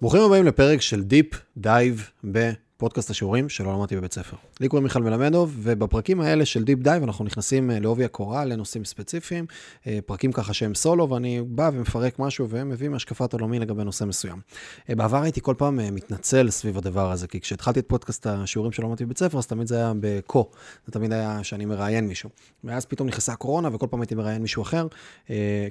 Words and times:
ברוכים 0.00 0.22
הבאים 0.22 0.46
לפרק 0.46 0.80
של 0.80 1.02
deep 1.02 1.26
dive 1.56 2.10
ב... 2.32 2.50
פודקאסט 2.80 3.10
השיעורים 3.10 3.48
שלא 3.48 3.72
למדתי 3.72 3.96
בבית 3.96 4.12
ספר. 4.12 4.36
לי 4.60 4.68
קוראים 4.68 4.84
מיכל 4.84 5.02
מלמדוב, 5.02 5.56
ובפרקים 5.58 6.20
האלה 6.20 6.44
של 6.44 6.64
deep 6.64 6.78
dive 6.78 7.02
אנחנו 7.02 7.24
נכנסים 7.24 7.70
אה, 7.70 7.80
לעובי 7.80 8.04
הקורה 8.04 8.44
לנושאים 8.44 8.84
ספציפיים, 8.84 9.46
אה, 9.86 9.98
פרקים 10.06 10.32
ככה 10.32 10.54
שהם 10.54 10.74
סולו, 10.74 11.08
ואני 11.08 11.42
בא 11.46 11.70
ומפרק 11.74 12.18
משהו 12.18 12.48
ומביא 12.50 12.88
מהשקפת 12.88 13.32
עולמי 13.32 13.58
לגבי 13.58 13.84
נושא 13.84 14.04
מסוים. 14.04 14.40
אה, 14.90 14.94
בעבר 14.94 15.22
הייתי 15.22 15.40
כל 15.40 15.54
פעם 15.58 15.94
מתנצל 15.94 16.50
סביב 16.50 16.78
הדבר 16.78 17.10
הזה, 17.10 17.26
כי 17.26 17.40
כשהתחלתי 17.40 17.80
את 17.80 17.84
פודקאסט 17.88 18.26
השיעורים 18.26 18.72
שלא 18.72 18.88
למדתי 18.88 19.04
בבית 19.04 19.18
ספר, 19.18 19.38
אז 19.38 19.46
תמיד 19.46 19.66
זה 19.66 19.76
היה 19.76 19.92
בקו, 20.00 20.50
זה 20.86 20.92
תמיד 20.92 21.12
היה 21.12 21.44
שאני 21.44 21.64
מראיין 21.64 22.08
מישהו. 22.08 22.30
ואז 22.64 22.86
פתאום 22.86 23.08
נכנסה 23.08 23.32
הקורונה, 23.32 23.68
וכל 23.72 23.86
פעם 23.90 24.00
הייתי 24.00 24.14
מראיין 24.14 24.42
מישהו 24.42 24.62
אחר, 24.62 24.86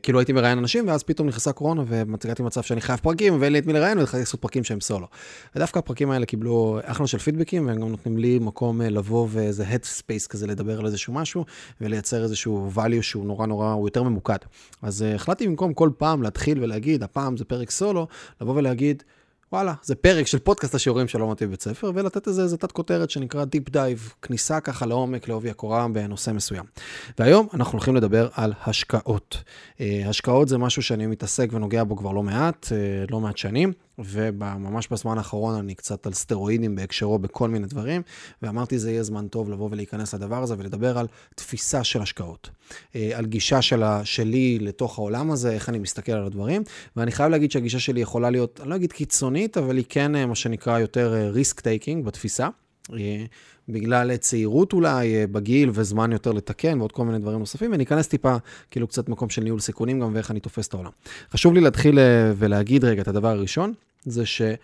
כאילו 0.04 0.20
הייתי 0.20 0.34
מראיין 0.34 0.58
אנשים, 0.58 0.88
ואז 0.88 1.04
פתאום 1.04 1.28
נכנסה 1.28 1.50
הקורונה, 1.50 1.84
ומציגתי 1.88 2.44
מצב 2.44 2.62
שאני 2.62 2.82
חייב 2.82 3.00
פרקים, 3.00 3.42
ואין 3.42 3.54
לי 3.54 3.60
את 3.60 3.66
מי 3.66 3.74
לראיין, 3.74 3.98
והתחלתי 3.98 4.20
לעשות 4.20 4.42
פרקים 4.42 4.64
שהם 4.64 4.82
סולו. 4.82 5.08
ודווקא 5.56 5.80
הפרקים 5.80 6.12
האלה 6.12 6.26
קיבלו 6.26 6.80
אחלה 7.00 7.08
של 7.08 7.18
פידבקים, 7.18 7.68
והם 7.68 7.82
גם 7.82 7.90
נותנים 7.90 8.18
לי 8.18 8.40
מקום 8.40 8.82
אה, 8.82 8.90
לבוא 8.90 9.28
ואיזה 9.30 9.64
head 9.64 9.84
space 10.00 10.28
כזה 10.30 10.48
לדבר 10.48 10.80
על 10.80 10.86
איזשהו 10.86 11.14
משהו, 11.14 11.46
ולייצר 11.82 12.24
איזשהו 12.24 12.72
value 12.76 13.02
שהוא 13.02 13.26
נורא 13.26 13.46
נורא, 13.46 13.72
הוא 13.72 13.88
יותר 13.88 14.04
ממוקד. 14.04 14.38
אז 14.82 15.02
uh, 15.02 15.16
החלטתי 15.16 15.48
במקום 15.48 15.74
כל 15.74 15.90
פעם 15.98 16.24
להתחיל 16.24 16.64
ולהגיד, 16.64 17.04
הפעם 17.04 17.38
זה 17.38 17.46
פרק 17.46 17.72
סולו, 17.72 18.08
לבוא 18.42 18.56
ולהגיד, 18.56 19.04
וואלה, 19.52 19.74
זה 19.84 19.96
פרק 19.96 20.28
של 20.28 20.40
פודקאסט 20.40 20.76
השיעורים 20.76 21.08
שלא 21.08 21.26
למדתי 21.26 21.48
בבית 21.48 21.62
ספר, 21.62 21.92
ולתת 21.96 22.28
איזה, 22.28 22.44
איזה 22.44 22.58
תת 22.58 22.72
כותרת 22.72 23.10
שנקרא 23.10 23.44
Deep 23.44 23.70
Dive, 23.70 24.14
כניסה 24.22 24.60
ככה 24.60 24.86
לעומק, 24.86 25.28
לעובי 25.28 25.50
הקורה 25.50 25.88
בנושא 25.88 26.32
מסוים. 26.32 26.64
והיום 27.20 27.48
אנחנו 27.54 27.72
הולכים 27.72 27.96
לדבר 27.96 28.28
על 28.34 28.54
השקעות. 28.66 29.38
אה, 29.78 29.82
השקעות 30.06 30.48
זה 30.48 30.58
משהו 30.58 30.82
שאני 30.82 31.08
מתעסק 31.08 31.50
ונוגע 31.54 31.84
בו 31.84 31.98
כבר 31.98 32.12
לא 32.12 32.24
מעט, 32.24 32.68
לא 33.10 33.20
מעט 33.20 33.38
שנים. 33.38 33.74
וממש 34.06 34.88
בזמן 34.92 35.18
האחרון 35.18 35.56
אני 35.56 35.76
קצת 35.76 36.06
על 36.06 36.14
סטרואידים 36.14 36.76
בהקשרו 36.76 37.20
בכל 37.20 37.50
מיני 37.50 37.68
דברים, 37.68 38.02
ואמרתי 38.42 38.80
זה 38.80 38.92
יהיה 38.92 39.04
זמן 39.04 39.28
טוב 39.28 39.50
לבוא 39.50 39.70
ולהיכנס 39.72 40.14
לדבר 40.14 40.44
הזה 40.44 40.56
ולדבר 40.58 40.98
על 40.98 41.08
תפיסה 41.36 41.84
של 41.84 42.02
השקעות. 42.02 42.50
אה, 42.96 43.12
על 43.14 43.26
גישה 43.26 43.62
שלה, 43.62 44.06
שלי 44.06 44.60
לתוך 44.60 45.00
העולם 45.00 45.32
הזה, 45.32 45.52
איך 45.52 45.70
אני 45.70 45.80
מסתכל 45.80 46.12
על 46.12 46.26
הדברים, 46.26 46.64
ואני 46.96 47.12
חייב 47.12 47.30
להגיד 47.30 47.52
שהגישה 47.52 47.80
שלי 47.80 48.02
יכולה 48.02 48.30
להיות, 48.30 48.60
אני 48.62 48.70
לא 48.70 48.76
אגיד 48.76 48.92
קיצונית, 48.92 49.58
אבל 49.58 49.78
היא 49.78 49.86
כן 49.90 50.16
אה, 50.16 50.26
מה 50.26 50.36
שנקרא 50.36 50.80
יותר 50.80 51.30
risk 51.32 51.58
אה, 51.58 51.64
taking 51.64 52.06
בתפיסה. 52.06 52.48
בגלל 53.70 54.18
צעירות 54.18 54.74
אולי 54.74 55.28
בגיל 55.28 55.70
וזמן 55.74 56.12
יותר 56.12 56.32
לתקן 56.32 56.80
ועוד 56.80 56.92
כל 56.92 57.06
מיני 57.06 57.20
דברים 57.20 57.40
נוספים, 57.40 57.72
וניכנס 57.74 58.08
טיפה, 58.08 58.36
כאילו 58.72 58.88
קצת 58.88 59.10
מקום 59.10 59.30
של 59.30 59.42
ניהול 59.44 59.60
סיכונים 59.60 60.00
גם 60.00 60.12
ואיך 60.14 60.32
אני 60.32 60.40
תופס 60.40 60.68
את 60.68 60.74
העולם. 60.74 60.92
חשוב 61.32 61.54
לי 61.54 61.62
להתחיל 61.62 62.00
ולהגיד 62.38 62.86
רגע 62.86 63.02
את 63.02 63.08
הדבר 63.08 63.28
הראשון, 63.28 63.74
за 64.06 64.26
6 64.26 64.60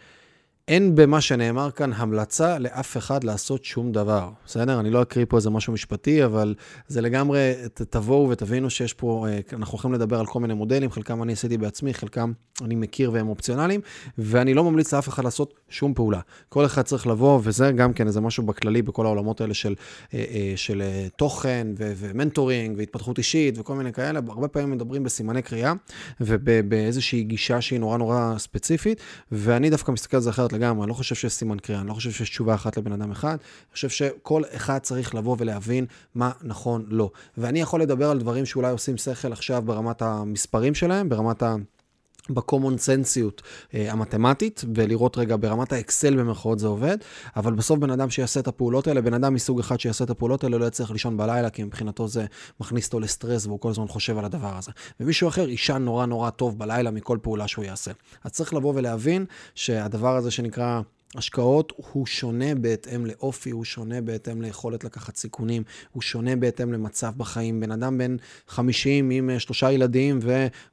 אין 0.68 0.96
במה 0.96 1.22
שנאמר 1.22 1.72
כאן 1.72 1.94
המלצה 1.94 2.60
לאף 2.60 2.98
אחד 2.98 3.24
לעשות 3.24 3.66
שום 3.66 3.92
דבר. 3.92 4.30
בסדר? 4.46 4.80
אני 4.80 4.90
לא 4.90 5.02
אקריא 5.02 5.26
פה 5.30 5.38
איזה 5.38 5.50
משהו 5.50 5.74
משפטי, 5.74 6.26
אבל 6.26 6.56
זה 6.88 7.02
לגמרי, 7.02 7.54
ת, 7.74 7.82
תבואו 7.82 8.30
ותבינו 8.30 8.70
שיש 8.70 8.94
פה, 8.94 9.26
אה, 9.30 9.40
אנחנו 9.54 9.74
הולכים 9.74 9.94
לדבר 9.94 10.20
על 10.20 10.26
כל 10.26 10.40
מיני 10.40 10.54
מודלים, 10.54 10.92
חלקם 10.92 11.24
אני 11.24 11.34
עשיתי 11.34 11.58
בעצמי, 11.58 11.94
חלקם 11.94 12.32
אני 12.62 12.76
מכיר 12.76 13.12
והם 13.12 13.28
אופציונליים, 13.28 13.82
ואני 14.18 14.54
לא 14.54 14.64
ממליץ 14.64 14.94
לאף 14.94 15.10
אחד 15.10 15.24
לעשות 15.24 15.54
שום 15.70 15.94
פעולה. 15.94 16.20
כל 16.50 16.66
אחד 16.66 16.82
צריך 16.82 17.08
לבוא, 17.08 17.40
וזה 17.44 17.72
גם 17.72 17.94
כן 17.94 18.08
איזה 18.08 18.22
משהו 18.22 18.44
בכללי 18.44 18.82
בכל 18.82 19.06
העולמות 19.06 19.42
האלה 19.42 19.54
של, 19.54 19.76
אה, 20.14 20.26
אה, 20.34 20.54
של 20.56 20.82
תוכן 21.18 21.68
ו- 21.78 21.94
ו 21.98 22.06
mentoring 22.06 22.78
והתפתחות 22.78 23.18
אישית 23.18 23.58
וכל 23.58 23.76
מיני 23.76 23.94
כאלה, 23.94 24.20
הרבה 24.28 24.48
פעמים 24.48 24.72
מדברים 24.72 25.04
בסימני 25.04 25.42
קריאה 25.42 25.74
ובאיזושהי 26.22 27.24
גישה 27.24 27.62
שהיא 27.62 27.80
נורא 27.80 27.98
נורא 27.98 28.34
ספציפית, 28.38 29.02
ואני 29.32 29.70
דווקא 29.70 29.92
מסתכל 29.92 30.18
על 30.18 30.24
זה 30.24 30.30
אחרת 30.30 30.55
לגמרי, 30.56 30.84
אני 30.84 30.90
לא 30.90 30.94
חושב 30.94 31.16
שיש 31.16 31.34
סימן 31.34 31.60
קריאה, 31.60 31.82
אני 31.82 31.90
לא 31.90 31.94
חושב 31.94 32.12
שיש 32.12 32.30
תשובה 32.30 32.56
אחת 32.56 32.78
לבן 32.78 32.92
אדם 32.92 33.12
אחד, 33.12 33.30
אני 33.30 33.74
חושב 33.74 33.90
שכל 33.90 34.42
אחד 34.56 34.80
צריך 34.80 35.16
לבוא 35.16 35.36
ולהבין 35.40 35.86
מה 36.16 36.32
נכון 36.44 36.86
לו. 36.88 37.12
ואני 37.38 37.62
יכול 37.62 37.82
לדבר 37.82 38.10
על 38.10 38.20
דברים 38.20 38.46
שאולי 38.46 38.72
עושים 38.72 38.98
שכל 38.98 39.32
עכשיו 39.32 39.62
ברמת 39.66 40.02
המספרים 40.02 40.76
שלהם, 40.76 41.10
ברמת 41.10 41.44
ה... 41.44 41.56
בקומון 42.30 42.78
סנסיות 42.78 43.42
אה, 43.74 43.92
המתמטית, 43.92 44.64
ולראות 44.76 45.18
רגע 45.18 45.36
ברמת 45.40 45.74
האקסל 45.74 46.16
במרכאות 46.16 46.60
זה 46.60 46.68
עובד, 46.68 46.98
אבל 47.36 47.54
בסוף 47.54 47.80
בן 47.80 47.90
אדם 47.90 48.10
שיעשה 48.10 48.40
את 48.40 48.48
הפעולות 48.48 48.88
האלה, 48.88 49.02
בן 49.02 49.14
אדם 49.14 49.34
מסוג 49.34 49.60
אחד 49.60 49.80
שיעשה 49.80 50.04
את 50.04 50.10
הפעולות 50.10 50.44
האלה 50.44 50.58
לא 50.58 50.66
יצטרך 50.66 50.92
לישון 50.92 51.18
בלילה, 51.18 51.50
כי 51.50 51.64
מבחינתו 51.64 52.08
זה 52.08 52.26
מכניס 52.60 52.86
אותו 52.86 53.00
לסטרס 53.00 53.46
והוא 53.46 53.60
כל 53.60 53.70
הזמן 53.70 53.88
חושב 53.88 54.18
על 54.18 54.26
הדבר 54.26 54.58
הזה. 54.58 54.72
ומישהו 55.00 55.28
אחר 55.28 55.50
יישן 55.50 55.82
נורא 55.82 56.06
נורא 56.06 56.30
טוב 56.30 56.60
בלילה 56.60 56.92
מכל 56.92 57.18
פעולה 57.22 57.48
שהוא 57.48 57.66
יעשה. 57.66 57.92
אז 58.24 58.32
צריך 58.32 58.54
לבוא 58.54 58.74
ולהבין 58.76 59.26
שהדבר 59.56 60.16
הזה 60.16 60.32
שנקרא... 60.32 60.82
השקעות 61.18 61.74
הוא 61.78 62.06
שונה 62.06 62.56
בהתאם 62.56 63.06
לאופי, 63.06 63.50
הוא 63.50 63.64
שונה 63.64 64.02
בהתאם 64.02 64.42
ליכולת 64.42 64.84
לקחת 64.84 65.16
סיכונים, 65.16 65.64
הוא 65.92 66.02
שונה 66.02 66.36
בהתאם 66.36 66.74
למצב 66.74 67.12
בחיים. 67.18 67.60
בן 67.60 67.72
אדם 67.72 67.98
בן 67.98 68.16
50 68.48 69.10
עם 69.10 69.30
אה, 69.30 69.40
שלושה 69.40 69.72
ילדים 69.72 70.20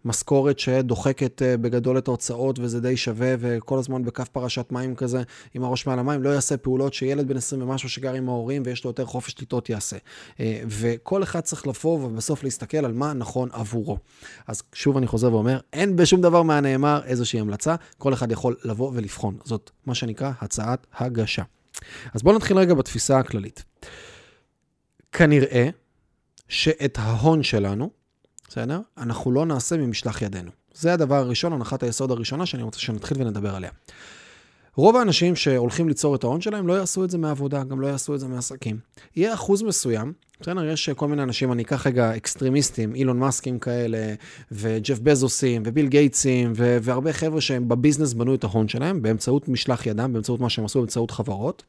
ומשכורת 0.05 0.59
שדוחקת 0.59 1.43
אה, 1.43 1.57
בגדול 1.57 1.99
את 1.99 2.09
ההוצאות 2.09 2.59
וזה 2.59 2.81
די 2.81 2.97
שווה, 2.97 3.35
וכל 3.39 3.79
הזמן 3.79 4.05
בכף 4.05 4.29
פרשת 4.29 4.67
מים 4.71 4.95
כזה 4.95 5.23
עם 5.55 5.65
הראש 5.65 5.87
מעל 5.87 5.99
המים, 5.99 6.23
לא 6.23 6.29
יעשה 6.29 6.57
פעולות 6.57 6.95
שילד 6.95 7.29
בן 7.29 7.37
20 7.37 7.63
ומשהו 7.63 7.89
שגר 7.89 8.15
עם 8.15 8.29
ההורים 8.29 8.63
ויש 8.67 8.85
לו 8.85 8.91
יותר 8.91 9.05
חופש 9.05 9.33
שליטות 9.33 9.71
יעשה. 9.71 9.97
אה, 10.41 10.63
וכל 10.67 11.23
אחד 11.23 11.41
צריך 11.41 11.67
לבוא 11.67 12.05
ובסוף 12.05 12.45
להסתכל 12.45 12.85
על 12.85 12.93
מה 12.93 13.13
נכון 13.13 13.49
עבורו. 13.53 13.99
אז 14.47 14.63
שוב 14.73 14.97
אני 14.97 15.07
חוזר 15.07 15.33
ואומר, 15.33 15.59
אין 15.73 15.97
בשום 15.97 16.21
דבר 16.21 16.43
מהנאמר 16.43 17.01
איזושהי 17.05 17.41
המלצה, 17.41 17.75
כל 17.99 18.13
אחד 18.13 18.33
יכול 18.33 18.57
לבוא 18.65 18.91
ולבחון. 18.95 19.37
זאת 19.45 19.71
מה 19.87 19.95
שנקרא 19.95 20.32
הצעת 20.41 20.87
הגשה. 20.99 21.43
אז 22.15 22.23
בואו 22.23 22.37
נתחיל 22.37 22.57
רגע 22.59 22.75
בתפיסה 22.75 23.19
הכללית. 23.19 23.65
כנראה 25.13 25.69
שאת 26.49 26.99
ההון 26.99 27.43
שלנו, 27.43 27.91
בסדר? 28.49 28.81
אנחנו 28.99 29.33
לא 29.33 29.47
נעשה 29.47 29.77
ממשלח 29.77 30.23
ידינו. 30.23 30.51
זה 30.75 30.93
הדבר 30.93 31.15
הראשון, 31.15 31.53
הנחת 31.53 31.83
היסוד 31.83 32.11
הראשונה 32.11 32.47
שאני 32.47 32.63
רוצה 32.63 32.81
שנתחיל 32.81 33.17
ונדבר 33.21 33.55
עליה. 33.55 33.71
רוב 34.77 34.97
האנשים 34.97 35.37
שהולכים 35.37 35.89
ליצור 35.89 36.15
את 36.15 36.25
ההון 36.25 36.41
שלהם 36.41 36.67
לא 36.67 36.73
יעשו 36.73 37.05
את 37.05 37.11
זה 37.11 37.19
מעבודה, 37.19 37.65
גם 37.65 37.81
לא 37.81 37.87
יעשו 37.87 38.15
את 38.15 38.21
זה 38.21 38.29
מעסקים. 38.29 38.79
יהיה 39.17 39.35
אחוז 39.35 39.63
מסוים 39.63 40.13
בסדר, 40.43 40.65
יש 40.65 40.91
כל 40.91 41.09
מיני 41.09 41.23
אנשים, 41.23 41.53
אני 41.53 41.63
אקח 41.63 41.87
רגע 41.87 42.17
אקסטרימיסטים, 42.17 42.95
אילון 42.95 43.19
מאסקים 43.19 43.59
כאלה, 43.59 44.15
וג'ף 44.53 44.99
בזוסים, 44.99 45.63
וביל 45.67 45.87
גייטסים, 45.87 46.53
ו- 46.57 46.79
והרבה 46.83 47.13
חבר'ה 47.13 47.41
שהם 47.41 47.69
ב 47.69 47.74
business 47.74 48.13
בנו 48.13 48.35
את 48.35 48.45
ההון 48.45 48.69
שלהם 48.69 49.03
באמצעות 49.03 49.49
משלח 49.49 49.87
ידם, 49.87 50.13
באמצעות 50.13 50.41
מה 50.41 50.51
שהם 50.51 50.65
עשו, 50.65 50.79
באמצעות 50.79 51.11
חברות. 51.11 51.63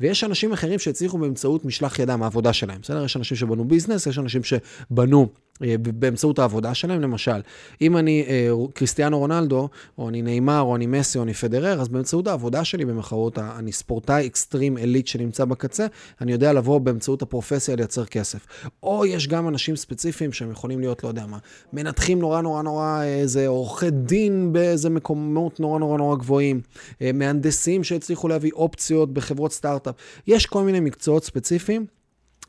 ויש 0.00 0.24
אנשים 0.24 0.52
אחרים 0.52 0.78
שהצליחו 0.78 1.18
באמצעות 1.18 1.64
משלח 1.64 1.98
ידם, 1.98 2.22
העבודה 2.22 2.52
שלהם, 2.52 2.80
בסדר? 2.82 3.04
יש 3.04 3.16
אנשים 3.16 3.36
שבנו 3.36 3.64
ביזנס, 3.64 4.06
יש 4.06 4.18
אנשים 4.18 4.42
שבנו 4.44 5.20
אה, 5.20 5.43
באמצעות 5.80 6.38
העבודה 6.38 6.74
שלהם, 6.74 7.00
למשל, 7.00 7.40
אם 7.80 7.96
אני 7.96 8.24
אה, 8.28 8.50
קריסטיאנו 8.74 9.18
רונלדו, 9.18 9.68
או 9.98 10.08
אני 10.08 10.22
נאמר, 10.22 10.60
או 10.60 10.76
אני 10.76 10.86
מסי, 10.86 11.18
או 11.18 11.22
אני 11.22 11.34
פדרר, 11.34 11.80
אז 11.80 11.88
באמצעות 11.88 12.26
העבודה 12.26 12.64
שלי 12.64 12.84
במחרות, 12.84 13.38
אני 13.38 13.72
ספורטאי 13.72 14.26
אקסטרים 14.26 14.78
אליט 14.78 15.06
שנמצא 15.06 15.44
בקצה, 15.44 15.86
אני 16.20 16.32
יודע 16.32 16.52
לבוא 16.52 16.78
באמצעות 16.78 17.22
הפרופסיה 17.22 17.76
לייצר 17.76 18.04
כסף. 18.04 18.46
או 18.82 19.06
יש 19.06 19.28
גם 19.28 19.48
אנשים 19.48 19.76
ספציפיים 19.76 20.32
שהם 20.32 20.50
יכולים 20.50 20.80
להיות, 20.80 21.04
לא 21.04 21.08
יודע 21.08 21.26
מה, 21.26 21.38
מנתחים 21.72 22.18
נורא 22.18 22.40
נורא 22.40 22.62
נורא, 22.62 23.02
איזה 23.04 23.48
עורכי 23.48 23.90
דין 23.90 24.52
באיזה 24.52 24.90
מקומות 24.90 25.60
נורא 25.60 25.78
נורא 25.78 25.98
נורא 25.98 26.16
גבוהים, 26.16 26.60
אה, 27.02 27.10
מהנדסים 27.14 27.84
שהצליחו 27.84 28.28
להביא 28.28 28.52
אופציות 28.52 29.12
בחברות 29.12 29.52
סטארט-אפ. 29.52 29.94
יש 30.26 30.46
כל 30.46 30.62
מיני 30.62 30.80
מקצועות 30.80 31.24
ספציפיים 31.24 31.86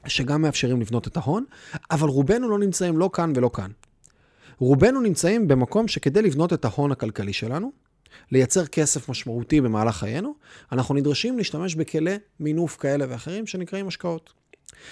שגם 0.08 0.42
מאפשרים 0.42 0.82
לבנות 0.82 1.08
את 1.08 1.18
ההון, 1.18 1.46
אבל 1.92 2.10
רובנו 2.10 2.50
לא 2.50 2.60
נמצאים 2.60 2.98
לא 2.98 3.10
כאן 3.14 3.34
ולא 3.36 3.50
כאן. 3.54 3.72
רובנו 4.60 5.02
נמצאים 5.02 5.48
במקום 5.48 5.88
שכדי 5.88 6.22
לבנות 6.22 6.54
את 6.54 6.66
ההון 6.66 6.92
הכלכלי 6.92 7.34
שלנו, 7.34 7.72
לייצר 8.32 8.66
כסף 8.66 9.10
משמעותי 9.10 9.62
במהלך 9.62 9.96
חיינו, 9.96 10.36
אנחנו 10.72 10.96
נדרשים 10.96 11.38
להשתמש 11.38 11.76
בכלי 11.76 12.18
מינוף 12.40 12.78
כאלה 12.78 13.06
ואחרים 13.10 13.48
שנקראים 13.48 13.88
השקעות. 13.88 14.34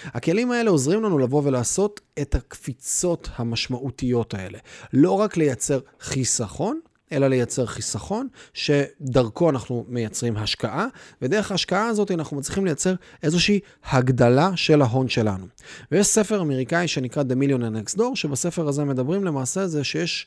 הכלים 0.04 0.50
האלה 0.50 0.70
עוזרים 0.70 1.02
לנו 1.02 1.18
לבוא 1.18 1.42
ולעשות 1.44 2.00
את 2.20 2.34
הקפיצות 2.34 3.28
המשמעותיות 3.36 4.34
האלה. 4.34 4.58
לא 4.92 5.10
רק 5.12 5.36
לייצר 5.36 5.80
חיסכון, 6.00 6.80
אלא 7.12 7.28
לייצר 7.28 7.66
חיסכון, 7.66 8.28
שדרכו 8.54 9.50
אנחנו 9.50 9.84
מייצרים 9.88 10.36
השקעה, 10.36 10.86
ודרך 11.22 11.50
ההשקעה 11.50 11.86
הזאת 11.86 12.10
אנחנו 12.10 12.36
מצליחים 12.36 12.64
לייצר 12.64 12.94
איזושהי 13.22 13.60
הגדלה 13.84 14.50
של 14.56 14.82
ההון 14.82 15.08
שלנו. 15.08 15.46
ויש 15.92 16.06
ספר 16.06 16.40
אמריקאי 16.40 16.88
שנקרא 16.88 17.22
The 17.22 17.34
Millionaire 17.34 17.92
Next 17.92 17.98
Door, 17.98 18.14
שבספר 18.14 18.68
הזה 18.68 18.84
מדברים 18.84 19.24
למעשה 19.24 19.66
זה 19.66 19.84
שיש 19.84 20.26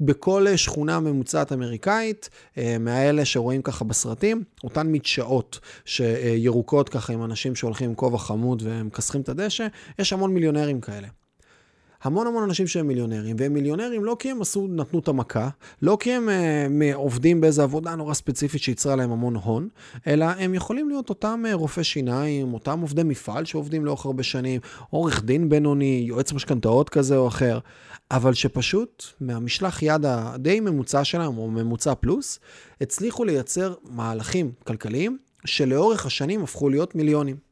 בכל 0.00 0.46
שכונה 0.56 1.00
ממוצעת 1.00 1.52
אמריקאית, 1.52 2.28
אה, 2.58 2.76
מהאלה 2.80 3.24
שרואים 3.24 3.62
ככה 3.62 3.84
בסרטים, 3.84 4.44
אותן 4.64 4.92
מדשאות 4.92 5.60
שירוקות 5.84 6.88
ככה 6.88 7.12
עם 7.12 7.24
אנשים 7.24 7.54
שהולכים 7.54 7.88
עם 7.88 7.94
כובע 7.94 8.18
חמוד 8.18 8.62
ומכסחים 8.64 9.20
את 9.20 9.28
הדשא, 9.28 9.66
יש 9.98 10.12
המון 10.12 10.34
מיליונרים 10.34 10.80
כאלה. 10.80 11.08
המון 12.02 12.26
המון 12.26 12.42
אנשים 12.42 12.66
שהם 12.66 12.86
מיליונרים, 12.86 13.36
והם 13.38 13.54
מיליונרים 13.54 14.04
לא 14.04 14.16
כי 14.18 14.30
הם 14.30 14.42
עשו, 14.42 14.66
נתנו 14.70 14.98
את 14.98 15.08
המכה, 15.08 15.48
לא 15.82 15.96
כי 16.00 16.12
הם 16.12 16.28
uh, 16.28 16.96
עובדים 16.96 17.40
באיזו 17.40 17.62
עבודה 17.62 17.94
נורא 17.94 18.14
ספציפית 18.14 18.62
שייצרה 18.62 18.96
להם 18.96 19.10
המון 19.10 19.34
הון, 19.34 19.68
אלא 20.06 20.24
הם 20.24 20.54
יכולים 20.54 20.88
להיות 20.88 21.08
אותם 21.08 21.42
uh, 21.46 21.54
רופאי 21.54 21.84
שיניים, 21.84 22.54
אותם 22.54 22.80
עובדי 22.80 23.02
מפעל 23.02 23.44
שעובדים 23.44 23.84
לאורך 23.84 24.06
הרבה 24.06 24.22
שנים, 24.22 24.60
עורך 24.90 25.24
דין 25.24 25.48
בינוני, 25.48 26.04
יועץ 26.08 26.32
משכנתאות 26.32 26.88
כזה 26.88 27.16
או 27.16 27.28
אחר, 27.28 27.58
אבל 28.10 28.34
שפשוט 28.34 29.04
מהמשלח 29.20 29.82
יד 29.82 30.04
הדי 30.06 30.60
ממוצע 30.60 31.04
שלהם, 31.04 31.38
או 31.38 31.50
ממוצע 31.50 31.94
פלוס, 31.94 32.38
הצליחו 32.80 33.24
לייצר 33.24 33.74
מהלכים 33.90 34.52
כלכליים 34.66 35.18
שלאורך 35.44 36.06
השנים 36.06 36.42
הפכו 36.42 36.68
להיות 36.68 36.94
מיליונים. 36.94 37.47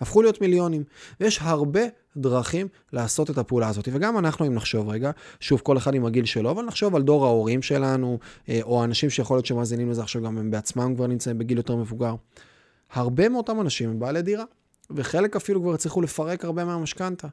הפכו 0.00 0.22
להיות 0.22 0.40
מיליונים. 0.40 0.84
ויש 1.20 1.38
הרבה 1.42 1.80
דרכים 2.16 2.68
לעשות 2.92 3.30
את 3.30 3.38
הפעולה 3.38 3.68
הזאת. 3.68 3.88
וגם 3.92 4.18
אנחנו, 4.18 4.46
אם 4.46 4.54
נחשוב 4.54 4.88
רגע, 4.88 5.10
שוב, 5.40 5.60
כל 5.60 5.76
אחד 5.76 5.94
עם 5.94 6.06
הגיל 6.06 6.24
שלו, 6.24 6.50
אבל 6.50 6.64
נחשוב 6.64 6.96
על 6.96 7.02
דור 7.02 7.26
ההורים 7.26 7.62
שלנו, 7.62 8.18
אה, 8.48 8.60
או 8.62 8.84
אנשים 8.84 9.10
שיכול 9.10 9.36
להיות 9.36 9.46
שמאזינים 9.46 9.90
לזה 9.90 10.02
עכשיו, 10.02 10.22
גם 10.22 10.38
הם 10.38 10.50
בעצמם 10.50 10.94
כבר 10.96 11.06
נמצאים 11.06 11.38
בגיל 11.38 11.56
יותר 11.56 11.76
מבוגר. 11.76 12.14
הרבה 12.92 13.28
מאותם 13.28 13.60
אנשים 13.60 13.90
הם 13.90 13.98
בעלי 13.98 14.22
דירה, 14.22 14.44
וחלק 14.90 15.36
אפילו 15.36 15.62
כבר 15.62 15.74
הצליחו 15.74 16.02
לפרק 16.02 16.44
הרבה 16.44 16.64
מהמשכנתה. 16.64 17.28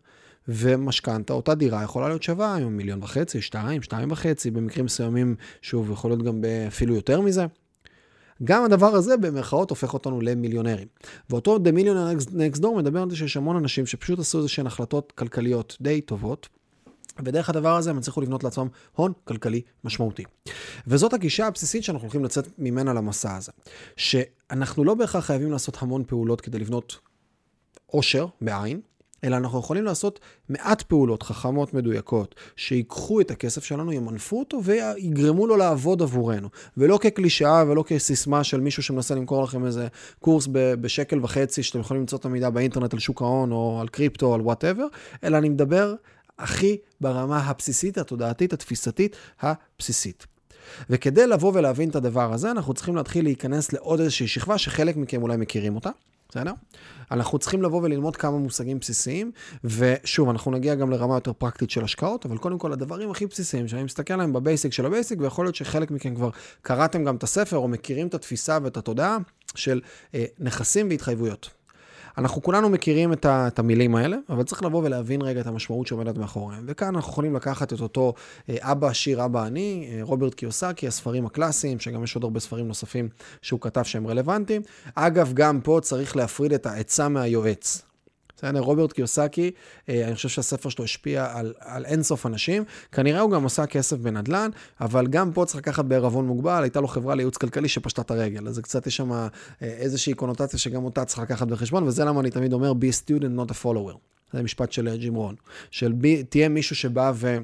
ומשכנתה, 0.48 1.34
אותה 1.34 1.56
דירה 1.56 1.84
יכולה 1.84 2.08
להיות 2.08 2.24
שווה 2.24 2.56
היום 2.56 2.78
מיליון 2.78 3.04
וחצי, 3.04 3.42
שתיים, 3.42 3.82
שתיים 3.82 4.12
וחצי, 4.12 4.52
במקרים 4.52 4.86
מסוימים, 4.86 5.36
שוב, 5.62 5.92
יכול 5.92 6.12
להיות 6.12 6.24
גם 6.24 6.42
אפילו 6.68 6.96
יותר 6.96 7.22
מזה. 7.22 7.46
גם 8.44 8.64
הדבר 8.64 8.96
הזה 8.96 9.18
במרכאות 9.18 9.70
הופך 9.70 9.94
אותנו 9.94 10.22
למיליונרים. 10.22 10.88
ואותו 11.30 11.58
The 11.58 11.76
Millionaire 11.76 12.28
Next 12.28 12.60
Door 12.62 12.78
מדבר 12.78 13.02
על 13.02 13.10
זה 13.10 13.16
שיש 13.16 13.38
המון 13.38 13.56
אנשים 13.56 13.86
שפשוט 13.86 14.20
עשו 14.20 14.38
איזה 14.38 14.50
שהן 14.50 14.68
החלטות 14.68 15.12
כלכליות 15.12 15.78
די 15.82 16.02
טובות. 16.02 16.50
ודרך 17.26 17.50
הדבר 17.50 17.76
הזה 17.76 17.90
הם 17.90 17.98
הצליחו 17.98 18.22
לבנות 18.22 18.44
לעצמם 18.44 18.68
הון 18.96 19.14
כלכלי 19.24 19.62
משמעותי. 19.84 20.24
וזאת 20.88 21.14
הגישה 21.14 21.48
הבסיסית 21.48 21.84
שאנחנו 21.84 22.06
הולכים 22.06 22.24
לצאת 22.24 22.48
ממנה 22.58 22.94
למסע 22.94 23.36
הזה. 23.36 23.52
שאנחנו 23.98 24.84
לא 24.84 24.94
בהכרח 24.94 25.26
חייבים 25.26 25.52
לעשות 25.52 25.78
המון 25.82 26.04
פעולות 26.08 26.42
כדי 26.42 26.60
לבנות 26.60 27.00
עושר, 27.86 28.26
בעין, 28.42 28.82
אלא 29.24 29.38
אנחנו 29.38 29.60
יכולים 29.60 29.84
לעשות 29.84 30.20
מעט 30.50 30.82
פעולות 30.82 31.24
חכמות 31.24 31.74
מדויקות, 31.74 32.36
שיקחו 32.56 33.22
את 33.22 33.32
הכסף 33.32 33.64
שלנו, 33.64 33.94
ימנפו 33.94 34.40
אותו 34.40 34.64
ויגרמו 34.64 35.48
לו 35.48 35.58
לעבוד 35.58 36.02
עבורנו. 36.02 36.50
ולא 36.78 37.00
כקלישאה 37.02 37.64
ולא 37.68 37.84
כסיסמה 37.88 38.44
של 38.44 38.60
מישהו 38.60 38.84
שמנסה 38.84 39.16
למכור 39.16 39.44
לכם 39.44 39.66
איזה 39.66 39.88
קורס 40.20 40.48
בשקל 40.52 41.20
וחצי, 41.24 41.64
שאתם 41.64 41.80
יכולים 41.80 42.02
למצוא 42.02 42.18
את 42.18 42.26
המידע 42.26 42.50
באינטרנט 42.50 42.94
על 42.94 43.00
שוק 43.00 43.22
ההון 43.22 43.52
או 43.52 43.78
על 43.82 43.88
קריפטו 43.88 44.26
או 44.26 44.34
על 44.34 44.42
whatever, 44.42 44.86
אלא 45.24 45.38
אני 45.38 45.50
מדבר 45.50 45.96
הכי 46.40 46.78
ברמה 47.02 47.40
הבסיסית, 47.40 47.98
התודעתית, 47.98 48.54
התפיסתית, 48.54 49.16
הבסיסית. 49.42 50.26
וכדי 50.90 51.28
לבוא 51.28 51.52
ולהבין 51.56 51.90
את 51.90 51.96
הדבר 51.96 52.34
הזה, 52.34 52.52
אנחנו 52.52 52.74
צריכים 52.74 52.96
להתחיל 52.96 53.26
להיכנס 53.26 53.74
לעוד 53.74 54.00
איזושהי 54.00 54.28
שכבה 54.28 54.58
שחלק 54.58 54.98
מכם 54.98 55.22
אולי 55.22 55.38
מכירים 55.38 55.76
אותה. 55.76 55.90
בסדר? 56.32 56.52
אנחנו 57.12 57.40
צריכים 57.40 57.62
לבוא 57.62 57.82
וללמוד 57.84 58.16
כמה 58.16 58.38
מושגים 58.38 58.80
בסיסיים, 58.80 59.32
ושוב, 59.64 60.30
אנחנו 60.30 60.52
נגיע 60.52 60.76
גם 60.76 60.92
לרמה 60.92 61.16
יותר 61.16 61.34
פרקטית 61.34 61.70
של 61.70 61.84
השקעות, 61.84 62.26
אבל 62.26 62.38
קודם 62.38 62.58
כל 62.60 62.74
הדברים 62.74 63.12
הכי 63.12 63.26
בסיסיים, 63.26 63.68
שאני 63.68 63.84
מסתכל 63.84 64.14
עליהם 64.14 64.34
ב 64.34 64.41
basic 64.41 64.74
של 64.74 64.86
ה 64.86 64.91
basic, 64.91 65.22
ויכול 65.22 65.46
להיות 65.46 65.56
שחלק 65.56 65.92
מכם 65.92 66.16
כבר 66.16 66.30
קראתם 66.62 67.04
גם 67.04 67.16
את 67.16 67.24
הספר, 67.24 67.58
או 67.58 67.68
מכירים 67.68 68.08
את 68.08 68.14
התפיסה 68.14 68.58
ואת 68.64 68.78
התודעה 68.78 69.18
של 69.56 69.82
אה, 70.16 70.26
נכסים 70.40 70.90
והתחייבויות. 70.90 71.61
אנחנו 72.18 72.42
כולנו 72.42 72.70
מכירים 72.70 73.14
את, 73.14 73.26
ה, 73.26 73.48
את 73.48 73.60
המילים 73.60 73.96
האלה, 73.96 74.18
אבל 74.30 74.44
צריך 74.44 74.64
לבוא 74.64 74.84
ולהבין 74.84 75.22
רגע 75.22 75.42
את 75.42 75.48
המשמעות 75.48 75.88
שעומדת 75.88 76.18
מאחוריהם. 76.18 76.64
וכאן 76.68 76.96
אנחנו 76.96 77.12
יכולים 77.12 77.36
לקחת 77.36 77.74
את 77.74 77.82
אותו 77.82 78.14
אה, 78.50 78.56
אבא 78.60 78.88
עשיר, 78.88 79.26
אבא 79.26 79.44
עני, 79.44 79.90
אה, 79.92 80.00
רוברט 80.04 80.34
קיוסקי, 80.34 80.88
הספרים 80.88 81.26
הקלאסיים, 81.26 81.80
שגם 81.80 82.04
יש 82.04 82.16
עוד 82.16 82.24
הרבה 82.24 82.40
ספרים 82.40 82.68
נוספים 82.68 83.10
שהוא 83.42 83.60
כתב 83.60 83.84
שהם 83.84 84.08
רלוונטיים. 84.08 84.62
אגב, 84.96 85.32
גם 85.34 85.62
פה 85.62 85.80
צריך 85.82 86.16
להפריד 86.16 86.54
את 86.54 86.66
העצה 86.66 87.10
מהיועץ. 87.10 87.91
בסדר? 88.42 88.60
רוברט 88.60 88.92
קיוסקי, 88.92 89.52
אה, 89.90 90.08
אני 90.08 90.16
חושב 90.16 90.30
שהספר 90.30 90.70
שלו 90.70 90.84
השפיע 90.84 91.28
על, 91.34 91.54
על 91.60 91.86
אינסוף 91.86 92.26
אנשים. 92.26 92.64
כנראה 92.92 93.20
הוא 93.22 93.32
גם 93.32 93.46
עשה 93.46 93.66
כסף 93.66 93.98
בנדל"ן, 93.98 94.50
אבל 94.82 95.08
גם 95.08 95.32
פה 95.34 95.46
צריך 95.46 95.58
לקחת 95.58 95.86
בערבון 95.86 96.28
מוגבל, 96.28 96.64
הייתה 96.64 96.82
לו 96.82 96.88
חברה 96.88 97.16
לייעוץ 97.16 97.38
כלכלי 97.38 97.68
שפשטה 97.68 98.02
את 98.02 98.12
הרגל. 98.12 98.48
אז 98.48 98.60
קצת, 98.60 98.88
יש 98.88 98.96
שם 98.96 99.12
אה, 99.12 99.28
איזושהי 99.62 100.14
קונוטציה 100.14 100.60
שגם 100.60 100.84
אותה 100.84 101.06
צריך 101.06 101.20
לקחת 101.20 101.48
בחשבון, 101.48 101.84
וזה 101.84 102.06
למה 102.06 102.22
אני 102.22 102.30
תמיד 102.30 102.54
אומר, 102.54 102.72
be 102.72 102.94
a 102.94 103.06
student, 103.06 103.40
not 103.40 103.52
a 103.52 103.64
follower. 103.64 103.98
זה 104.34 104.44
משפט 104.44 104.72
של 104.72 104.96
ג'ים 104.96 105.16
רון. 105.16 105.36
של 105.72 105.92
בי, 105.92 106.24
תהיה 106.24 106.50
מישהו 106.50 106.76
שבא 106.76 107.12
ו... 107.16 107.38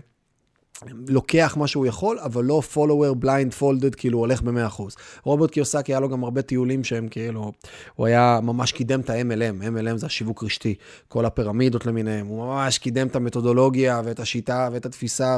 לוקח 1.07 1.57
מה 1.59 1.67
שהוא 1.67 1.85
יכול, 1.85 2.19
אבל 2.19 2.43
לא 2.43 2.61
follower 2.73 3.23
blind 3.23 3.61
folded, 3.61 3.95
כאילו 3.97 4.19
הולך 4.19 4.41
ב-100%. 4.41 4.81
רוברט 5.23 5.51
קיוסקי 5.51 5.93
היה 5.93 5.99
לו 5.99 6.09
גם 6.09 6.23
הרבה 6.23 6.41
טיולים 6.41 6.83
שהם 6.83 7.07
כאילו, 7.07 7.51
הוא 7.95 8.05
היה 8.05 8.39
ממש 8.43 8.71
קידם 8.71 8.99
את 8.99 9.09
ה-MLM, 9.09 9.63
MLM 9.63 9.97
זה 9.97 10.05
השיווק 10.05 10.43
רשתי, 10.43 10.75
כל 11.07 11.25
הפירמידות 11.25 11.85
למיניהם, 11.85 12.27
הוא 12.27 12.45
ממש 12.45 12.77
קידם 12.77 13.07
את 13.07 13.15
המתודולוגיה 13.15 14.01
ואת 14.05 14.19
השיטה 14.19 14.69
ואת 14.71 14.85
התפיסה, 14.85 15.37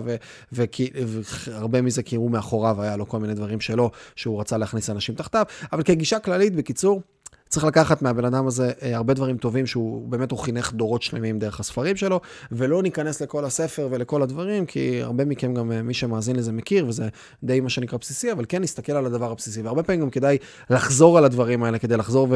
והרבה 0.51 1.81
מזה 1.81 2.03
כי 2.03 2.15
הוא 2.15 2.31
מאחוריו, 2.31 2.81
היה 2.81 2.97
לו 2.97 3.07
כל 3.07 3.19
מיני 3.19 3.33
דברים 3.33 3.61
שלו, 3.61 3.91
שהוא 4.15 4.39
רצה 4.39 4.57
להכניס 4.57 4.89
אנשים 4.89 5.15
תחתיו, 5.15 5.45
אבל 5.71 5.83
כגישה 5.83 6.19
כללית, 6.19 6.55
בקיצור, 6.55 7.01
צריך 7.49 7.65
לקחת 7.65 8.01
מהבן 8.01 8.25
אדם 8.25 8.47
הזה 8.47 8.71
אה, 8.81 8.95
הרבה 8.95 9.13
דברים 9.13 9.37
טובים, 9.37 9.67
שהוא 9.67 10.07
באמת, 10.07 10.31
הוא 10.31 10.39
חינך 10.39 10.73
דורות 10.73 11.01
שלמים 11.01 11.39
דרך 11.39 11.59
הספרים 11.59 11.95
שלו, 11.95 12.21
ולא 12.51 12.83
ניכנס 12.83 13.21
לכל 13.21 13.45
הספר 13.45 13.87
ולכל 13.91 14.21
הדברים, 14.21 14.65
כי 14.65 15.01
הרבה 15.01 15.25
מכם 15.25 15.53
גם, 15.53 15.71
אה, 15.71 15.81
מי 15.81 15.93
שמאזין 15.93 16.35
לזה 16.35 16.51
מכיר, 16.51 16.87
וזה 16.87 17.09
די 17.43 17.59
מה 17.59 17.69
שנקרא 17.69 17.97
בסיסי, 17.97 18.31
אבל 18.31 18.45
כן 18.49 18.61
נסתכל 18.61 18.91
על 18.91 19.05
הדבר 19.05 19.31
הבסיסי, 19.31 19.61
והרבה 19.61 19.83
פעמים 19.83 20.01
גם 20.01 20.09
כדאי 20.09 20.37
לחזור 20.69 21.17
על 21.17 21.25
הדברים 21.25 21.63
האלה, 21.63 21.79
כדי 21.79 21.97
לחזור 21.97 22.27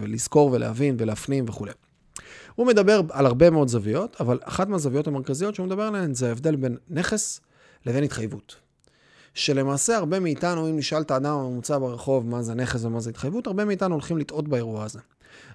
ולזכור 0.00 0.52
ולהבין 0.52 0.96
ולהפנים 0.98 1.44
וכולי. 1.48 1.72
הוא 2.54 2.66
מדבר 2.66 3.00
על 3.10 3.26
הרבה 3.26 3.50
מאוד 3.50 3.68
זוויות, 3.68 4.16
אבל 4.20 4.38
אחת 4.42 4.68
מהזוויות 4.68 5.06
המרכזיות 5.06 5.54
שהוא 5.54 5.66
מדבר 5.66 5.82
עליהן 5.82 6.14
זה 6.14 6.28
ההבדל 6.28 6.56
בין 6.56 6.76
נכס 6.90 7.40
לבין 7.86 8.04
התחייבות. 8.04 8.69
שלמעשה 9.34 9.96
הרבה 9.96 10.20
מאיתנו, 10.20 10.68
אם 10.70 10.76
נשאל 10.76 11.02
את 11.02 11.10
האדם 11.10 11.34
הממוצע 11.34 11.78
ברחוב 11.78 12.26
מה 12.26 12.42
זה 12.42 12.54
נכס 12.54 12.84
ומה 12.84 13.00
זה 13.00 13.10
התחייבות, 13.10 13.46
הרבה 13.46 13.64
מאיתנו 13.64 13.94
הולכים 13.94 14.18
לטעות 14.18 14.48
באירוע 14.48 14.84
הזה. 14.84 14.98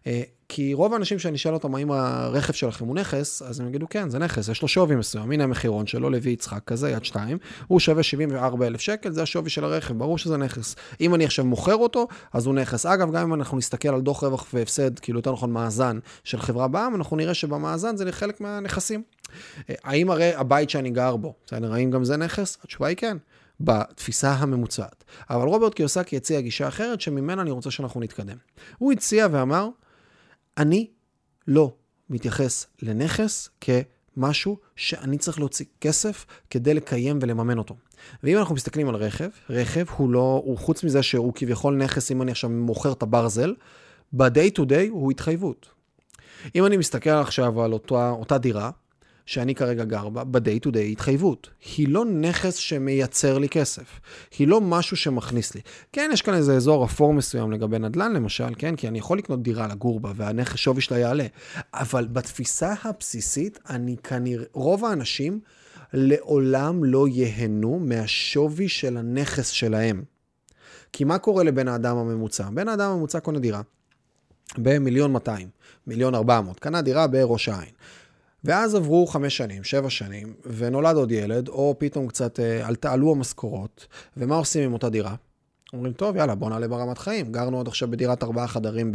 אה, 0.07 0.21
כי 0.49 0.73
רוב 0.73 0.93
האנשים 0.93 1.19
שאני 1.19 1.35
אשאל 1.35 1.53
אותם 1.53 1.75
האם 1.75 1.91
הרכב 1.91 2.53
שלכם 2.53 2.85
הוא 2.85 2.95
נכס, 2.95 3.41
אז 3.41 3.59
הם 3.59 3.67
יגידו 3.67 3.89
כן, 3.89 4.09
זה 4.09 4.19
נכס, 4.19 4.47
יש 4.47 4.61
לו 4.61 4.67
שווי 4.67 4.95
מסוים. 4.95 5.31
הנה 5.31 5.43
המחירון 5.43 5.87
שלו, 5.87 6.09
לוי 6.09 6.31
יצחק 6.31 6.63
כזה, 6.65 6.89
יד 6.89 7.05
שתיים, 7.05 7.37
הוא 7.67 7.79
שווה 7.79 8.03
74 8.03 8.67
אלף 8.67 8.81
שקל, 8.81 9.11
זה 9.11 9.23
השווי 9.23 9.49
של 9.49 9.63
הרכב, 9.63 9.97
ברור 9.97 10.17
שזה 10.17 10.37
נכס. 10.37 10.75
אם 11.01 11.15
אני 11.15 11.25
עכשיו 11.25 11.45
מוכר 11.45 11.75
אותו, 11.75 12.07
אז 12.33 12.45
הוא 12.45 12.55
נכס. 12.55 12.85
אגב, 12.85 13.11
גם 13.11 13.21
אם 13.21 13.33
אנחנו 13.33 13.57
נסתכל 13.57 13.89
על 13.89 14.01
דוח 14.01 14.23
רווח 14.23 14.45
והפסד, 14.53 14.99
כאילו 14.99 15.19
יותר 15.19 15.31
נכון 15.31 15.51
מאזן 15.51 15.99
של 16.23 16.41
חברה 16.41 16.67
בעם, 16.67 16.95
אנחנו 16.95 17.17
נראה 17.17 17.33
שבמאזן 17.33 17.97
זה 17.97 18.11
חלק 18.11 18.41
מהנכסים. 18.41 19.03
אה, 19.69 19.75
האם 19.83 20.11
הרי 20.11 20.33
הבית 20.35 20.69
שאני 20.69 20.89
גר 20.89 21.15
בו, 21.15 21.33
בסדר, 21.45 21.73
האם 21.73 21.91
גם 21.91 22.03
זה 22.03 22.17
נכס? 22.17 22.57
התשובה 22.63 22.87
היא 22.87 22.97
כן. 22.97 23.17
בתפיסה 23.59 24.31
הממוצעת. 24.31 25.03
אבל 25.29 25.47
רוברט 25.47 25.73
קיוסקי 25.73 26.17
הציע 26.17 26.41
גישה 26.41 26.67
אחרת, 26.67 27.01
שממנה 27.01 27.41
אני 27.41 27.51
רוצה 27.51 27.71
שאנחנו 27.71 28.01
נתקדם. 28.01 28.37
הוא 28.77 28.91
הציע 28.91 29.27
ואמר, 29.31 29.69
אני 30.57 30.87
לא 31.47 31.73
מתייחס 32.09 32.67
לנכס 32.81 33.49
כמשהו 33.61 34.57
שאני 34.75 35.17
צריך 35.17 35.39
להוציא 35.39 35.65
כסף 35.81 36.25
כדי 36.49 36.73
לקיים 36.73 37.19
ולממן 37.21 37.57
אותו. 37.57 37.75
ואם 38.23 38.37
אנחנו 38.37 38.55
מסתכלים 38.55 38.89
על 38.89 38.95
רכב, 38.95 39.29
רכב 39.49 39.85
הוא 39.97 40.09
לא, 40.09 40.41
הוא 40.45 40.57
חוץ 40.57 40.83
מזה 40.83 41.03
שהוא 41.03 41.33
כביכול 41.35 41.75
נכס, 41.75 42.11
אם 42.11 42.21
אני 42.21 42.31
עכשיו 42.31 42.49
מוכר 42.49 42.91
את 42.91 43.03
הברזל, 43.03 43.55
ב-day 44.13 44.59
to 44.59 44.61
day 44.61 44.89
הוא 44.89 45.11
התחייבות. 45.11 45.69
אם 46.55 46.65
אני 46.65 46.77
מסתכל 46.77 47.09
עכשיו 47.09 47.61
על 47.61 47.73
אותה, 47.73 48.09
אותה 48.09 48.37
דירה, 48.37 48.71
שאני 49.25 49.55
כרגע 49.55 49.83
גר 49.83 50.09
בה, 50.09 50.23
ב-day 50.23 50.67
to 50.67 50.69
day 50.71 50.77
התחייבות. 50.91 51.49
היא 51.77 51.87
לא 51.89 52.05
נכס 52.05 52.55
שמייצר 52.55 53.37
לי 53.37 53.49
כסף. 53.49 53.99
היא 54.37 54.47
לא 54.47 54.61
משהו 54.61 54.97
שמכניס 54.97 55.55
לי. 55.55 55.61
כן, 55.93 56.09
יש 56.13 56.21
כאן 56.21 56.33
איזה 56.33 56.55
אזור 56.55 56.85
אפור 56.85 57.13
מסוים 57.13 57.51
לגבי 57.51 57.79
נדל"ן, 57.79 58.13
למשל, 58.13 58.53
כן? 58.57 58.75
כי 58.75 58.87
אני 58.87 58.97
יכול 58.97 59.17
לקנות 59.17 59.43
דירה 59.43 59.67
לגור 59.67 59.99
בה, 59.99 60.11
והנכס 60.15 60.55
שווי 60.55 60.81
שלה 60.81 60.99
יעלה. 60.99 61.25
אבל 61.73 62.07
בתפיסה 62.07 62.73
הבסיסית, 62.83 63.59
אני 63.69 63.95
כנראה, 64.03 64.45
רוב 64.53 64.85
האנשים 64.85 65.39
לעולם 65.93 66.83
לא 66.83 67.07
ייהנו 67.07 67.79
מהשווי 67.79 68.69
של 68.69 68.97
הנכס 68.97 69.49
שלהם. 69.49 70.03
כי 70.93 71.03
מה 71.03 71.17
קורה 71.17 71.43
לבן 71.43 71.67
האדם 71.67 71.97
הממוצע? 71.97 72.49
בן 72.53 72.67
האדם 72.67 72.91
הממוצע 72.91 73.19
קונה 73.19 73.39
דירה 73.39 73.61
במיליון 74.57 75.11
200, 75.11 75.47
מיליון 75.87 76.15
400, 76.15 76.59
קנה 76.59 76.81
דירה 76.81 77.07
בראש 77.07 77.49
העין. 77.49 77.71
ואז 78.45 78.75
עברו 78.75 79.07
חמש 79.07 79.37
שנים, 79.37 79.63
שבע 79.63 79.89
שנים, 79.89 80.33
ונולד 80.45 80.95
עוד 80.95 81.11
ילד, 81.11 81.47
או 81.47 81.75
פתאום 81.77 82.07
קצת 82.07 82.39
אה, 82.39 82.67
עלו 82.83 83.11
המשכורות, 83.11 83.87
ומה 84.17 84.35
עושים 84.35 84.63
עם 84.63 84.73
אותה 84.73 84.89
דירה? 84.89 85.15
אומרים, 85.73 85.93
טוב, 85.93 86.15
יאללה, 86.15 86.35
בוא 86.35 86.49
נעלה 86.49 86.67
ברמת 86.67 86.97
חיים. 86.97 87.31
גרנו 87.31 87.59
עד 87.59 87.67
עכשיו 87.67 87.91
בדירת 87.91 88.23
ארבעה 88.23 88.47
חדרים 88.47 88.91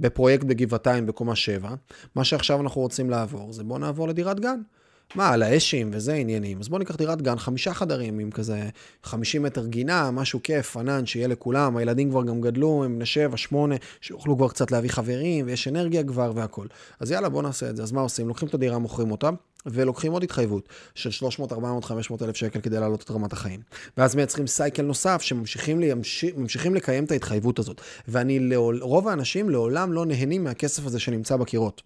בפרויקט 0.00 0.44
בגבעתיים 0.44 1.06
בקומה 1.06 1.36
שבע. 1.36 1.70
מה 2.14 2.24
שעכשיו 2.24 2.60
אנחנו 2.60 2.80
רוצים 2.80 3.10
לעבור 3.10 3.52
זה 3.52 3.64
בוא 3.64 3.78
נעבור 3.78 4.08
לדירת 4.08 4.40
גן. 4.40 4.60
מה, 5.14 5.28
על 5.28 5.42
האשים 5.42 5.90
וזה 5.92 6.14
עניינים. 6.14 6.60
אז 6.60 6.68
בואו 6.68 6.78
ניקח 6.78 6.96
דירת 6.96 7.22
גן, 7.22 7.38
חמישה 7.38 7.74
חדרים 7.74 8.18
עם 8.18 8.30
כזה 8.30 8.68
50 9.02 9.42
מטר 9.42 9.66
גינה, 9.66 10.10
משהו 10.10 10.40
כיף, 10.42 10.76
ענן, 10.76 11.06
שיהיה 11.06 11.28
לכולם. 11.28 11.76
הילדים 11.76 12.10
כבר 12.10 12.24
גם 12.24 12.40
גדלו, 12.40 12.84
הם 12.84 12.96
בני 12.96 13.06
שבע, 13.06 13.36
שמונה, 13.36 13.74
שיוכלו 14.00 14.36
כבר 14.36 14.48
קצת 14.48 14.70
להביא 14.70 14.90
חברים, 14.90 15.46
ויש 15.46 15.68
אנרגיה 15.68 16.04
כבר 16.04 16.32
והכול. 16.34 16.68
אז 17.00 17.10
יאללה, 17.10 17.28
בואו 17.28 17.42
נעשה 17.42 17.70
את 17.70 17.76
זה. 17.76 17.82
אז 17.82 17.92
מה 17.92 18.00
עושים? 18.00 18.28
לוקחים 18.28 18.48
את 18.48 18.54
הדירה, 18.54 18.78
מוכרים 18.78 19.10
אותה. 19.10 19.30
ולוקחים 19.66 20.12
עוד 20.12 20.22
התחייבות 20.22 20.68
של 20.94 21.10
300, 21.10 21.52
400, 21.52 21.84
500 21.84 22.22
אלף 22.22 22.36
שקל 22.36 22.60
כדי 22.60 22.80
להעלות 22.80 23.02
את 23.02 23.10
רמת 23.10 23.32
החיים. 23.32 23.60
ואז 23.96 24.14
מייצרים 24.14 24.46
סייקל 24.46 24.82
נוסף 24.82 25.22
שממשיכים 25.22 25.80
לי, 25.80 25.90
לקיים 26.74 27.04
את 27.04 27.10
ההתחייבות 27.10 27.58
הזאת. 27.58 27.80
ואני, 28.08 28.56
רוב 28.80 29.08
האנשים 29.08 29.50
לעולם 29.50 29.92
לא 29.92 30.06
נהנים 30.06 30.44
מהכסף 30.44 30.86
הזה 30.86 31.00
שנמצא 31.00 31.36
בקירות. 31.36 31.82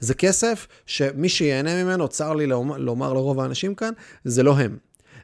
זה 0.00 0.14
כסף 0.14 0.66
שמי 0.86 1.28
שיהנה 1.28 1.84
ממנו, 1.84 2.08
צר 2.08 2.34
לי 2.34 2.46
לומר 2.78 3.12
לרוב 3.12 3.40
האנשים 3.40 3.74
כאן, 3.74 3.92
זה 4.24 4.42
לא 4.42 4.58
הם. 4.58 4.76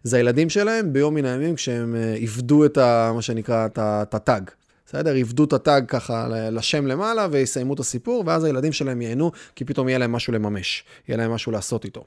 זה 0.03 0.17
הילדים 0.17 0.51
שלהם 0.51 0.93
ביום 0.93 1.15
מן 1.15 1.25
הימים 1.25 1.55
כשהם 1.55 1.97
אה, 1.97 2.15
איבדו 2.15 2.65
את 2.65 2.79
ה, 2.79 3.13
מה 3.15 3.23
שנקרא, 3.23 3.67
את 3.77 4.15
הטאג. 4.15 4.51
בסדר? 4.87 5.15
איבדו 5.15 5.45
את 5.45 5.53
הטאג 5.53 5.85
ככה 5.89 6.29
לשם 6.29 6.87
למעלה 6.87 7.29
ויסיימו 7.31 7.75
את 7.75 7.81
הסיפור, 7.81 8.25
ואז 8.27 8.45
הילדים 8.45 8.73
שלהם 8.73 9.03
ייהנו, 9.03 9.33
כי 9.57 9.65
פתאום 9.65 9.89
יהיה 9.89 9.99
להם 9.99 10.13
משהו 10.13 10.33
לממש, 10.33 10.85
יהיה 11.09 11.19
להם 11.19 11.31
משהו 11.31 11.53
לעשות 11.53 11.85
איתו. 11.85 12.05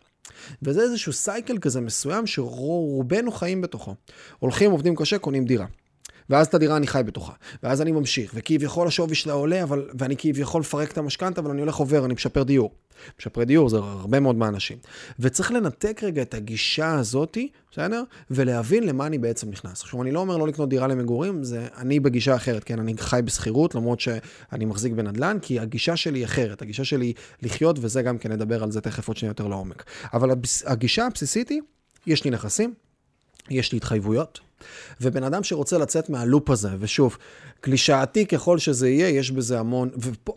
וזה 0.63 0.81
איזשהו 0.81 1.13
סייקל 1.13 1.57
כזה 1.57 1.81
מסוים 1.81 2.27
שרובנו 2.27 3.31
חיים 3.31 3.62
בתוכו. 3.62 3.95
הולכים, 4.39 4.72
עובדים 4.72 4.95
קשה, 4.95 5.17
קונים 5.17 5.45
דירה. 5.45 5.65
ואז 6.29 6.48
את 6.48 6.53
הדירה 6.53 6.77
אני 6.77 6.88
חי 6.88 7.01
בתוכה, 7.05 7.34
ואז 7.63 7.82
אני 7.82 7.91
ממשיך, 7.91 8.32
וכביכול 8.36 8.88
השווי 8.88 9.15
שלה 9.15 9.34
עולה, 9.34 9.63
אבל, 9.63 9.89
ואני 10.00 10.15
כביכול 10.17 10.60
מפרק 10.60 10.91
את 10.91 10.98
המשכנתה, 10.98 11.41
אבל 11.41 11.51
אני 11.51 11.62
הולך 11.62 11.75
עובר, 11.75 12.05
אני 12.05 12.13
משפר 12.13 12.44
דיור. 12.44 12.72
משפרי 13.20 13.46
דיור 13.46 13.70
זה 13.70 13.77
הרבה 13.77 14.20
מאוד 14.20 14.36
מהאנשים. 14.36 14.77
וצריך 15.20 15.51
לנתק 15.51 16.00
רגע 16.03 16.22
את 16.22 16.34
הגישה 16.34 16.94
הזאתי, 16.94 17.50
בסדר? 17.72 18.03
ולהבין 18.32 18.84
למה 18.84 19.08
אני 19.08 19.17
בעצם 19.17 19.50
נכנס. 19.50 19.82
עכשיו, 19.82 20.01
אני 20.01 20.12
לא 20.12 20.20
אומר 20.20 20.38
לא 20.38 20.48
לקנות 20.48 20.70
דירה 20.70 20.88
למגורים, 20.88 21.44
זה 21.44 21.67
אני 21.77 22.00
בגישה 22.00 22.36
אחרת, 22.36 22.63
כן? 22.63 22.79
אני 22.79 22.94
חי 22.98 23.20
בשכירות, 23.25 23.75
למרות 23.75 24.00
שאני 24.00 24.65
מחזיק 24.65 24.94
בנדל"ן, 24.94 25.38
כי 25.41 25.60
הגישה 25.60 25.96
שלי 25.96 26.20
היא 26.20 26.25
אחרת. 26.25 26.62
הגישה 26.62 26.84
שלי 26.84 27.05
היא 27.05 27.13
לחיות, 27.41 27.77
וזה 27.82 28.01
גם 28.01 28.17
כן 28.17 28.32
נדבר 28.32 28.63
על 28.63 28.72
זה 28.72 28.82
תכף 28.82 29.08
עוד 29.08 29.17
שנייה 29.17 29.29
יותר 29.29 29.48
לעומק. 29.48 29.84
אבל 30.13 30.29
הגישה 30.65 31.05
הבסיסית 31.05 31.50
היא, 31.50 31.62
יש 32.08 32.24
לי 32.24 32.32
נכסים, 32.32 32.74
יש 33.50 33.72
לי 33.72 33.78
התחייבויות, 33.78 34.40
ובן 35.02 35.24
אדם 35.24 35.44
שרוצה 35.44 35.78
לצאת 35.78 36.10
מהלופ 36.10 36.50
הזה, 36.50 36.70
ושוב, 36.80 37.18
קלישאתי 37.62 38.25
ככל 38.25 38.58
שזה 38.58 38.90
יהיה, 38.90 39.10
יש 39.10 39.32
בזה 39.32 39.60
המון, 39.60 39.90
ופה... 39.98 40.34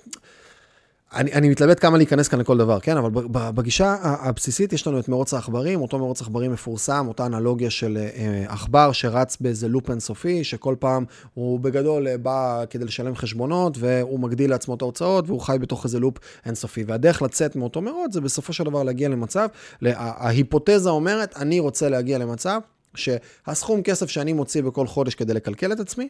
אני, 1.14 1.32
אני 1.32 1.48
מתלבט 1.48 1.80
כמה 1.80 1.96
להיכנס 1.96 2.28
כאן 2.28 2.40
לכל 2.40 2.58
דבר, 2.58 2.80
כן? 2.80 2.96
אבל 2.96 3.10
בגישה 3.30 3.96
הבסיסית 4.02 4.72
יש 4.72 4.86
לנו 4.86 4.98
את 4.98 5.08
מרוץ 5.08 5.34
העכברים, 5.34 5.80
אותו 5.80 5.98
מרוץ 5.98 6.20
עכברים 6.20 6.52
מפורסם, 6.52 7.08
אותה 7.08 7.26
אנלוגיה 7.26 7.70
של 7.70 7.96
אה, 7.96 8.44
עכבר 8.48 8.92
שרץ 8.92 9.36
באיזה 9.40 9.68
לופ 9.68 9.90
אינסופי, 9.90 10.44
שכל 10.44 10.74
פעם 10.78 11.04
הוא 11.34 11.60
בגדול 11.60 12.08
אה, 12.08 12.18
בא 12.18 12.64
כדי 12.70 12.84
לשלם 12.84 13.16
חשבונות, 13.16 13.76
והוא 13.78 14.20
מגדיל 14.20 14.50
לעצמו 14.50 14.74
את 14.74 14.82
ההוצאות, 14.82 15.28
והוא 15.28 15.40
חי 15.40 15.56
בתוך 15.60 15.84
איזה 15.84 16.00
לופ 16.00 16.16
אינסופי. 16.46 16.84
והדרך 16.86 17.22
לצאת 17.22 17.56
מאותו 17.56 17.82
מרוץ 17.82 18.12
זה 18.12 18.20
בסופו 18.20 18.52
של 18.52 18.64
דבר 18.64 18.82
להגיע 18.82 19.08
למצב, 19.08 19.48
ההיפותזה 19.82 20.90
אומרת, 20.90 21.36
אני 21.36 21.60
רוצה 21.60 21.88
להגיע 21.88 22.18
למצב 22.18 22.60
שהסכום 22.94 23.82
כסף 23.82 24.10
שאני 24.10 24.32
מוציא 24.32 24.62
בכל 24.62 24.86
חודש 24.86 25.14
כדי 25.14 25.34
לקלקל 25.34 25.72
את 25.72 25.80
עצמי, 25.80 26.08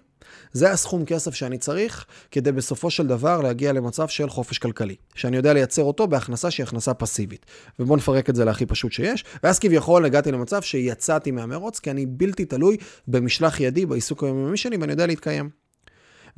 זה 0.52 0.70
הסכום 0.70 1.04
כסף 1.04 1.34
שאני 1.34 1.58
צריך 1.58 2.06
כדי 2.30 2.52
בסופו 2.52 2.90
של 2.90 3.06
דבר 3.06 3.40
להגיע 3.40 3.72
למצב 3.72 4.08
של 4.08 4.28
חופש 4.28 4.58
כלכלי. 4.58 4.96
שאני 5.14 5.36
יודע 5.36 5.52
לייצר 5.52 5.82
אותו 5.82 6.06
בהכנסה 6.06 6.50
שהיא 6.50 6.64
הכנסה 6.64 6.94
פסיבית. 6.94 7.46
ובואו 7.78 7.96
נפרק 7.96 8.30
את 8.30 8.36
זה 8.36 8.44
להכי 8.44 8.66
פשוט 8.66 8.92
שיש. 8.92 9.24
ואז 9.42 9.58
כביכול 9.58 10.04
הגעתי 10.04 10.32
למצב 10.32 10.62
שיצאתי 10.62 11.30
מהמרוץ, 11.30 11.78
כי 11.78 11.90
אני 11.90 12.06
בלתי 12.06 12.44
תלוי 12.44 12.76
במשלח 13.08 13.60
ידי, 13.60 13.86
בעיסוק 13.86 14.24
היומיומי 14.24 14.56
שלי, 14.56 14.76
ואני 14.76 14.92
יודע 14.92 15.06
להתקיים. 15.06 15.67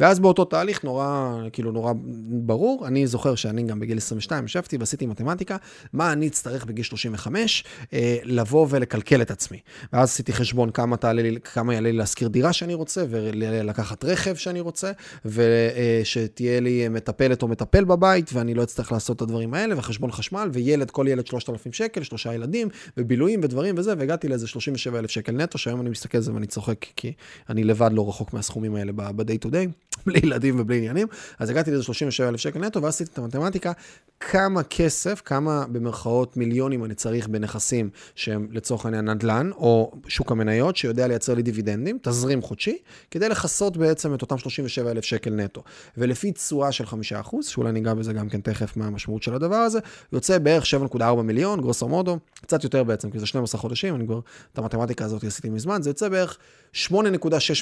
ואז 0.01 0.21
באותו 0.21 0.45
תהליך 0.45 0.85
נורא, 0.85 1.35
כאילו 1.53 1.73
נורא 1.73 1.93
ברור, 2.29 2.87
אני 2.87 3.07
זוכר 3.07 3.35
שאני 3.35 3.63
גם 3.63 3.81
בגיל 3.81 3.99
22 3.99 4.45
ישבתי 4.45 4.77
ועשיתי 4.77 5.07
מתמטיקה, 5.07 5.57
מה 5.93 6.13
אני 6.13 6.29
אצטרך 6.29 6.65
בגיל 6.65 6.85
35 6.85 7.65
אה, 7.93 8.17
לבוא 8.25 8.67
ולקלקל 8.71 9.23
את 9.23 9.31
עצמי. 9.31 9.59
ואז 9.93 10.09
עשיתי 10.09 10.33
חשבון 10.33 10.71
כמה, 10.71 10.97
תעלה 10.97 11.23
לי, 11.23 11.41
כמה 11.41 11.75
יעלה 11.75 11.91
לי 11.91 11.97
להשכיר 11.97 12.29
דירה 12.29 12.53
שאני 12.53 12.75
רוצה, 12.75 13.05
ולקחת 13.09 14.05
רכב 14.05 14.35
שאני 14.35 14.61
רוצה, 14.61 14.93
ושתהיה 15.25 16.61
לי 16.61 16.89
מטפלת 16.89 17.43
או 17.43 17.49
מטפל 17.49 17.85
בבית, 17.85 18.31
ואני 18.33 18.55
לא 18.55 18.63
אצטרך 18.63 18.93
לעשות 18.93 19.17
את 19.17 19.23
הדברים 19.23 19.55
האלה, 19.55 19.79
וחשבון 19.79 20.13
חשמל, 20.13 20.49
וילד, 20.53 20.91
כל 20.91 21.07
ילד 21.09 21.27
3,000 21.27 21.73
שקל, 21.73 22.03
שלושה 22.03 22.35
ילדים, 22.35 22.69
ובילויים 22.97 23.41
ודברים 23.43 23.75
וזה, 23.79 23.95
והגעתי 23.99 24.29
לאיזה 24.29 24.47
37,000 24.47 25.11
שקל 25.11 25.33
נטו, 25.33 25.59
שהיום 25.59 25.81
אני 25.81 25.91
מסתכל 25.91 26.19
על 26.19 26.25
זה 26.25 26.35
ואני 26.35 26.47
צוחק, 26.47 26.87
כי 26.97 27.13
אני 27.49 27.65
לבד 27.65 27.91
לא 27.93 28.09
רחוק 28.09 28.33
מהסכומים 28.33 28.75
האלה 28.75 28.93
ב-day 28.93 29.47
to 29.47 29.51
day. 29.51 29.90
בלי 30.07 30.19
ילדים 30.19 30.61
ובלי 30.61 30.77
עניינים, 30.77 31.07
אז 31.39 31.51
הגעתי 31.51 31.71
לזה 31.71 31.83
37,000 31.83 32.41
שקל 32.41 32.59
נטו, 32.59 32.83
ואז 32.83 32.95
עשיתי 32.95 33.11
את 33.13 33.19
המתמטיקה, 33.19 33.73
כמה 34.21 34.63
כסף, 34.63 35.23
כמה 35.25 35.65
במרכאות 35.73 36.37
מיליונים 36.37 36.85
אני 36.85 36.95
צריך 36.95 37.29
בנכסים 37.29 37.91
שהם 38.15 38.49
לצורך 38.51 38.85
העניין 38.85 39.11
נדל"ן, 39.11 39.51
או 39.53 39.93
שוק 40.09 40.33
המניות, 40.33 40.77
שיודע 40.77 41.07
לייצר 41.07 41.35
לי 41.35 41.43
דיבידנדים, 41.43 41.99
תזרים 42.03 42.43
חודשי, 42.43 42.79
כדי 43.11 43.29
לכסות 43.29 43.77
בעצם 43.77 44.15
את 44.15 44.23
אותם 44.23 44.39
37,000 44.39 45.05
שקל 45.05 45.31
נטו. 45.31 45.63
ולפי 45.97 46.33
תשואה 46.33 46.73
של 46.73 46.85
5%, 46.85 47.43
שאולי 47.43 47.73
ניגע 47.73 47.95
בזה 47.95 48.13
גם 48.13 48.29
כן 48.29 48.41
תכף 48.41 48.77
מה 48.77 48.87
המשמעות 48.87 49.23
של 49.23 49.35
הדבר 49.35 49.57
הזה, 49.57 49.79
יוצא 50.13 50.39
בערך 50.39 50.65
7.4 50.95 51.23
מיליון, 51.23 51.61
גרוסו 51.61 51.89
מודו, 51.89 52.19
קצת 52.43 52.65
יותר 52.65 52.85
בעצם, 52.85 53.11
כי 53.11 53.19
זה 53.19 53.27
12 53.27 53.61
חודשים, 53.61 53.95
אני 53.95 54.07
כבר, 54.07 54.21
את 54.53 54.59
המתמטיקה 54.59 55.05
הזאת 55.05 55.25
עשיתי 55.25 55.49
מזמן, 55.51 55.83
זה 55.83 55.91
יוצא 55.91 56.09
בערך 56.09 56.39
8.6 56.75 56.95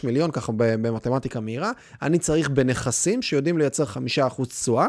מיליון, 0.05 0.31
ככה 0.31 0.53
במתמטיקה 0.57 1.41
מהירה. 1.41 1.71
אני 2.03 2.19
צריך 2.19 2.51
בנכסים 2.51 3.23
שיודעים 3.23 3.59
לייצר 3.59 3.85
5% 4.39 4.47
תשואה. 4.47 4.87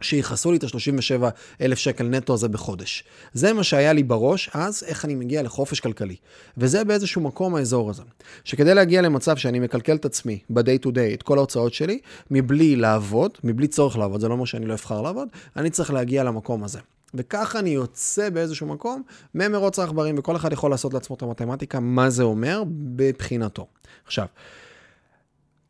שיכסו 0.00 0.50
לי 0.50 0.56
את 0.56 0.64
ה-37 0.64 1.22
אלף 1.60 1.78
שקל 1.78 2.08
נטו 2.08 2.34
הזה 2.34 2.48
בחודש. 2.48 3.04
זה 3.32 3.52
מה 3.52 3.64
שהיה 3.64 3.92
לי 3.92 4.02
בראש 4.02 4.50
אז, 4.54 4.84
איך 4.86 5.04
אני 5.04 5.14
מגיע 5.14 5.42
לחופש 5.42 5.80
כלכלי. 5.80 6.16
וזה 6.58 6.84
באיזשהו 6.84 7.20
מקום 7.20 7.54
האזור 7.54 7.90
הזה. 7.90 8.02
שכדי 8.44 8.74
להגיע 8.74 9.02
למצב 9.02 9.36
שאני 9.36 9.60
מקלקל 9.60 9.96
את 9.96 10.04
עצמי 10.04 10.38
ב-day 10.50 10.86
to 10.86 10.88
day, 10.88 11.14
את 11.14 11.22
כל 11.22 11.38
ההוצאות 11.38 11.74
שלי, 11.74 11.98
מבלי 12.30 12.76
לעבוד, 12.76 13.30
מבלי 13.44 13.66
צורך 13.66 13.98
לעבוד, 13.98 14.20
זה 14.20 14.28
לא 14.28 14.32
אומר 14.32 14.44
שאני 14.44 14.66
לא 14.66 14.74
אבחר 14.74 15.02
לעבוד, 15.02 15.28
אני 15.56 15.70
צריך 15.70 15.92
להגיע 15.92 16.24
למקום 16.24 16.64
הזה. 16.64 16.78
וככה 17.14 17.58
אני 17.58 17.70
יוצא 17.70 18.30
באיזשהו 18.30 18.66
מקום 18.66 19.02
ממרוץ 19.34 19.78
העכברים, 19.78 20.18
וכל 20.18 20.36
אחד 20.36 20.52
יכול 20.52 20.70
לעשות 20.70 20.94
לעצמו 20.94 21.16
את 21.16 21.22
המתמטיקה, 21.22 21.80
מה 21.80 22.10
זה 22.10 22.22
אומר 22.22 22.62
מבחינתו. 22.68 23.66
עכשיו, 24.06 24.26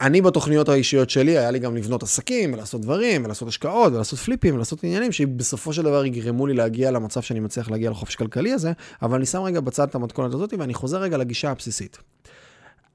אני 0.01 0.23
בתוכניות 0.23 0.69
האישיות 0.69 1.11
שלי, 1.11 1.39
היה 1.39 1.51
לי 1.51 1.59
גם 1.59 1.77
לבנות 1.77 2.03
עסקים, 2.03 2.53
ולעשות 2.53 2.81
דברים, 2.81 3.25
ולעשות 3.25 3.49
השקעות, 3.49 3.93
ולעשות 3.93 4.19
פליפים, 4.19 4.55
ולעשות 4.55 4.85
עניינים, 4.85 5.13
שבסופו 5.13 5.73
של 5.73 5.83
דבר 5.83 6.05
יגרמו 6.05 6.47
לי 6.47 6.55
להגיע 6.55 6.91
למצב 6.91 7.23
שאני 7.23 7.41
מצליח 7.41 7.71
להגיע 7.71 7.91
לחופש 7.91 8.17
כלכלי 8.17 8.53
הזה, 8.53 8.73
אבל 9.03 9.17
אני 9.17 9.27
שם 9.27 9.43
רגע 9.43 9.61
בצד 9.61 9.89
את 9.89 9.95
המתכונת 9.95 10.35
הזאת, 10.35 10.55
ואני 10.59 10.75
חוזר 10.75 10.99
רגע 10.99 11.17
לגישה 11.17 11.51
הבסיסית. 11.51 11.99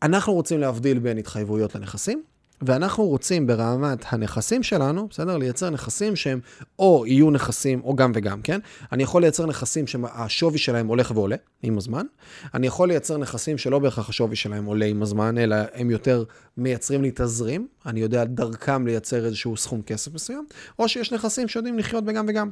אנחנו 0.03 0.33
רוצים 0.33 0.59
להבדיל 0.59 0.99
בין 0.99 1.17
התחייבויות 1.17 1.75
לנכסים, 1.75 2.23
ואנחנו 2.61 3.05
רוצים 3.05 3.47
ברמת 3.47 4.05
הנכסים 4.09 4.63
שלנו, 4.63 5.07
בסדר? 5.07 5.37
לייצר 5.37 5.69
נכסים 5.69 6.15
שהם 6.15 6.39
או 6.79 7.03
יהיו 7.07 7.31
נכסים 7.31 7.81
או 7.83 7.95
גם 7.95 8.11
וגם, 8.15 8.41
כן? 8.41 8.59
אני 8.91 9.03
יכול 9.03 9.21
לייצר 9.21 9.45
נכסים 9.45 9.87
שהשווי 9.87 10.57
שלהם 10.57 10.87
הולך 10.87 11.11
ועולה 11.15 11.35
עם 11.63 11.77
הזמן. 11.77 12.05
אני 12.53 12.67
יכול 12.67 12.87
לייצר 12.87 13.17
נכסים 13.17 13.57
שלא 13.57 13.79
בהכרח 13.79 14.09
השווי 14.09 14.35
שלהם 14.35 14.65
עולה 14.65 14.85
עם 14.85 15.01
הזמן, 15.01 15.37
אלא 15.37 15.55
הם 15.73 15.91
יותר 15.91 16.23
מייצרים 16.57 17.01
לי 17.01 17.11
תזרים. 17.15 17.67
אני 17.85 17.99
יודע 17.99 18.23
דרכם 18.23 18.87
לייצר 18.87 19.25
איזשהו 19.25 19.57
סכום 19.57 19.81
כסף 19.81 20.13
מסוים, 20.13 20.45
או 20.79 20.87
שיש 20.87 21.13
נכסים 21.13 21.47
שיודעים 21.47 21.79
לחיות 21.79 22.05
בגם 22.05 22.25
וגם. 22.27 22.51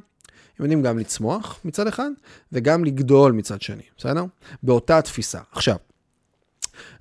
הם 0.60 0.66
יודעים 0.66 0.82
גם 0.82 1.00
לצמוח 1.00 1.60
מצד 1.66 1.88
אחד, 1.88 2.10
וגם 2.52 2.86
לגדול 2.86 3.32
מצד 3.32 3.62
שני, 3.62 3.84
בסדר? 3.98 4.24
באותה 4.64 5.02
תפיסה. 5.02 5.40
עכשיו, 5.52 5.76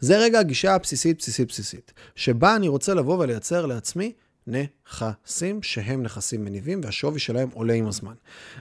זה 0.00 0.18
רגע 0.18 0.38
הגישה 0.38 0.74
הבסיסית, 0.74 1.18
בסיסית, 1.18 1.48
בסיסית, 1.48 1.92
שבה 2.14 2.56
אני 2.56 2.68
רוצה 2.68 2.94
לבוא 2.94 3.18
ולייצר 3.18 3.66
לעצמי 3.66 4.12
נכסים 4.48 5.62
שהם 5.62 6.02
נכסים 6.02 6.44
מניבים 6.44 6.80
והשווי 6.84 7.18
שלהם 7.18 7.48
עולה 7.54 7.74
עם 7.74 7.86
הזמן. 7.86 8.12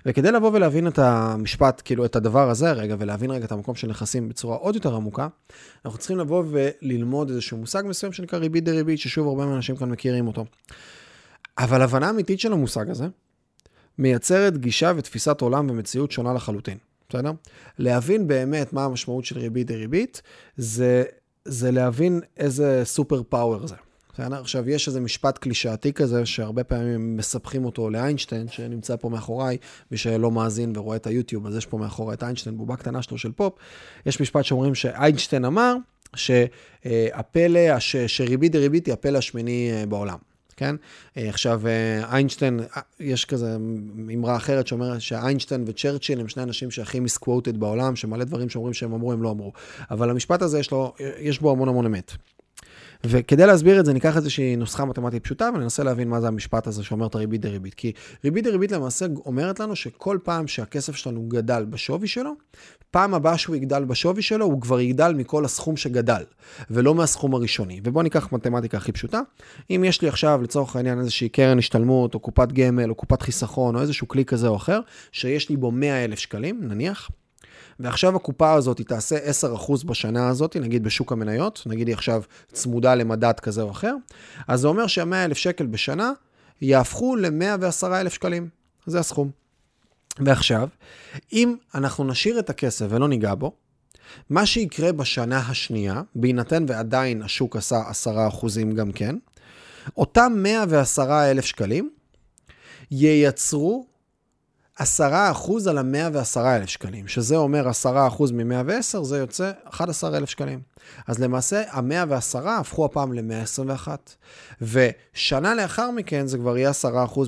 וכדי 0.06 0.32
לבוא 0.32 0.52
ולהבין 0.54 0.88
את 0.88 1.00
המשפט, 1.00 1.82
כאילו 1.86 2.06
את 2.06 2.16
הדבר 2.16 2.50
הזה 2.50 2.72
רגע, 2.72 2.96
ולהבין 3.00 3.32
רגע 3.32 3.46
את 3.46 3.52
המקום 3.52 3.76
של 3.76 3.88
נכסים 3.88 4.30
בצורה 4.30 4.58
עוד 4.58 4.76
יותר 4.76 4.96
עמוקה, 4.96 5.28
אנחנו 5.86 6.00
צריכים 6.00 6.18
לבוא 6.18 6.44
וללמוד 6.48 7.30
איזשהו 7.30 7.58
מושג 7.58 7.84
מסוים 7.86 8.14
שנקרא 8.14 8.40
ריבית 8.40 8.64
דריבית, 8.64 9.00
ששוב 9.00 9.28
הרבה 9.28 9.46
מהאנשים 9.46 9.76
כאן 9.76 9.90
מכירים 9.90 10.28
אותו. 10.28 10.46
אבל 11.58 11.82
הבנה 11.82 12.10
אמיתית 12.10 12.40
של 12.40 12.54
המושג 12.54 12.90
הזה 12.90 13.08
מייצרת 13.98 14.58
גישה 14.58 14.92
ותפיסת 14.96 15.42
עולם 15.42 15.70
ומציאות 15.70 16.12
שונה 16.12 16.34
לחלוטין. 16.34 16.78
בסדר? 17.10 17.32
להבין 17.80 18.28
באמת 18.28 18.74
מה 18.74 18.86
המשמעות 18.86 19.26
של 19.26 19.40
ריבית 19.40 19.68
דריבית, 19.68 20.22
זה, 20.58 21.04
זה 21.46 21.72
להבין 21.72 22.22
איזה 22.38 22.82
סופר 22.86 23.22
פאוור 23.30 23.68
זה. 23.68 23.76
עכשיו, 24.20 24.70
יש 24.70 24.88
איזה 24.88 25.00
משפט 25.00 25.38
קלישאתי 25.38 25.94
כזה, 25.94 26.26
שהרבה 26.26 26.64
פעמים 26.64 27.18
מספחים 27.18 27.66
אותו 27.66 27.90
לאיינשטיין, 27.90 28.48
שנמצא 28.48 28.96
פה 28.96 29.10
מאחוריי, 29.10 29.58
מי 29.92 29.98
שלא 29.98 30.32
מאזין 30.32 30.78
ורואה 30.78 30.96
את 30.96 31.08
היוטיוב, 31.08 31.48
אז 31.48 31.56
יש 31.56 31.66
פה 31.66 31.78
מאחורי 31.78 32.14
את 32.14 32.24
איינשטיין, 32.24 32.58
בובה 32.58 32.76
קטנה 32.76 33.02
שלו 33.02 33.18
של 33.18 33.32
פופ. 33.32 33.54
יש 34.06 34.22
משפט 34.22 34.46
שאומרים 34.46 34.76
שאיינשטיין 34.76 35.46
אמר, 35.46 35.76
שהפלא, 36.16 37.80
שריבית 38.08 38.52
דריבית 38.52 38.86
היא 38.86 38.94
הפלא 38.94 39.18
השמיני 39.18 39.72
אה, 39.72 39.86
בעולם. 39.86 40.18
כן? 40.58 40.76
אה, 41.18 41.30
עכשיו, 41.30 41.68
אה, 41.68 42.14
איינשטיין, 42.14 42.60
יש 43.00 43.26
כזה 43.26 43.58
אמרה 44.14 44.36
אחרת 44.36 44.68
שאומרת 44.68 45.02
שאיינשטיין 45.02 45.64
וצ'רצ'יל 45.68 46.20
הם 46.20 46.28
שני 46.28 46.44
אנשים 46.44 46.72
שהכי 46.72 47.00
מיסקווטד 47.00 47.58
בעולם, 47.58 47.96
שמלא 47.96 48.24
דברים 48.24 48.50
שאומרים 48.50 48.74
שהם 48.74 48.94
אמרו, 48.94 49.14
הם 49.14 49.24
לא 49.24 49.32
אמרו. 49.32 49.52
אבל 49.92 50.10
המשפט 50.10 50.42
הזה, 50.42 50.60
יש, 50.60 50.72
לו, 50.72 50.94
יש 51.20 51.40
בו 51.40 51.52
המון 51.52 51.70
המון 51.70 51.86
אמת. 51.86 52.12
וכדי 53.06 53.46
להסביר 53.46 53.80
את 53.80 53.86
זה, 53.86 53.94
ניקח 53.94 54.18
איזושהי 54.18 54.56
נוסחה 54.56 54.86
מתמטית 54.86 55.24
פשוטה 55.24 55.50
וננסה 55.56 55.84
להבין 55.84 56.10
מה 56.10 56.22
זה 56.22 56.27
המשפט 56.27 56.68
הזה 56.68 56.84
שאומר 56.84 57.08
את 57.08 57.16
הריבית 57.16 57.42
דריבית. 57.42 57.74
כי 57.74 57.92
ריבית 58.24 58.44
דריבית 58.44 58.72
למעשה 58.72 59.06
אומרת 59.25 59.60
לנו 59.60 59.75
שכל 59.75 60.18
פעם 60.24 60.48
שהכסף 60.48 60.96
שלנו 60.96 61.25
גדל 61.27 61.66
בשווי 61.66 62.08
שלו, 62.08 62.34
פעם 62.92 63.13
הבאה 63.13 63.38
שהוא 63.38 63.56
יגדל 63.56 63.86
בשווי 63.86 64.22
שלו, 64.22 64.46
הוא 64.46 64.62
כבר 64.62 64.80
יגדל 64.80 65.13
מכל 65.13 65.46
הסכום 65.46 65.77
שגדל, 65.77 66.24
ולא 66.70 66.96
מהסכום 66.96 67.34
הראשוני. 67.34 67.82
ובואו 67.84 68.04
ניקח 68.04 68.32
מתמטיקה 68.32 68.77
הכי 68.77 68.92
פשוטה. 68.92 69.22
אם 69.70 69.84
יש 69.88 70.01
לי 70.01 70.08
עכשיו, 70.08 70.39
לצורך 70.44 70.75
העניין, 70.75 71.00
איזושהי 71.00 71.30
קרן 71.30 71.58
השתלמות, 71.58 72.13
או 72.13 72.20
קופת 72.20 72.51
גמל, 72.51 72.89
או 72.89 72.96
קופת 72.96 73.22
חיסכון, 73.22 73.75
או 73.75 73.82
איזשהו 73.82 74.08
כלי 74.08 74.25
כזה 74.25 74.48
או 74.48 74.56
אחר, 74.56 74.80
שיש 75.12 75.50
לי 75.50 75.58
בו 75.58 75.72
100 75.72 76.06
אלף 76.06 76.20
שקלים, 76.20 76.60
נניח, 76.63 77.10
ועכשיו 77.80 78.16
הקופה 78.16 78.54
הזאת 78.54 78.78
היא 78.78 78.86
תעשה 78.86 79.18
10% 79.58 79.86
בשנה 79.86 80.30
הזאת, 80.30 80.56
נגיד 80.56 80.84
בשוק 80.84 81.12
המניות, 81.12 81.64
נגיד 81.66 81.88
היא 81.88 81.96
עכשיו 81.96 82.22
צמודה 82.52 82.96
למדד 82.96 83.40
כזה 83.40 83.62
או 83.62 83.72
אחר, 83.72 83.96
אז 84.48 84.60
זה 84.60 84.68
אומר 84.68 84.88
שה-100,000 84.88 85.34
שקל 85.34 85.66
בשנה 85.66 86.12
יהפכו 86.62 87.16
ל-110,000 87.16 88.10
שקלים. 88.10 88.50
זה 88.86 89.00
הסכום. 89.00 89.30
ועכשיו, 90.20 90.68
אם 91.34 91.56
אנחנו 91.76 92.04
נשאיר 92.04 92.40
את 92.40 92.50
הכסף 92.50 92.86
ולא 92.90 93.08
ניגע 93.08 93.36
בו, 93.36 93.52
מה 94.30 94.46
שיקרה 94.46 94.92
בשנה 94.92 95.40
השנייה, 95.40 96.02
בהינתן 96.16 96.66
ועדיין 96.68 97.22
השוק 97.22 97.56
עשה 97.56 97.82
10% 98.42 98.74
גם 98.76 98.92
כן, 98.92 99.16
אותם 99.98 100.34
110,000 100.36 101.46
שקלים 101.46 101.90
ייצרו 102.92 103.88
10% 104.82 104.84
על 105.70 105.78
ה-110 105.78 106.38
אלף 106.38 106.70
שקלים, 106.70 107.08
שזה 107.08 107.36
אומר 107.36 107.70
10% 107.84 107.88
מ-110, 108.34 109.04
זה 109.04 109.18
יוצא 109.18 109.52
11 109.70 110.18
אלף 110.18 110.30
שקלים. 110.30 110.60
אז 111.08 111.20
למעשה, 111.20 111.64
ה-110 111.70 112.50
הפכו 112.50 112.86
הפעם 112.86 113.14
ל-121. 113.14 113.88
ושנה 114.62 115.56
לאחר 115.56 115.92
מכן 115.92 116.28
זה 116.28 116.38
כבר 116.38 116.58
יהיה 116.58 116.72
10% 116.72 116.76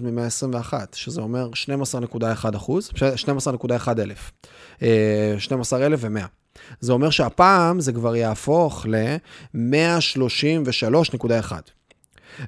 מ-121, 0.01 0.73
שזה 0.93 1.21
אומר 1.21 1.49
12.1 2.13 2.55
אחוז, 2.55 2.91
12.1 3.15 3.89
אלף. 3.99 4.31
12 5.37 5.85
אלף 5.85 5.99
ו-100. 6.03 6.27
זה 6.79 6.91
אומר 6.91 7.09
שהפעם 7.09 7.79
זה 7.79 7.93
כבר 7.93 8.15
יהפוך 8.15 8.85
ל-133.1. 8.85 11.51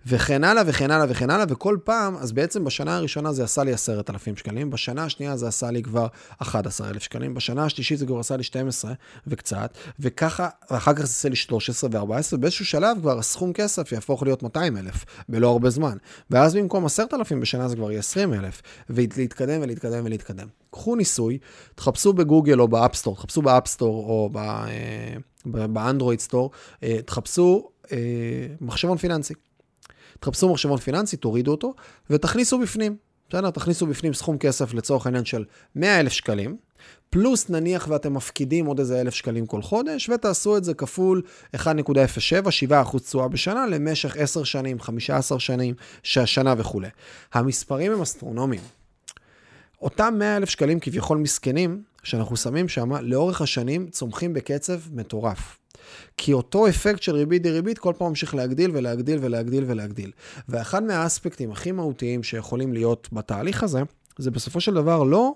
וכן 0.05 0.43
הלאה 0.43 0.63
וכן 0.65 0.91
הלאה 0.91 1.05
וכן 1.10 1.29
הלאה, 1.29 1.45
וכל 1.50 1.77
פעם, 1.83 2.17
אז 2.17 2.31
בעצם 2.31 2.63
בשנה 2.63 2.95
הראשונה 2.95 3.33
זה 3.33 3.43
עשה 3.43 3.63
לי 3.63 3.74
10,000 3.74 4.38
שקלים, 4.38 4.69
בשנה 4.69 5.03
השנייה 5.03 5.38
זה 5.38 5.48
עשה 5.48 5.71
לי 5.71 5.83
כבר 5.83 6.07
11,000 6.41 7.03
שקלים, 7.03 7.33
בשנה 7.33 7.65
השלישית 7.65 8.00
זה 8.00 8.05
כבר 8.05 8.19
עשה 8.19 8.38
לי 8.38 8.43
12 8.43 8.93
וקצת, 9.27 9.77
וככה, 10.00 10.50
ואחר 10.71 10.93
כך 10.93 11.00
זה 11.00 11.05
עשה 11.05 11.29
לי 11.29 11.36
13 11.36 11.89
ו-14, 11.93 12.33
ובאיזשהו 12.33 12.65
שלב 12.65 12.98
כבר 13.01 13.19
הסכום 13.19 13.53
כסף 13.53 13.91
יהפוך 13.91 14.24
להיות 14.24 14.43
200,000, 14.43 15.05
בלא 15.29 15.48
הרבה 15.48 15.69
זמן. 15.69 15.98
ואז 16.29 16.55
במקום 16.55 16.86
10,000 16.86 17.39
בשנה 17.39 17.67
זה 17.67 17.75
כבר 17.75 17.91
יהיה 17.91 18.00
20,000, 18.00 18.62
ולהתקדם 18.89 19.62
ולהתקדם 19.62 20.05
ולהתקדם. 20.05 20.48
קחו 20.71 20.96
ניסוי, 20.96 21.37
תחפשו 21.75 22.13
בגוגל 22.13 22.59
או 22.59 22.68
באפסטור, 22.68 23.15
תחפשו 23.15 23.42
באפסטור 23.42 24.05
או 24.05 24.29
אה, 24.35 25.15
באנדרואיד 25.46 26.20
סטור, 26.20 26.51
אה, 26.83 27.00
תחפשו 27.05 27.70
אה, 27.92 27.98
מחשבון 28.61 28.98
פיננסי. 28.98 29.33
תחפשו 30.22 30.50
מחשבון 30.50 30.77
פיננסי, 30.77 31.18
תורידו 31.18 31.51
אותו, 31.51 31.74
ותכניסו 32.10 32.60
בפנים. 32.60 32.96
בסדר? 33.29 33.50
תכניסו 33.50 33.88
בפנים 33.88 34.14
סכום 34.14 34.38
כסף 34.38 34.74
לצורך 34.74 35.05
העניין 35.05 35.25
של 35.25 35.46
100 35.75 36.00
אלף 36.00 36.12
שקלים, 36.12 36.57
פלוס 37.10 37.50
נניח 37.50 37.88
ואתם 37.90 38.14
מפקידים 38.14 38.66
עוד 38.66 38.79
איזה 38.79 39.01
אלף 39.01 39.14
שקלים 39.14 39.46
כל 39.46 39.62
חודש, 39.62 40.10
ותעשו 40.10 40.57
את 40.57 40.64
זה 40.64 40.74
כפול 40.74 41.22
1.07, 41.55 41.60
7% 42.70 43.00
תשואה 43.00 43.27
בשנה 43.27 43.68
למשך 43.68 44.18
10 44.18 44.44
שנים, 44.44 44.79
15 44.79 45.40
שנים, 45.40 45.75
שנה 46.03 46.53
וכולי. 46.57 46.90
המספרים 47.34 47.92
הם 47.92 48.01
אסטרונומיים. 48.01 48.62
אותם 49.81 50.16
100 50.18 50.38
אלף 50.38 50.50
שקלים 50.50 50.79
כביכול 50.79 51.18
מסכנים, 51.18 51.84
שאנחנו 52.03 52.38
שמים 52.38 52.70
שם, 52.70 52.92
לאורך 53.01 53.42
השנים 53.42 53.90
צומחים 53.90 54.34
בקצב 54.34 54.79
מטורף. 54.92 55.60
כי 56.18 56.34
אותו 56.34 56.68
אפקט 56.68 57.01
של 57.01 57.16
ריבית 57.16 57.44
דריבית 57.44 57.77
כל 57.77 57.94
פעם 57.98 58.07
ממשיך 58.07 58.36
להגדיל 58.36 58.72
ולהגדיל 58.74 59.20
ולהגדיל 59.22 59.64
ולהגדיל. 59.68 60.12
ואחד 60.50 60.84
מהאספקטים 60.84 61.51
הכי 61.51 61.72
מהותיים 61.72 62.24
שיכולים 62.24 62.74
להיות 62.74 63.10
בתהליך 63.12 63.64
הזה, 63.64 63.81
זה 64.18 64.31
בסופו 64.31 64.62
של 64.62 64.74
דבר 64.74 65.03
לא 65.03 65.34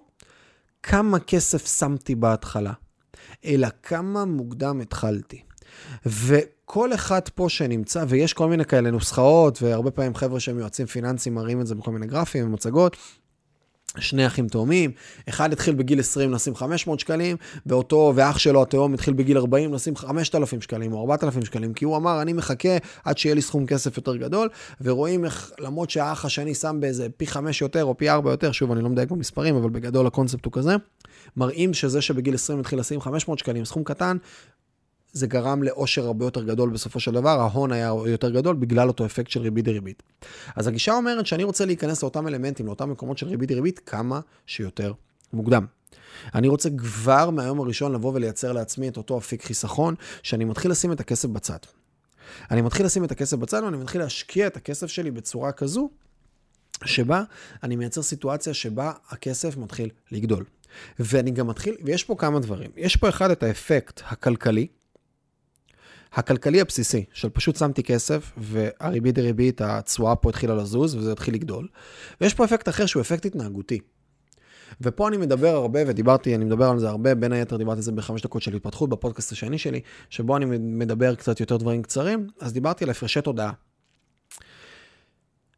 כמה 0.84 1.20
כסף 1.20 1.78
שמתי 1.80 2.16
בהתחלה, 2.16 2.74
אלא 3.46 3.68
כמה 3.84 4.26
מוקדם 4.26 4.82
התחלתי. 4.82 5.42
וכל 6.06 6.94
אחד 6.94 7.22
פה 7.36 7.50
שנמצא, 7.50 8.06
ויש 8.08 8.34
כל 8.34 8.50
מיני 8.50 8.66
כאלה 8.66 8.92
נוסחאות, 8.92 9.62
והרבה 9.62 9.92
פעמים 9.92 10.16
חבר'ה 10.16 10.40
שהם 10.40 10.60
יועצים 10.60 10.86
פיננסיים 10.86 11.36
מראים 11.36 11.62
את 11.62 11.68
זה 11.68 11.76
בכל 11.76 11.92
מיני 11.92 12.08
גרפים 12.08 12.46
ומצגות, 12.46 12.98
שני 14.00 14.28
אחים 14.28 14.48
תאומים, 14.48 14.92
אחד 15.30 15.54
התחיל 15.54 15.76
בגיל 15.76 16.00
20 16.00 16.34
לשים 16.34 16.56
500 16.56 17.00
שקלים, 17.00 17.38
ואותו 17.66 18.14
ואח 18.16 18.38
שלו 18.38 18.62
התאום 18.62 18.94
התחיל 18.94 19.14
בגיל 19.14 19.38
40 19.38 19.74
לשים 19.74 19.96
5,000 19.96 20.62
שקלים 20.62 20.94
או 20.94 21.02
4,000 21.02 21.46
שקלים, 21.46 21.74
כי 21.74 21.86
הוא 21.86 21.98
אמר, 21.98 22.22
אני 22.22 22.34
מחכה 22.34 22.78
עד 23.06 23.18
שיהיה 23.18 23.36
לי 23.36 23.42
סכום 23.42 23.66
כסף 23.66 23.98
יותר 23.98 24.16
גדול, 24.16 24.50
ורואים 24.82 25.26
איך, 25.26 25.52
למרות 25.60 25.90
שהאח 25.90 26.26
השני 26.26 26.56
שם 26.56 26.78
באיזה 26.80 27.08
פי 27.18 27.28
5 27.28 27.62
יותר 27.62 27.84
או 27.84 27.98
פי 27.98 28.10
4 28.10 28.32
יותר, 28.32 28.52
שוב, 28.52 28.72
אני 28.72 28.82
לא 28.82 28.90
מדייק 28.90 29.12
במספרים, 29.12 29.56
אבל 29.56 29.70
בגדול 29.70 30.08
הקונספט 30.08 30.46
הוא 30.46 30.54
כזה, 30.54 30.76
מראים 31.38 31.74
שזה 31.74 32.02
שבגיל 32.02 32.36
20 32.36 32.60
התחיל 32.60 32.80
לשים 32.80 33.02
500 33.02 33.40
שקלים, 33.40 33.66
סכום 33.66 33.84
קטן, 33.84 34.18
זה 35.16 35.28
גרם 35.28 35.64
לאושר 35.64 36.06
הרבה 36.06 36.26
יותר 36.26 36.44
גדול 36.44 36.70
בסופו 36.70 37.00
של 37.00 37.12
דבר, 37.12 37.40
ההון 37.40 37.72
היה 37.72 37.92
יותר 38.08 38.30
גדול 38.30 38.56
בגלל 38.56 38.88
אותו 38.88 39.06
אפקט 39.06 39.32
של 39.32 39.42
ריבית 39.42 39.66
דריבית. 39.66 40.04
אז 40.56 40.68
הגישה 40.68 40.94
אומרת 40.94 41.26
שאני 41.26 41.44
רוצה 41.44 41.66
להיכנס 41.66 42.04
לאותם 42.04 42.28
אלמנטים, 42.28 42.66
לאותם 42.66 42.90
מקומות 42.90 43.18
של 43.18 43.28
ריבית 43.28 43.50
דריבית, 43.50 43.80
כמה 43.80 44.20
שיותר 44.46 44.94
מוקדם. 45.34 45.66
אני 46.36 46.48
רוצה 46.48 46.70
כבר 46.78 47.30
מהיום 47.30 47.60
הראשון 47.60 47.94
לבוא 47.94 48.12
ולייצר 48.16 48.52
לעצמי 48.52 48.88
את 48.88 48.98
אותו 48.98 49.18
אפיק 49.18 49.44
חיסכון, 49.44 49.96
שאני 50.24 50.46
מתחיל 50.46 50.72
לשים 50.72 50.92
את 50.92 51.00
הכסף 51.00 51.30
בצד. 51.30 51.58
אני 52.52 52.62
מתחיל 52.62 52.86
לשים 52.86 53.04
את 53.04 53.12
הכסף 53.12 53.38
בצד 53.38 53.62
ואני 53.64 53.78
מתחיל 53.78 54.02
להשקיע 54.02 54.48
את 54.48 54.58
הכסף 54.58 54.88
שלי 54.88 55.12
בצורה 55.12 55.52
כזו, 55.52 55.90
שבה 56.86 57.24
אני 57.64 57.76
מייצר 57.76 58.02
סיטואציה 58.02 58.54
שבה 58.54 58.92
הכסף 59.10 59.58
מתחיל 59.58 59.90
לגדול. 60.12 60.46
ואני 61.00 61.32
גם 61.32 61.48
מתחיל, 61.48 61.76
ויש 61.84 62.04
פה 62.04 62.16
כמה 62.18 62.40
דברים. 62.40 62.72
יש 62.76 62.96
פה 62.96 63.10
אחד 63.10 63.32
את 63.32 63.44
האפקט 63.44 64.02
הכלכלי, 64.06 64.68
הכלכלי 66.16 66.62
הבסיסי, 66.62 67.06
של 67.14 67.30
פשוט 67.30 67.56
שמתי 67.56 67.84
כסף, 67.84 68.32
והריבית 68.38 69.16
דריבית, 69.16 69.62
התשואה 69.62 70.16
פה 70.16 70.30
התחילה 70.30 70.56
לזוז, 70.56 70.96
וזה 70.96 71.12
התחיל 71.12 71.34
לגדול. 71.34 71.68
ויש 72.22 72.34
פה 72.34 72.46
אפקט 72.46 72.70
אחר 72.70 72.86
שהוא 72.86 73.02
אפקט 73.02 73.26
התנהגותי. 73.26 73.80
ופה 74.82 75.08
אני 75.08 75.18
מדבר 75.18 75.48
הרבה, 75.48 75.80
ודיברתי, 75.88 76.36
אני 76.36 76.46
מדבר 76.46 76.70
על 76.70 76.80
זה 76.80 76.90
הרבה, 76.90 77.16
בין 77.16 77.32
היתר 77.32 77.58
דיברתי 77.58 77.78
על 77.78 77.82
זה 77.84 77.92
בחמש 77.92 78.22
דקות 78.22 78.42
של 78.42 78.56
התפתחות 78.56 78.90
בפודקאסט 78.90 79.32
השני 79.32 79.58
שלי, 79.58 79.82
שבו 80.10 80.38
אני 80.38 80.46
מדבר 80.60 81.16
קצת 81.16 81.40
יותר 81.40 81.58
דברים 81.58 81.84
קצרים, 81.84 82.28
אז 82.42 82.54
דיברתי 82.54 82.84
על 82.84 82.90
הפרשי 82.90 83.22
תודעה. 83.22 83.52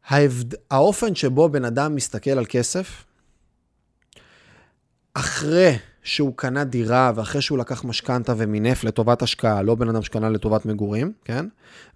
ההבד... 0.06 0.54
האופן 0.70 1.14
שבו 1.14 1.48
בן 1.48 1.64
אדם 1.64 1.94
מסתכל 1.94 2.30
על 2.30 2.44
כסף, 2.48 3.04
אחרי 5.14 5.76
שהוא 6.08 6.32
קנה 6.36 6.64
דירה 6.64 7.12
ואחרי 7.14 7.42
שהוא 7.42 7.58
לקח 7.58 7.84
משכנתה 7.84 8.34
ומינף 8.36 8.84
לטובת 8.84 9.22
השקעה, 9.22 9.62
לא 9.62 9.74
בן 9.74 9.88
אדם 9.88 10.02
שקנה 10.02 10.28
לטובת 10.30 10.66
מגורים, 10.66 11.12
כן? 11.24 11.46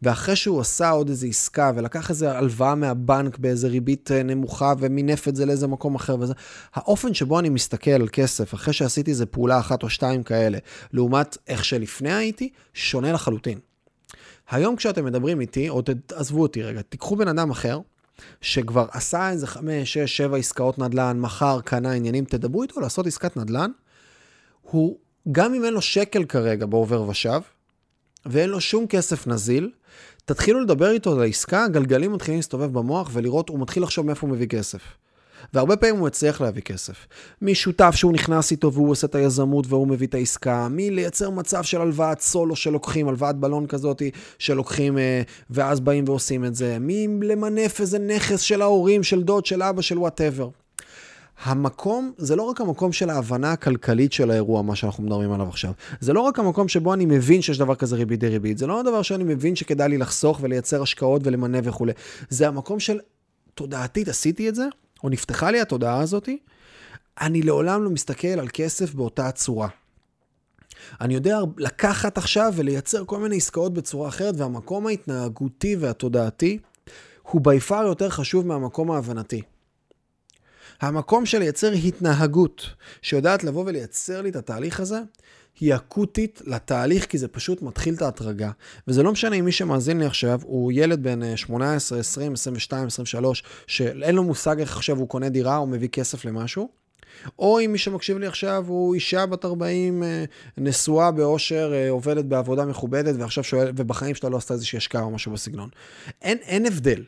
ואחרי 0.03 0.37
שהוא 0.37 0.61
עשה 0.61 0.91
עוד 0.91 1.09
איזו 1.09 1.27
עסקה 1.27 1.73
ולקח 1.75 2.11
איזו 2.11 2.27
הלוואה 2.27 2.75
מהבנק 2.75 3.39
באיזו 3.39 3.69
ריבית 3.69 4.11
אה, 4.13 4.23
נמוכה 4.23 4.73
ומינף 4.79 5.29
את 5.29 5.37
זה 5.37 5.47
לאיזה 5.47 5.67
מקום 5.67 5.95
אחר 5.95 6.17
וזה, 6.21 6.33
האופן 6.75 7.15
שבו 7.15 7.39
אני 7.39 7.49
מסתכל 7.49 7.91
על 7.91 8.09
כסף 8.13 8.55
אחרי 8.55 8.73
שעשיתי 8.73 9.11
איזו 9.11 9.25
פעולה 9.31 9.59
אחת 9.59 9.83
או 9.83 9.91
שתיים 9.91 10.23
כאלה, 10.23 10.59
לעומת 10.93 11.37
איך 11.49 11.65
שלפני 11.65 12.13
הייתי, 12.13 12.49
שונה 12.75 13.13
לחלוטין. 13.13 13.59
היום 14.51 14.77
כשאתם 14.77 15.05
מדברים 15.05 15.41
איתי, 15.41 15.69
או 15.69 15.83
תעזבו 16.07 16.43
אותי 16.43 16.63
רגע, 16.63 16.83
תיקחו 16.83 17.17
בן 17.17 17.29
אדם 17.29 17.51
אחר, 17.51 17.81
שכבר 18.41 18.87
עשה 18.91 19.31
איזה 19.31 19.47
חמש, 19.47 19.93
שש, 19.93 20.17
שבע 20.17 20.37
עסקאות 20.37 20.79
נדל"ן, 20.79 21.21
מכר, 21.21 21.61
קנה 21.65 21.93
עניינים, 21.93 22.25
תדברו 22.25 22.63
איתו 22.63 22.81
לעשות 22.81 23.07
עסקת 23.07 23.37
נדל"ן, 23.37 23.71
הוא, 24.63 24.99
גם 25.33 25.55
אם 25.55 25.65
אין 25.65 25.75
לו 25.75 25.83
שקל 25.83 26.25
כרגע 26.25 26.67
בעובר 26.67 27.09
ושב, 27.09 27.41
ואין 28.27 28.51
לו 28.51 28.61
שום 28.61 28.87
כסף 28.87 29.27
נזיל, 29.27 29.71
תתחילו 30.25 30.61
לדבר 30.61 30.91
איתו 30.91 31.13
על 31.13 31.23
העסקה, 31.23 31.65
הגלגלים 31.65 32.13
מתחילים 32.13 32.39
להסתובב 32.39 32.73
במוח 32.73 33.11
ולראות, 33.13 33.49
הוא 33.49 33.61
מתחיל 33.61 33.83
לחשוב 33.83 34.07
מאיפה 34.07 34.27
הוא 34.27 34.35
מביא 34.35 34.47
כסף. 34.47 34.81
והרבה 35.55 35.77
פעמים 35.77 35.97
הוא 35.97 36.07
הצליח 36.07 36.41
להביא 36.41 36.63
כסף. 36.63 37.07
משותף 37.43 37.91
שהוא 37.95 38.13
נכנס 38.13 38.51
איתו 38.51 38.73
והוא 38.73 38.91
עושה 38.91 39.07
את 39.07 39.15
היזמות 39.15 39.67
והוא 39.69 39.89
מביא 39.89 40.07
את 40.07 40.15
העסקה, 40.15 40.69
מלייצר 40.71 41.31
מצב 41.31 41.63
של 41.63 41.81
הלוואת 41.81 42.21
סולו 42.21 42.57
שלוקחים, 42.57 43.09
הלוואת 43.09 43.37
בלון 43.37 43.67
כזאת 43.67 44.03
שלוקחים 44.39 44.99
אה, 44.99 45.23
ואז 45.51 45.81
באים 45.81 46.05
ועושים 46.07 46.45
את 46.45 46.55
זה, 46.55 46.77
מלמנף 46.81 47.81
איזה 47.81 47.99
נכס 47.99 48.41
של 48.41 48.63
ההורים, 48.63 49.03
של 49.03 49.23
דוד, 49.23 49.47
של 49.47 49.63
אבא, 49.63 49.83
של 49.83 49.99
whatever. 49.99 50.49
המקום, 51.45 52.13
זה 52.17 52.37
לא 52.37 52.43
רק 52.43 52.61
המקום 52.61 52.93
של 52.93 53.11
ההבנה 53.11 53.53
הכלכלית 53.53 54.13
של 54.13 54.31
האירוע, 54.31 54.63
מה 54.63 54.77
שאנחנו 54.77 55.03
מדברים 55.03 55.33
עליו 55.33 55.49
עכשיו. 55.49 55.73
זה 56.01 56.13
לא 56.13 56.21
רק 56.21 56.39
המקום 56.39 56.69
שבו 56.69 56.95
אני 56.95 57.07
מבין 57.07 57.43
שיש 57.43 57.59
דבר 57.59 57.75
כזה 57.75 57.97
ריבית 57.97 58.21
דריבית. 58.21 58.59
זה 58.59 58.67
לא 58.67 58.81
הדבר 58.81 59.03
שאני 59.03 59.25
מבין 59.25 59.57
שכדאי 59.57 59.89
לי 59.89 59.99
לחסוך 59.99 60.39
ולייצר 60.43 60.83
השקעות 60.83 61.23
ולמנף 61.25 61.65
וכולי. 61.69 61.93
זה 62.29 62.49
המקום 62.49 62.81
של, 62.81 62.99
תודעתית, 63.55 64.09
עשיתי 64.09 64.49
את 64.49 64.55
זה, 64.55 64.67
או 65.05 65.09
נפתחה 65.09 65.51
לי 65.51 65.61
התודעה 65.61 66.01
הזאתי, 66.01 66.39
אני 67.21 67.43
לעולם 67.43 67.85
לא 67.85 67.91
מסתכל 67.91 68.29
על 68.29 68.49
כסף 68.53 68.95
באותה 68.95 69.31
צורה. 69.31 69.69
אני 71.01 71.15
יודע 71.15 71.39
לקחת 71.59 72.19
עכשיו 72.19 72.53
ולייצר 72.57 73.05
כל 73.05 73.19
מיני 73.19 73.37
עסקאות 73.37 73.75
בצורה 73.75 74.09
אחרת, 74.09 74.35
והמקום 74.39 74.87
ההתנהגותי 74.87 75.77
והתודעתי 75.77 76.59
הוא 77.23 77.41
בי 77.45 77.61
פאר 77.61 77.87
יותר 77.87 78.11
חשוב 78.11 78.47
מהמקום 78.47 78.91
ההבנתי. 78.91 79.43
המקום 80.83 81.27
של 81.27 81.39
לייצר 81.39 81.73
התנהגות 81.73 82.67
שיודעת 83.03 83.45
לבוא 83.45 83.65
ולייצר 83.67 84.23
לי 84.23 84.31
את 84.31 84.37
התהליך 84.37 84.81
הזה, 84.81 85.01
היא 85.61 85.75
אקוטית 85.75 86.43
לתהליך, 86.47 87.07
כי 87.07 87.19
זה 87.19 87.29
פשוט 87.29 87.63
מתחיל 87.63 87.95
את 87.95 88.03
ההתרגה. 88.03 88.51
וזה 88.89 89.03
לא 89.03 89.13
משנה 89.13 89.37
אם 89.37 89.45
מי 89.45 89.53
שמאזין 89.53 89.99
לי 89.99 90.07
עכשיו 90.07 90.41
הוא 90.43 90.73
ילד 90.75 91.03
בן 91.03 91.37
18, 91.37 91.99
20, 91.99 92.33
22, 92.33 92.87
23, 92.87 93.43
שאין 93.67 94.15
לו 94.15 94.23
מושג 94.23 94.61
איך 94.61 94.77
עכשיו 94.77 94.99
הוא 94.99 95.09
קונה 95.09 95.29
דירה 95.29 95.57
או 95.57 95.67
מביא 95.67 95.89
כסף 95.89 96.25
למשהו, 96.25 96.69
או 97.39 97.61
אם 97.61 97.73
מי 97.73 97.79
שמקשיב 97.79 98.19
לי 98.19 98.27
עכשיו 98.27 98.65
הוא 98.69 98.95
אישה 98.95 99.27
בת 99.27 99.45
40, 99.45 100.03
אה, 100.03 100.25
נשואה 100.59 101.11
באושר, 101.11 101.73
אה, 101.75 101.91
עובדת 101.91 102.25
בעבודה 102.25 102.65
מכובדת, 102.65 103.15
ועכשיו 103.19 103.45
שואל, 103.45 103.73
ובחיים 103.77 104.15
שלה 104.15 104.31
לא 104.31 104.37
עשתה 104.37 104.55
איזושהי 104.55 104.77
השקעה 104.77 105.03
או 105.03 105.11
משהו 105.11 105.33
בסגנון. 105.33 105.69
אין, 106.23 106.39
אין 106.39 106.67
הבדל. 106.67 107.03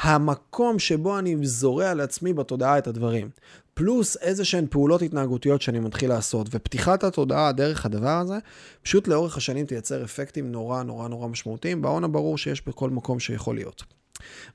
המקום 0.00 0.78
שבו 0.78 1.18
אני 1.18 1.36
זורע 1.42 1.94
לעצמי 1.94 2.32
בתודעה 2.32 2.78
את 2.78 2.86
הדברים, 2.86 3.30
פלוס 3.74 4.16
איזה 4.16 4.44
שהן 4.44 4.66
פעולות 4.70 5.02
התנהגותיות 5.02 5.62
שאני 5.62 5.80
מתחיל 5.80 6.08
לעשות, 6.08 6.46
ופתיחת 6.50 7.04
התודעה 7.04 7.52
דרך 7.52 7.86
הדבר 7.86 8.08
הזה, 8.08 8.38
פשוט 8.82 9.08
לאורך 9.08 9.36
השנים 9.36 9.66
תייצר 9.66 10.04
אפקטים 10.04 10.52
נורא 10.52 10.82
נורא 10.82 11.08
נורא 11.08 11.28
משמעותיים, 11.28 11.82
בהון 11.82 12.04
הברור 12.04 12.38
שיש 12.38 12.66
בכל 12.66 12.90
מקום 12.90 13.20
שיכול 13.20 13.54
להיות. 13.54 13.84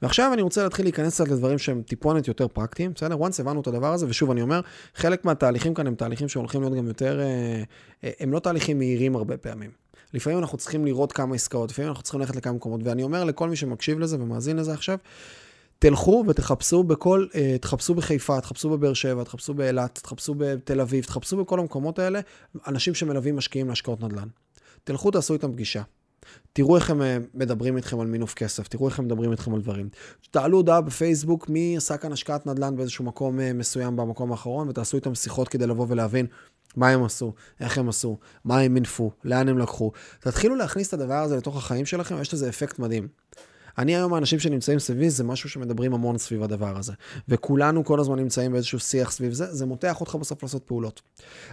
ועכשיו 0.02 0.34
אני 0.34 0.42
רוצה 0.42 0.64
להתחיל 0.64 0.86
להיכנס 0.86 1.14
קצת 1.14 1.28
לדברים 1.28 1.58
שהם 1.58 1.82
טיפונת 1.82 2.28
יותר 2.28 2.48
פרקטיים, 2.48 2.94
בסדר? 2.94 3.16
once 3.16 3.40
הבנו 3.42 3.62
את 3.62 3.68
הדבר 3.68 3.94
הזה, 3.94 4.06
ושוב 4.10 4.32
אני 4.32 4.42
אומר, 4.42 4.62
חלק 4.96 5.26
מהתהליכים 5.26 5.74
כאן 5.74 5.88
הם 5.88 5.96
תהליכים 5.96 6.28
שהולכים 6.30 6.62
להיות 6.62 6.74
גם 6.74 6.88
יותר, 6.88 7.20
אה, 7.20 7.64
אה, 8.04 8.12
הם 8.20 8.34
לא 8.34 8.40
תהליכים 8.40 8.78
מהירים 8.78 9.16
הרבה 9.16 9.38
פעמים. 9.38 9.83
לפעמים 10.14 10.40
אנחנו 10.40 10.58
צריכים 10.58 10.86
לראות 10.86 11.12
כמה 11.12 11.36
עסקאות, 11.36 11.72
לפעמים 11.72 11.90
אנחנו 11.90 12.04
צריכים 12.04 12.22
ללכת 12.22 12.36
לכמה 12.36 12.54
מקומות, 12.54 12.82
ואני 12.84 13.04
אומר 13.04 13.24
לכל 13.24 13.50
מי 13.50 13.56
שמקשיב 13.56 14.00
לזה 14.00 14.18
ומאזין 14.20 14.58
לזה 14.58 14.74
עכשיו, 14.74 14.98
תלכו 15.80 16.24
ותחפשו 16.28 16.84
בכל, 16.84 17.26
אה, 17.36 17.58
תחפשו 17.62 17.96
בחיפה, 17.96 18.42
תחפשו 18.42 18.70
בבאר 18.70 18.94
שבע, 18.94 19.24
תחפשו 19.24 19.54
באילת, 19.54 20.00
תחפשו 20.04 20.36
בתל 20.38 20.82
אביב, 20.82 21.04
תחפשו 21.04 21.38
בכל 21.38 21.60
המקומות 21.60 22.00
האלה, 22.00 22.20
אנשים 22.68 22.94
שמלווים 22.94 23.36
משקיעים 23.36 23.70
להשקעות 23.70 24.02
נדל"ן. 24.02 24.28
תלכו, 24.84 25.12
תעשו 25.12 25.34
איתם 25.34 25.52
פגישה. 25.52 25.82
תראו 26.54 26.76
איך 26.76 26.90
הם 26.90 27.02
אה, 27.02 27.18
מדברים 27.34 27.78
איתכם 27.78 28.00
על 28.00 28.08
מינוף 28.08 28.34
כסף, 28.34 28.68
תראו 28.68 28.88
איך 28.88 29.00
הם 29.00 29.06
מדברים 29.06 29.32
איתכם 29.32 29.54
על 29.54 29.62
דברים. 29.62 29.90
תעלו 30.32 30.58
הודעה 30.58 30.82
בפייסבוק 30.82 31.50
מי 31.50 31.78
עשה 31.78 31.98
כאן 31.98 32.12
השקעת 32.12 32.46
נדל"ן 32.46 32.76
באיזשהו 32.76 33.06
מקום 33.06 33.40
אה, 33.40 33.54
מסוים 33.54 33.96
במקום 33.96 34.32
האחרון, 34.32 34.70
ותעשו 34.70 34.98
איתם 34.98 35.16
שיחות 35.16 35.48
כדי 35.48 35.68
לבוא 35.68 35.86
ולהבין 35.90 36.26
מה 36.76 36.90
הם 36.90 37.04
עשו, 37.04 37.34
איך 37.60 37.78
הם 37.78 37.90
עשו, 37.90 38.18
מה 38.46 38.60
הם 38.60 38.74
מינפו, 38.74 39.12
לאן 39.24 39.50
הם 39.50 39.58
לקחו. 39.58 39.92
תתחילו 40.20 40.56
להכניס 40.56 40.88
את 40.88 40.94
הדבר 40.94 41.14
הזה 41.14 41.38
לתוך 41.38 41.58
החיים 41.58 41.86
שלכם, 41.86 42.22
יש 42.22 42.34
לזה 42.34 42.50
אפקט 42.50 42.80
מדהים. 42.80 43.08
אני 43.78 43.96
היום, 43.96 44.14
האנשים 44.14 44.40
שנמצאים 44.40 44.80
סביבי, 44.80 45.10
זה 45.10 45.24
משהו 45.24 45.50
שמדברים 45.50 45.94
המון 45.94 46.18
סביב 46.18 46.44
הדבר 46.44 46.78
הזה. 46.78 46.94
וכולנו 47.28 47.86
כל 47.86 48.00
הזמן 48.00 48.20
נמצאים 48.20 48.52
באיזשהו 48.52 48.80
שיח 48.80 49.12
סביב 49.12 49.34
זה, 49.34 49.54
זה 49.54 49.66
מותח 49.66 50.02
אותך 50.02 50.16
בסוף 50.16 50.44
לעשות 50.44 50.64
פעולות. 50.64 51.02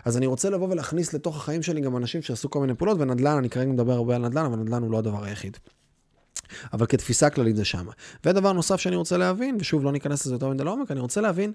אז 0.04 0.16
אני 0.16 0.26
רוצה 0.26 0.50
לבוא 0.50 0.68
ולהכניס 0.70 1.14
לתוך 1.14 1.36
החיים 1.36 1.62
שלי 1.62 1.80
גם 1.80 1.96
אנשים 1.96 2.22
שעשו 2.22 2.50
כל 2.50 2.60
מיני 2.60 2.74
פעולות, 2.74 3.00
ונדל"ן, 3.00 3.36
אני 3.36 3.50
כרגע 3.50 3.70
מדבר 3.70 3.92
הרבה 3.92 4.16
על 4.16 4.28
נדל"ן, 4.28 4.44
אבל 4.44 4.56
נדל"ן 4.56 4.82
הוא 4.82 4.90
לא 4.90 4.98
הדבר 4.98 5.24
היחיד. 5.24 5.56
אבל 6.72 6.86
כתפיסה 6.86 7.30
כללית 7.30 7.56
זה 7.56 7.64
שמה. 7.64 7.92
ודבר 8.24 8.52
נוסף 8.52 8.76
שאני 8.76 8.96
רוצה 8.96 9.16
להבין, 9.16 9.56
ושוב, 9.60 9.84
לא 9.84 9.92
ניכנס 9.92 10.26
לזה 10.26 10.34
יותר 10.34 10.48
מדי 10.48 10.64
לעומק, 10.64 10.90
אני 10.90 11.00
רוצה 11.00 11.20
להבין, 11.20 11.52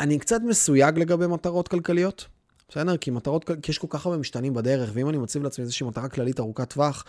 אני 0.00 0.18
קצת 0.18 0.40
מסויג 0.46 0.98
לגבי 0.98 1.26
מטרות 1.26 1.68
כלכליות. 1.68 2.26
בסדר? 2.68 2.96
כי 2.96 3.10
מטרות, 3.10 3.50
כי 3.62 3.72
יש 3.72 3.78
כל 3.78 3.86
כך 3.90 4.06
הרבה 4.06 4.18
משתנים 4.18 4.54
בדרך, 4.54 4.90
ואם 4.92 5.08
אני 5.08 5.18
מציב 5.18 5.42
לעצמי 5.42 5.62
איזושהי 5.62 5.86
מטרה 5.86 6.08
כללית 6.08 6.40
ארוכת 6.40 6.70
טווח, 6.70 7.04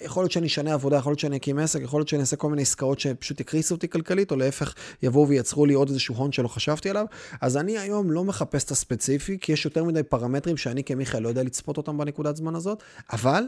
יכול 0.00 0.22
להיות 0.22 0.32
שאני 0.32 0.46
אשנה 0.46 0.74
עבודה, 0.74 0.96
יכול 0.96 1.10
להיות 1.10 1.18
שאני 1.18 1.36
אקים 1.36 1.58
עסק, 1.58 1.80
יכול 1.82 2.00
להיות 2.00 2.08
שאני 2.08 2.20
אעשה 2.20 2.36
כל 2.36 2.50
מיני 2.50 2.62
עסקאות 2.62 3.00
שפשוט 3.00 3.40
יקריסו 3.40 3.74
אותי 3.74 3.88
כלכלית, 3.88 4.30
או 4.30 4.36
להפך, 4.36 4.74
יבואו 5.02 5.28
וייצרו 5.28 5.66
לי 5.66 5.74
עוד 5.74 5.88
איזשהו 5.88 6.14
הון 6.14 6.32
שלא 6.32 6.48
חשבתי 6.48 6.90
עליו. 6.90 7.06
אז 7.40 7.56
אני 7.56 7.78
היום 7.78 8.10
לא 8.10 8.24
מחפש 8.24 8.64
את 8.64 8.70
הספציפי, 8.70 9.38
כי 9.40 9.52
יש 9.52 9.64
יותר 9.64 9.84
מדי 9.84 10.02
פרמטרים 10.02 10.56
שאני 10.56 10.84
כמיכאל 10.84 11.22
לא 11.22 11.28
יודע 11.28 11.42
לצפות 11.42 11.76
אותם 11.76 11.98
בנקודת 11.98 12.36
זמן 12.36 12.54
הזאת, 12.54 12.82
אבל 13.12 13.44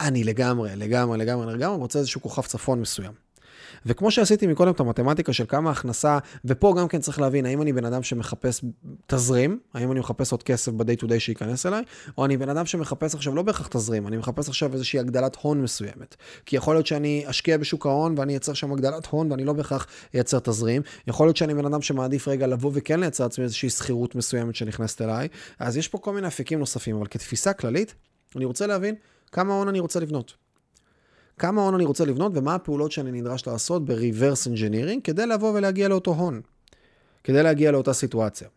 אני 0.00 0.24
לגמרי, 0.24 0.76
לגמרי, 0.76 1.18
לגמרי, 1.18 1.54
לגמרי 1.54 1.78
רוצה 1.78 1.98
איזשהו 1.98 2.22
כוכב 2.22 2.42
צפון 2.42 2.80
מסוים. 2.80 3.23
וכמו 3.86 4.10
שעשיתי 4.10 4.46
מקודם 4.46 4.70
את 4.70 4.80
המתמטיקה 4.80 5.32
של 5.32 5.44
כמה 5.48 5.70
הכנסה, 5.70 6.18
ופה 6.44 6.74
גם 6.78 6.88
כן 6.88 7.00
צריך 7.00 7.20
להבין, 7.20 7.46
האם 7.46 7.62
אני 7.62 7.72
בן 7.72 7.84
אדם 7.84 8.02
שמחפש 8.02 8.64
תזרים, 9.06 9.58
האם 9.74 9.92
אני 9.92 10.00
מחפש 10.00 10.32
עוד 10.32 10.42
כסף 10.42 10.72
ב-day 10.72 11.02
to 11.02 11.04
day 11.04 11.18
שייכנס 11.18 11.66
אליי, 11.66 11.82
או 12.18 12.24
אני 12.24 12.36
בן 12.36 12.48
אדם 12.48 12.66
שמחפש 12.66 13.14
עכשיו 13.14 13.34
לא 13.34 13.42
בהכרח 13.42 13.66
תזרים, 13.66 14.06
אני 14.06 14.16
מחפש 14.16 14.48
עכשיו 14.48 14.72
איזושהי 14.72 14.98
הגדלת 14.98 15.36
הון 15.40 15.62
מסוימת. 15.62 16.16
כי 16.46 16.56
יכול 16.56 16.74
להיות 16.74 16.86
שאני 16.86 17.24
אשקיע 17.26 17.56
בשוק 17.56 17.86
ההון 17.86 18.14
ואני 18.18 18.32
אייצר 18.32 18.52
שם 18.52 18.72
הגדלת 18.72 19.06
הון 19.06 19.30
ואני 19.30 19.44
לא 19.44 19.52
בהכרח 19.52 19.86
אייצר 20.14 20.38
תזרים. 20.38 20.82
יכול 21.06 21.26
להיות 21.26 21.36
שאני 21.36 21.54
בן 21.54 21.66
אדם 21.66 21.82
שמעדיף 21.82 22.28
רגע 22.28 22.46
לבוא 22.46 22.70
וכן 22.74 23.00
לייצר 23.00 23.24
לעצמי 23.24 23.44
איזושהי 23.44 23.70
שכירות 23.70 24.14
מסוימת 24.14 24.54
שנכנסת 24.54 25.02
אליי. 25.02 25.28
אז 25.58 25.76
יש 25.76 25.88
פה 25.88 25.98
כל 25.98 26.12
מיני 26.12 26.26
אפיקים 26.26 26.58
נוספים, 26.58 26.96
אבל 26.96 27.06
כתפיסה 27.06 27.52
כללית, 27.52 27.94
אני 28.36 28.44
רוצה 28.44 28.66
להבין 28.66 28.94
כמה 29.32 29.54
הון 29.54 29.68
אני 29.68 29.80
רוצה 29.80 30.00
לבנות. 30.00 30.43
כמה 31.38 31.62
הון 31.62 31.74
אני 31.74 31.84
רוצה 31.84 32.04
לבנות 32.04 32.32
ומה 32.34 32.54
הפעולות 32.54 32.92
שאני 32.92 33.12
נדרש 33.12 33.46
לעשות 33.46 33.84
ב-reverse 33.84 34.46
engineering 34.46 35.00
כדי 35.04 35.26
לבוא 35.26 35.52
ולהגיע 35.54 35.88
לאותו 35.88 36.10
הון, 36.10 36.40
כדי 37.24 37.42
להגיע 37.42 37.70
לאותה 37.70 37.92
סיטואציה. 37.92 38.48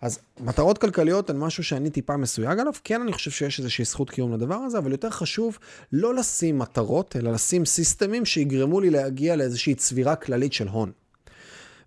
אז 0.00 0.18
מטרות 0.40 0.78
כלכליות 0.78 1.30
הן 1.30 1.38
משהו 1.38 1.64
שאני 1.64 1.90
טיפה 1.90 2.16
מסויג 2.16 2.58
עליו, 2.58 2.72
כן 2.84 3.00
אני 3.00 3.12
חושב 3.12 3.30
שיש 3.30 3.58
איזושהי 3.58 3.84
זכות 3.84 4.10
קיום 4.10 4.32
לדבר 4.32 4.54
הזה, 4.54 4.78
אבל 4.78 4.92
יותר 4.92 5.10
חשוב 5.10 5.58
לא 5.92 6.14
לשים 6.14 6.58
מטרות, 6.58 7.16
אלא 7.16 7.32
לשים 7.32 7.64
סיסטמים 7.64 8.24
שיגרמו 8.24 8.80
לי 8.80 8.90
להגיע 8.90 9.36
לאיזושהי 9.36 9.74
צבירה 9.74 10.16
כללית 10.16 10.52
של 10.52 10.68
הון. 10.68 10.92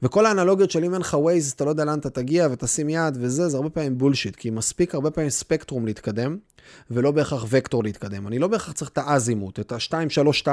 וכל 0.04 0.26
האנלוגיות 0.26 0.72
של 0.72 0.84
אם 0.84 0.94
אין 0.94 1.02
לך 1.02 1.14
ווייז, 1.14 1.52
אתה 1.52 1.66
לא 1.66 1.70
יודע 1.70 1.86
לאן 1.86 2.00
אתה 2.00 2.10
תגיע 2.10 2.48
ותשים 2.52 2.90
יד 2.90 3.18
וזה, 3.20 3.50
זה 3.50 3.58
הרבה 3.58 3.70
פעמים 3.70 3.98
בולשיט, 3.98 4.36
כי 4.36 4.50
מספיק 4.50 4.96
הרבה 4.96 5.12
פעמים 5.12 5.30
ספקטרום 5.30 5.86
להתקדם, 5.86 6.38
ולא 6.92 7.12
בהכרח 7.12 7.46
וקטור 7.50 7.84
להתקדם. 7.84 8.28
אני 8.28 8.40
לא 8.40 8.48
בהכרח 8.48 8.74
צריך 8.74 8.92
את 8.92 8.98
האזימוט, 8.98 9.60
את 9.60 9.72
ה-232 9.72 10.48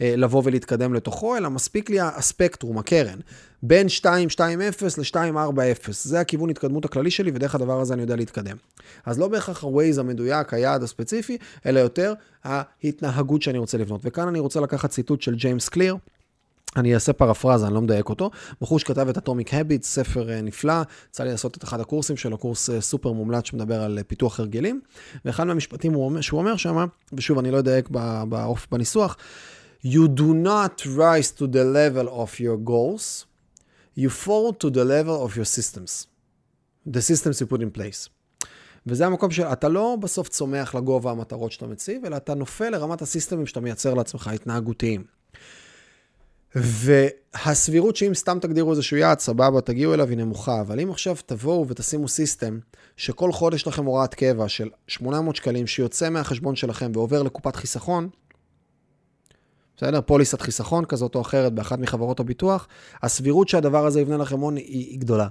אה, 0.00 0.14
לבוא 0.16 0.42
ולהתקדם 0.44 0.94
לתוכו, 0.94 1.36
אלא 1.36 1.48
מספיק 1.50 1.90
לי 1.90 2.00
הספקטרום, 2.00 2.78
הקרן, 2.78 3.18
בין 3.62 3.86
220 4.26 4.98
ל-240. 4.98 5.92
זה 5.92 6.20
הכיוון 6.20 6.50
התקדמות 6.50 6.84
הכללי 6.84 7.10
שלי, 7.10 7.30
ודרך 7.34 7.54
הדבר 7.54 7.80
הזה 7.80 7.94
אני 7.94 8.02
יודע 8.02 8.16
להתקדם. 8.16 8.56
אז 9.06 9.18
לא 9.18 9.28
בהכרח 9.28 9.64
ה-Waze 9.64 10.00
המדויק, 10.00 10.54
היעד 10.54 10.82
הספציפי, 10.82 11.38
אלא 11.66 11.80
יותר 11.80 12.14
ההתנהגות 12.44 13.42
שאני 13.42 13.58
רוצה 13.58 13.78
לבנות. 13.78 14.00
וכאן 14.04 14.28
אני 14.28 14.38
רוצה 14.38 14.60
לקחת 14.60 14.90
ציטוט 14.90 15.22
של 15.22 15.34
ג'יימס 15.34 15.68
קליר. 15.68 15.96
אני 16.78 16.94
אעשה 16.94 17.12
פרפרזה, 17.12 17.66
אני 17.66 17.74
לא 17.74 17.80
מדייק 17.80 18.08
אותו. 18.08 18.30
בחור 18.60 18.78
שכתב 18.78 19.08
את 19.08 19.18
אטומיק 19.18 19.54
הביט, 19.54 19.82
ספר 19.82 20.30
אה, 20.30 20.40
נפלא, 20.40 20.82
יצא 21.08 21.24
לי 21.24 21.30
לעשות 21.30 21.56
את 21.56 21.64
אחד 21.64 21.80
הקורסים 21.80 22.16
שלו, 22.16 22.38
קורס 22.38 22.70
אה, 22.70 22.80
סופר 22.80 23.12
מומלץ 23.12 23.46
שמדבר 23.46 23.82
על 23.82 23.98
אה, 23.98 24.04
פיתוח 24.04 24.40
הרגלים. 24.40 24.80
ואחד 25.24 25.44
מהמשפטים 25.44 25.94
אומר, 25.94 26.20
שהוא 26.20 26.40
אומר 26.40 26.56
שם, 26.56 26.86
ושוב, 27.12 27.38
אני 27.38 27.50
לא 27.50 27.58
אדייק 27.58 27.88
בניסוח, 28.70 29.16
You 29.84 30.08
do 30.08 30.34
not 30.34 30.84
rise 30.84 31.30
to 31.38 31.46
the 31.46 31.64
level 31.64 32.08
of 32.08 32.40
your 32.40 32.56
goals, 32.56 33.26
you 33.94 34.10
fall 34.10 34.52
to 34.52 34.70
the 34.70 34.84
level 34.84 35.16
of 35.26 35.36
your 35.36 35.44
systems. 35.44 36.06
The 36.86 37.00
systems 37.00 37.40
you 37.40 37.46
put 37.46 37.62
in 37.62 37.70
place. 37.70 38.08
וזה 38.86 39.06
המקום 39.06 39.30
שאתה 39.30 39.68
לא 39.68 39.96
בסוף 40.00 40.28
צומח 40.28 40.74
לגובה 40.74 41.10
המטרות 41.10 41.52
שאתה 41.52 41.66
מציב, 41.66 42.04
אלא 42.04 42.16
אתה 42.16 42.34
נופל 42.34 42.70
לרמת 42.70 43.02
הסיסטמים 43.02 43.46
שאתה 43.46 43.60
מייצר 43.60 43.94
לעצמך, 43.94 44.28
התנהגותיים. 44.28 45.17
והסבירות 46.54 47.96
שאם 47.96 48.14
סתם 48.14 48.38
תגדירו 48.40 48.70
איזשהו 48.70 48.96
יעד, 48.96 49.18
סבבה, 49.18 49.60
תגיעו 49.60 49.94
אליו, 49.94 50.08
היא 50.08 50.18
נמוכה. 50.18 50.60
אבל 50.60 50.80
אם 50.80 50.90
עכשיו 50.90 51.16
תבואו 51.26 51.68
ותשימו 51.68 52.08
סיסטם, 52.08 52.58
שכל 52.96 53.32
חודש 53.32 53.66
לכם 53.66 53.84
הוראת 53.84 54.14
קבע 54.14 54.48
של 54.48 54.68
800 54.86 55.36
שקלים 55.36 55.66
שיוצא 55.66 56.10
מהחשבון 56.10 56.56
שלכם 56.56 56.92
ועובר 56.94 57.22
לקופת 57.22 57.56
חיסכון, 57.56 58.08
בסדר? 59.76 60.00
פוליסת 60.00 60.40
חיסכון 60.40 60.84
כזאת 60.84 61.14
או 61.14 61.20
אחרת 61.20 61.52
באחת 61.52 61.78
מחברות 61.78 62.20
הביטוח, 62.20 62.68
הסבירות 63.02 63.48
שהדבר 63.48 63.86
הזה 63.86 64.00
יבנה 64.00 64.16
לכם 64.16 64.40
הון 64.40 64.56
היא, 64.56 64.98
גדולה. 64.98 65.28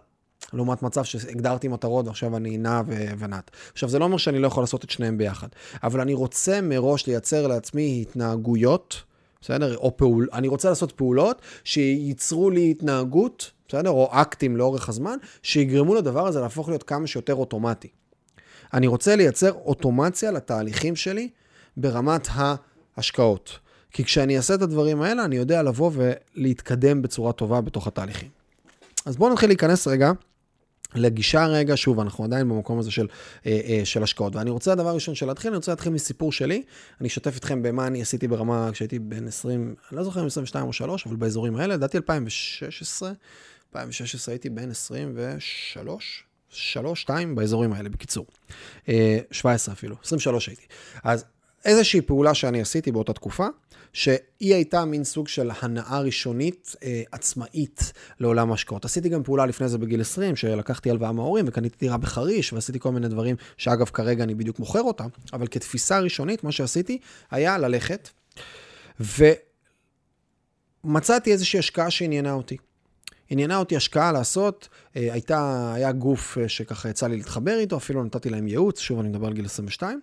לעומת 0.53 0.83
מצב 0.83 1.03
שהגדרתי 1.03 1.67
מטרות 1.67 2.07
ועכשיו 2.07 2.37
אני 2.37 2.57
נע 2.57 2.81
ונעת. 3.17 3.51
עכשיו, 3.73 3.89
זה 3.89 3.99
לא 3.99 4.05
אומר 4.05 4.17
שאני 4.17 4.39
לא 4.39 4.47
יכול 4.47 4.63
לעשות 4.63 4.83
את 4.83 4.89
שניהם 4.89 5.17
ביחד, 5.17 5.47
אבל 5.83 6.01
אני 6.01 6.13
רוצה 6.13 6.61
מראש 6.61 7.07
לייצר 7.07 7.47
לעצמי 7.47 8.01
התנהגויות, 8.01 9.03
בסדר? 9.41 9.77
או 9.77 9.97
פעול, 9.97 10.27
אני 10.33 10.47
רוצה 10.47 10.69
לעשות 10.69 10.91
פעולות 10.91 11.41
שייצרו 11.63 12.49
לי 12.49 12.71
התנהגות, 12.71 13.51
בסדר? 13.67 13.89
או 13.89 14.09
אקטים 14.11 14.57
לאורך 14.57 14.89
הזמן, 14.89 15.17
שיגרמו 15.43 15.95
לדבר 15.95 16.27
הזה 16.27 16.39
להפוך 16.39 16.69
להיות 16.69 16.83
כמה 16.83 17.07
שיותר 17.07 17.35
אוטומטי. 17.35 17.87
אני 18.73 18.87
רוצה 18.87 19.15
לייצר 19.15 19.51
אוטומציה 19.51 20.31
לתהליכים 20.31 20.95
שלי 20.95 21.29
ברמת 21.77 22.27
ההשקעות. 22.31 23.59
כי 23.91 24.03
כשאני 24.03 24.37
אעשה 24.37 24.53
את 24.53 24.61
הדברים 24.61 25.01
האלה, 25.01 25.25
אני 25.25 25.35
יודע 25.35 25.63
לבוא 25.63 25.91
ולהתקדם 25.93 27.01
בצורה 27.01 27.33
טובה 27.33 27.61
בתוך 27.61 27.87
התהליכים. 27.87 28.29
אז 29.05 29.17
בואו 29.17 29.33
נתחיל 29.33 29.49
להיכנס 29.49 29.87
רגע 29.87 30.11
לגישה 30.95 31.45
רגע, 31.45 31.73
שוב, 31.77 31.99
אנחנו 31.99 32.23
עדיין 32.23 32.49
במקום 32.49 32.79
הזה 32.79 32.91
של, 32.91 33.07
אה, 33.45 33.59
אה, 33.65 33.81
של 33.85 34.03
השקעות. 34.03 34.35
ואני 34.35 34.49
רוצה, 34.49 34.71
הדבר 34.71 34.89
הראשון 34.89 35.15
של 35.15 35.25
להתחיל, 35.25 35.51
אני 35.51 35.57
רוצה 35.57 35.71
להתחיל 35.71 35.91
מסיפור 35.91 36.31
שלי. 36.31 36.63
אני 37.01 37.07
אשתף 37.07 37.37
אתכם 37.37 37.61
במה 37.61 37.87
אני 37.87 38.01
עשיתי 38.01 38.27
ברמה, 38.27 38.69
כשהייתי 38.73 38.99
בן 38.99 39.27
20, 39.27 39.75
אני 39.91 39.97
לא 39.97 40.03
זוכר 40.03 40.21
אם 40.21 40.25
22 40.25 40.65
או 40.65 40.73
3, 40.73 41.07
אבל 41.07 41.15
באזורים 41.15 41.55
האלה, 41.55 41.73
לדעתי 41.75 41.97
2016, 41.97 43.11
2016 43.69 44.33
הייתי 44.33 44.49
בן 44.49 44.69
23, 44.69 46.23
3, 46.49 47.01
2, 47.01 47.35
באזורים 47.35 47.73
האלה, 47.73 47.89
בקיצור. 47.89 48.25
17 49.31 49.73
אה, 49.73 49.77
אפילו, 49.77 49.95
23 50.03 50.47
הייתי. 50.47 50.65
אז 51.03 51.25
איזושהי 51.65 52.01
פעולה 52.01 52.33
שאני 52.33 52.61
עשיתי 52.61 52.91
באותה 52.91 53.13
תקופה, 53.13 53.47
שהיא 53.93 54.53
הייתה 54.53 54.85
מין 54.85 55.03
סוג 55.03 55.27
של 55.27 55.51
הנאה 55.61 55.99
ראשונית 55.99 56.75
אה, 56.83 57.03
עצמאית 57.11 57.93
לעולם 58.19 58.51
ההשקעות. 58.51 58.85
עשיתי 58.85 59.09
גם 59.09 59.23
פעולה 59.23 59.45
לפני 59.45 59.67
זה 59.67 59.77
בגיל 59.77 60.01
20, 60.01 60.35
שלקחתי 60.35 60.89
הלוואה 60.89 61.11
מההורים 61.11 61.45
וקניתי 61.47 61.75
דירה 61.79 61.97
בחריש, 61.97 62.53
ועשיתי 62.53 62.79
כל 62.79 62.91
מיני 62.91 63.07
דברים 63.07 63.35
שאגב 63.57 63.85
כרגע 63.85 64.23
אני 64.23 64.35
בדיוק 64.35 64.59
מוכר 64.59 64.81
אותה, 64.81 65.03
אבל 65.33 65.47
כתפיסה 65.47 65.99
ראשונית, 65.99 66.43
מה 66.43 66.51
שעשיתי 66.51 66.97
היה 67.31 67.57
ללכת, 67.57 68.09
ומצאתי 70.83 71.31
איזושהי 71.31 71.59
השקעה 71.59 71.91
שעניינה 71.91 72.33
אותי. 72.33 72.57
עניינה 73.29 73.57
אותי 73.57 73.75
השקעה 73.75 74.11
לעשות, 74.11 74.69
אה, 74.95 75.13
הייתה, 75.13 75.71
היה 75.73 75.91
גוף 75.91 76.37
אה, 76.37 76.49
שככה 76.49 76.89
יצא 76.89 77.07
לי 77.07 77.17
להתחבר 77.17 77.57
איתו, 77.59 77.77
אפילו 77.77 78.03
נתתי 78.03 78.29
להם 78.29 78.47
ייעוץ, 78.47 78.79
שוב 78.79 78.99
אני 78.99 79.09
מדבר 79.09 79.27
על 79.27 79.33
גיל 79.33 79.45
22, 79.45 80.01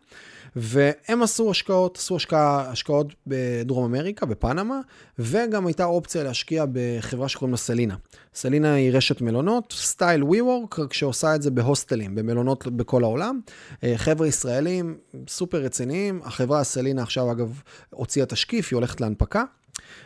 והם 0.57 1.23
עשו 1.23 1.51
השקעות, 1.51 1.97
עשו 1.97 2.17
השקעה, 2.17 2.71
השקעות 2.71 3.15
בדרום 3.27 3.85
אמריקה, 3.85 4.27
בפנמה, 4.27 4.81
וגם 5.19 5.67
הייתה 5.67 5.85
אופציה 5.85 6.23
להשקיע 6.23 6.65
בחברה 6.73 7.29
שקוראים 7.29 7.51
לה 7.51 7.57
סלינה. 7.57 7.97
סלינה 8.35 8.75
היא 8.75 8.93
רשת 8.93 9.21
מלונות, 9.21 9.75
סטייל 9.77 10.23
WeWork, 10.23 10.81
רק 10.81 10.93
שעושה 10.93 11.35
את 11.35 11.43
זה 11.43 11.51
בהוסטלים, 11.51 12.15
במלונות 12.15 12.67
בכל 12.67 13.05
העולם. 13.05 13.41
אה, 13.85 13.93
חבר'ה 13.97 14.27
ישראלים 14.27 14.97
סופר 15.29 15.59
רציניים, 15.59 16.21
החברה 16.25 16.65
סלינה 16.65 17.03
עכשיו 17.03 17.33
אגב 17.33 17.61
הוציאה 17.91 18.27
תשקיף, 18.27 18.69
היא 18.71 18.77
הולכת 18.77 19.01
להנפקה. 19.01 19.45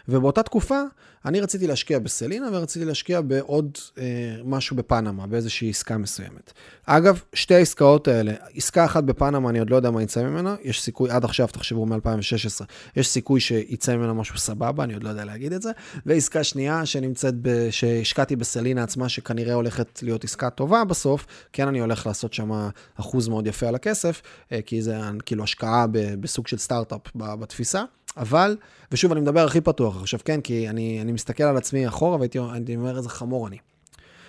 ובאותה 0.08 0.42
תקופה, 0.42 0.80
אני 1.24 1.40
רציתי 1.40 1.66
להשקיע 1.66 1.98
בסלינה 1.98 2.48
ורציתי 2.52 2.84
להשקיע 2.84 3.20
בעוד 3.20 3.78
אה, 3.98 4.04
משהו 4.44 4.76
בפנמה, 4.76 5.26
באיזושהי 5.26 5.70
עסקה 5.70 5.98
מסוימת. 5.98 6.52
אגב, 6.86 7.22
שתי 7.32 7.54
העסקאות 7.54 8.08
האלה, 8.08 8.32
עסקה 8.54 8.84
אחת 8.84 9.04
בפנמה, 9.04 9.50
אני 9.50 9.58
עוד 9.58 9.70
לא 9.70 9.76
יודע 9.76 9.90
מה 9.90 10.02
יצא 10.02 10.22
ממנה, 10.22 10.56
יש 10.62 10.82
סיכוי, 10.82 11.10
עד 11.10 11.24
עכשיו, 11.24 11.46
תחשבו 11.46 11.86
מ-2016, 11.86 12.64
יש 12.96 13.08
סיכוי 13.08 13.40
שיצא 13.40 13.96
ממנה 13.96 14.12
משהו 14.12 14.38
סבבה, 14.38 14.84
אני 14.84 14.94
עוד 14.94 15.04
לא 15.04 15.08
יודע 15.08 15.24
להגיד 15.24 15.52
את 15.52 15.62
זה, 15.62 15.70
ועסקה 16.06 16.44
שנייה 16.44 16.86
שנמצאת, 16.86 17.34
ב, 17.42 17.70
שהשקעתי 17.70 18.36
בסלינה 18.36 18.82
עצמה, 18.82 19.08
שכנראה 19.08 19.54
הולכת 19.54 20.02
להיות 20.02 20.24
עסקה 20.24 20.50
טובה 20.50 20.84
בסוף, 20.84 21.26
כן 21.52 21.68
אני 21.68 21.80
הולך 21.80 22.06
לעשות 22.06 22.32
שם 22.32 22.68
אחוז 22.96 23.28
מאוד 23.28 23.46
יפה 23.46 23.68
על 23.68 23.74
הכסף, 23.74 24.22
אה, 24.52 24.62
כי 24.62 24.82
זה 24.82 24.96
כאילו 25.26 25.44
השקעה 25.44 25.86
בסוג 26.20 26.46
של 26.46 26.58
סטארט-אפ 26.58 27.00
בתפיסה. 27.14 27.82
אבל, 28.18 28.56
ושוב, 28.92 29.12
אני 29.12 29.20
מדבר 29.20 29.44
הכי 29.44 29.60
פתוח 29.60 30.00
עכשיו, 30.00 30.20
כן? 30.24 30.40
כי 30.40 30.68
אני, 30.68 31.00
אני 31.00 31.12
מסתכל 31.12 31.44
על 31.44 31.56
עצמי 31.56 31.88
אחורה 31.88 32.16
והייתי 32.16 32.38
אומר 32.76 32.96
איזה 32.96 33.08
חמור 33.08 33.48
אני. 33.48 33.56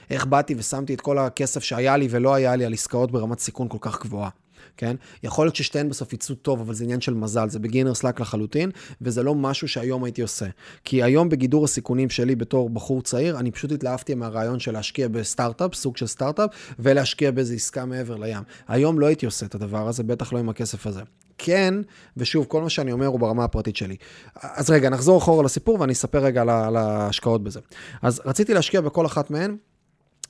איך 0.10 0.26
באתי 0.26 0.56
ושמתי 0.58 0.94
את 0.94 1.02
כל 1.02 1.18
הכסף 1.18 1.64
שהיה 1.64 1.98
לי 1.98 2.08
ולא 2.10 2.34
היה 2.34 2.56
לי 2.56 2.66
על 2.66 2.74
עסקאות 2.74 3.12
ברמת 3.12 3.40
סיכון 3.40 3.68
כל 3.68 3.78
כך 3.82 4.02
גבוהה. 4.02 4.30
כן? 4.78 4.96
יכול 5.24 5.46
להיות 5.46 5.56
ששתיהן 5.56 5.90
בסוף 5.90 6.14
יצאו 6.14 6.36
טוב, 6.36 6.60
אבל 6.60 6.74
זה 6.74 6.84
עניין 6.84 7.02
של 7.02 7.14
מזל, 7.14 7.50
זה 7.50 7.60
beginner's 7.60 7.94
luck 7.94 8.20
לחלוטין, 8.20 8.72
וזה 9.02 9.24
לא 9.24 9.36
משהו 9.36 9.68
שהיום 9.68 10.04
הייתי 10.04 10.22
עושה. 10.22 10.46
כי 10.84 11.04
היום 11.04 11.30
בגידור 11.30 11.66
הסיכונים 11.66 12.10
שלי 12.10 12.36
בתור 12.36 12.70
בחור 12.70 13.02
צעיר, 13.02 13.40
אני 13.40 13.52
פשוט 13.52 13.72
התלהבתי 13.72 14.16
מהרעיון 14.16 14.60
של 14.60 14.72
להשקיע 14.72 15.08
בסטארט-אפ, 15.08 15.76
סוג 15.76 15.98
של 15.98 16.08
סטארט-אפ, 16.08 16.50
ולהשקיע 16.80 17.32
באיזו 17.32 17.54
עסקה 17.54 17.86
מעבר 17.86 18.16
לים. 18.16 18.44
היום 18.68 19.00
לא 19.00 19.06
הייתי 19.06 19.26
עושה 19.26 19.46
את 19.46 19.56
הדבר 19.56 19.88
הזה, 19.88 20.04
בטח 20.04 20.34
לא 20.34 20.40
עם 20.40 20.50
הכסף 20.50 20.88
הזה. 20.88 21.02
כן, 21.40 21.74
ושוב, 22.18 22.46
כל 22.46 22.62
מה 22.62 22.70
שאני 22.70 22.92
אומר 22.92 23.08
הוא 23.08 23.20
ברמה 23.20 23.44
הפרטית 23.44 23.76
שלי. 23.76 23.96
אז 24.42 24.70
רגע, 24.70 24.90
נחזור 24.90 25.18
אחורה 25.18 25.44
לסיפור 25.44 25.80
ואני 25.80 25.94
אספר 25.94 26.20
רגע 26.24 26.42
על 26.42 26.76
ההשקעות 26.76 27.44
בזה. 27.44 27.60
אז 28.02 28.22
רציתי 28.26 28.54
להשקיע 28.54 28.82
בכל 28.82 29.06
אחת 29.06 29.32
מהן 29.32 29.58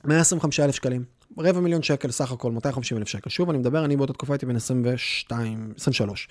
125,000 0.04 0.74
שקלים. 0.74 1.04
רבע 1.38 1.60
מיליון 1.60 1.82
שקל 1.82 2.10
סך 2.10 2.32
הכל, 2.32 2.52
250 2.52 2.98
אלף 2.98 3.08
שקל. 3.08 3.30
שוב, 3.30 3.50
אני 3.50 3.58
מדבר, 3.58 3.84
אני 3.84 3.96
באותה 3.96 4.12
תקופה 4.12 4.32
הייתי 4.32 4.46
בן 4.46 4.56
22, 4.56 5.72
23. 5.76 6.28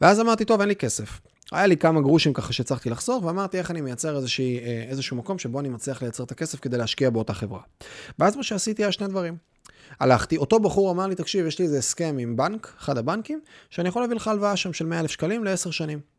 ואז 0.00 0.20
אמרתי, 0.20 0.44
טוב, 0.44 0.60
אין 0.60 0.68
לי 0.68 0.76
כסף. 0.76 1.20
היה 1.52 1.66
לי 1.66 1.76
כמה 1.76 2.00
גרושים 2.00 2.32
ככה 2.32 2.52
שהצלחתי 2.52 2.90
לחסוך, 2.90 3.24
ואמרתי 3.24 3.58
איך 3.58 3.70
אני 3.70 3.80
מייצר 3.80 4.16
אה, 4.16 4.84
איזשהו 4.88 5.16
מקום 5.16 5.38
שבו 5.38 5.60
אני 5.60 5.68
מצליח 5.68 6.02
לייצר 6.02 6.24
את 6.24 6.30
הכסף 6.30 6.60
כדי 6.60 6.76
להשקיע 6.76 7.10
באותה 7.10 7.34
חברה. 7.34 7.60
ואז 8.18 8.36
מה 8.36 8.42
שעשיתי 8.42 8.82
היה 8.82 8.92
שני 8.92 9.08
דברים. 9.08 9.36
הלכתי, 10.00 10.36
אותו 10.36 10.60
בחור 10.60 10.90
אמר 10.90 11.06
לי, 11.06 11.14
תקשיב, 11.14 11.46
יש 11.46 11.58
לי 11.58 11.64
איזה 11.64 11.78
הסכם 11.78 12.16
עם 12.20 12.36
בנק, 12.36 12.74
אחד 12.78 12.98
הבנקים, 12.98 13.40
שאני 13.70 13.88
יכול 13.88 14.02
להביא 14.02 14.16
לך 14.16 14.28
הלוואה 14.28 14.56
שם 14.56 14.72
של 14.72 14.86
100 14.86 15.00
אלף 15.00 15.10
שקלים 15.10 15.44
לעשר 15.44 15.70
שנים. 15.70 16.17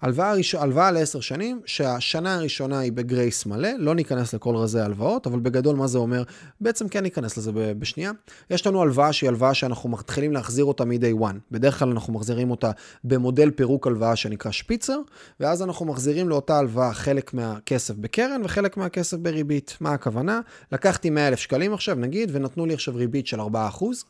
הלוואה, 0.00 0.34
ראש... 0.34 0.54
הלוואה 0.54 0.90
לעשר 0.90 1.20
שנים, 1.20 1.60
שהשנה 1.66 2.34
הראשונה 2.34 2.78
היא 2.78 2.92
בגרייס 2.92 3.46
מלא, 3.46 3.68
לא 3.78 3.94
ניכנס 3.94 4.34
לכל 4.34 4.56
רזי 4.56 4.80
ההלוואות, 4.80 5.26
אבל 5.26 5.40
בגדול 5.40 5.76
מה 5.76 5.86
זה 5.86 5.98
אומר? 5.98 6.22
בעצם 6.60 6.88
כן 6.88 7.02
ניכנס 7.02 7.36
לזה 7.36 7.52
בשנייה. 7.54 8.10
יש 8.50 8.66
לנו 8.66 8.82
הלוואה 8.82 9.12
שהיא 9.12 9.28
הלוואה 9.28 9.54
שאנחנו 9.54 9.88
מתחילים 9.88 10.32
להחזיר 10.32 10.64
אותה 10.64 10.84
מ-day 10.84 11.20
one. 11.20 11.36
בדרך 11.50 11.78
כלל 11.78 11.88
אנחנו 11.88 12.12
מחזירים 12.12 12.50
אותה 12.50 12.70
במודל 13.04 13.50
פירוק 13.50 13.86
הלוואה 13.86 14.16
שנקרא 14.16 14.50
שפיצר, 14.50 14.98
ואז 15.40 15.62
אנחנו 15.62 15.86
מחזירים 15.86 16.28
לאותה 16.28 16.58
הלוואה 16.58 16.94
חלק 16.94 17.34
מהכסף 17.34 17.94
בקרן 17.94 18.40
וחלק 18.44 18.76
מהכסף 18.76 19.16
בריבית. 19.16 19.76
מה 19.80 19.92
הכוונה? 19.92 20.40
לקחתי 20.72 21.10
100 21.10 21.28
אלף 21.28 21.38
שקלים 21.38 21.74
עכשיו, 21.74 21.96
נגיד, 21.96 22.30
ונתנו 22.32 22.66
לי 22.66 22.74
עכשיו 22.74 22.94
ריבית 22.96 23.26
של 23.26 23.40
4%, 23.40 23.44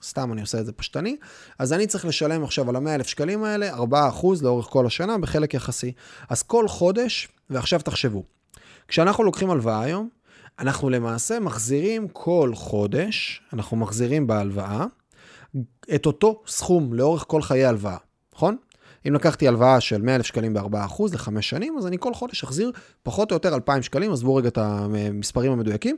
סתם 0.03 0.33
אני 0.33 0.41
עושה 0.41 0.61
את 0.61 0.67
זה 0.67 0.73
פשטני, 0.73 1.17
אז 1.59 1.73
אני 1.73 1.87
צריך 1.87 2.07
לשלם 2.07 2.45
עכשיו 2.45 2.69
על 2.69 2.77
ה-100 2.77 2.89
אלף 2.89 3.07
שקלים 3.07 3.45
האלה 3.45 3.77
4% 3.77 3.83
לאורך 4.43 4.67
כל 4.67 4.87
השנה 4.87 5.19
בחלק 5.19 5.55
יחסי. 5.55 5.78
יחסי. 5.79 5.93
אז 6.29 6.43
כל 6.43 6.69
חודש, 6.69 7.29
ועכשיו 7.51 7.81
תחשבו, 7.81 8.25
כשאנחנו 8.89 9.25
לוקחים 9.25 9.51
הלוואה 9.51 9.81
היום, 9.81 10.09
אנחנו 10.59 10.91
למעשה 10.91 11.41
מחזירים 11.41 12.09
כל 12.09 12.51
חודש, 12.55 13.43
אנחנו 13.53 13.77
מחזירים 13.77 14.27
בהלוואה, 14.27 14.85
את 15.95 16.07
אותו 16.07 16.43
סכום 16.47 16.95
לאורך 16.95 17.25
כל 17.29 17.43
חיי 17.43 17.65
הלוואה, 17.65 17.97
נכון? 18.35 18.57
אם 19.09 19.15
לקחתי 19.15 19.49
הלוואה 19.49 19.81
של 19.81 20.03
100,000 20.03 20.27
שקלים 20.27 20.55
ב-4% 20.55 21.03
לחמש 21.13 21.51
שנים, 21.51 21.79
אז 21.79 21.87
אני 21.87 21.97
כל 22.01 22.15
חודש 22.15 22.45
אחזיר 22.45 22.73
פחות 23.03 23.31
או 23.31 23.37
יותר 23.37 23.55
2,000 23.55 23.83
שקלים, 23.83 24.13
עזבו 24.13 24.35
רגע 24.35 24.49
את 24.49 24.59
המספרים 24.59 25.53
המדויקים, 25.53 25.97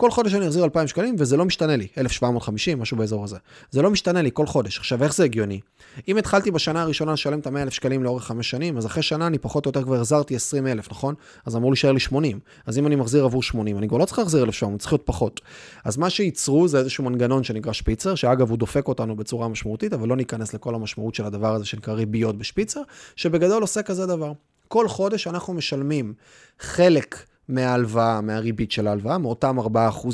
כל 0.00 0.10
חודש 0.10 0.34
אני 0.34 0.46
אחזיר 0.46 0.64
2,000 0.64 0.88
שקלים, 0.88 1.16
וזה 1.18 1.36
לא 1.36 1.44
משתנה 1.44 1.76
לי, 1.76 1.86
1,750, 1.98 2.78
משהו 2.78 2.96
באזור 2.96 3.24
הזה. 3.24 3.36
זה 3.70 3.82
לא 3.82 3.90
משתנה 3.90 4.22
לי 4.22 4.30
כל 4.32 4.46
חודש. 4.46 4.78
עכשיו, 4.78 5.02
איך 5.04 5.14
זה 5.14 5.24
הגיוני? 5.24 5.60
אם 6.08 6.16
התחלתי 6.16 6.50
בשנה 6.50 6.82
הראשונה 6.82 7.12
לשלם 7.12 7.38
את 7.38 7.46
ה-100,000 7.46 7.70
שקלים 7.70 8.04
לאורך 8.04 8.24
5 8.24 8.50
שנים, 8.50 8.76
אז 8.76 8.86
אחרי 8.86 9.02
שנה 9.02 9.26
אני 9.26 9.38
פחות 9.38 9.66
או 9.66 9.68
יותר 9.68 9.82
כבר 9.82 9.96
החזרתי 9.96 10.36
20,000, 10.36 10.88
נכון? 10.90 11.14
אז 11.46 11.56
אמור 11.56 11.70
להישאר 11.70 11.92
לי 11.92 12.00
80. 12.00 12.40
אז 12.66 12.78
אם 12.78 12.86
אני 12.86 12.96
מחזיר 12.96 13.24
עבור 13.24 13.42
80, 13.42 13.78
אני 13.78 13.88
כבר 13.88 13.98
לא 13.98 14.04
צריך 14.04 14.18
להחזיר 14.18 14.42
1,700, 14.42 14.80
צריך 14.80 14.92
להיות 14.92 15.02
פחות. 15.04 15.40
אז 15.84 15.96
מה 15.96 16.10
שייצרו 16.10 16.68
זה 16.68 16.78
איזשהו 16.78 17.04
מנגנון 17.04 17.44
שנקרא 17.44 17.72
שפיצר, 17.72 18.14
שאגב, 18.14 18.50
הוא 18.50 18.58
דופק 18.58 18.88
אותנו 18.88 19.16
בצורה 19.16 19.48
משמעותית, 19.48 19.92
אבל 19.92 20.08
לא 20.08 20.16
ניכנס 20.16 20.54
לכל 20.54 20.74
המשמעות 20.74 21.14
של 21.14 21.24
הדבר 21.24 21.54
הזה 21.54 21.64
שנקרא 21.64 21.94
ריביות 21.94 22.38
בשפיצר, 22.38 22.80
שבגדול 23.16 23.62
עושה 23.62 23.82
כזה 23.82 24.06
דבר. 24.06 24.32
כל 24.68 24.88
חודש 24.88 25.26
אנחנו 25.26 25.54
משלמים 25.54 26.14
חלק 26.60 27.16
מההלוואה, 27.50 28.20
מהריבית 28.20 28.72
של 28.72 28.86
ההלוואה, 28.86 29.18
מאותם 29.18 29.58
4% 29.58 29.64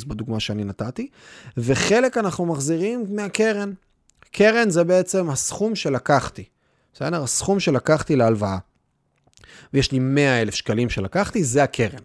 בדוגמה 0.07 0.41
שאני 0.41 0.65
נתתי, 0.65 1.09
וחלק 1.57 2.19
אנחנו 2.19 2.47
מחזירים 2.47 3.05
מהקרן. 3.09 3.73
קרן 4.33 4.71
זה 4.71 4.85
בעצם 4.85 5.31
הסכום 5.31 5.75
שלקחתי, 5.75 6.45
בסדר? 6.95 7.23
הסכום 7.23 7.61
שלקחתי 7.61 8.17
להלוואה. 8.17 8.59
ויש 9.75 9.93
לי 9.93 9.99
100 9.99 10.43
אלף 10.43 10.55
שקלים 10.55 10.91
שלקחתי, 10.91 11.45
זה 11.45 11.63
הקרן. 11.63 12.03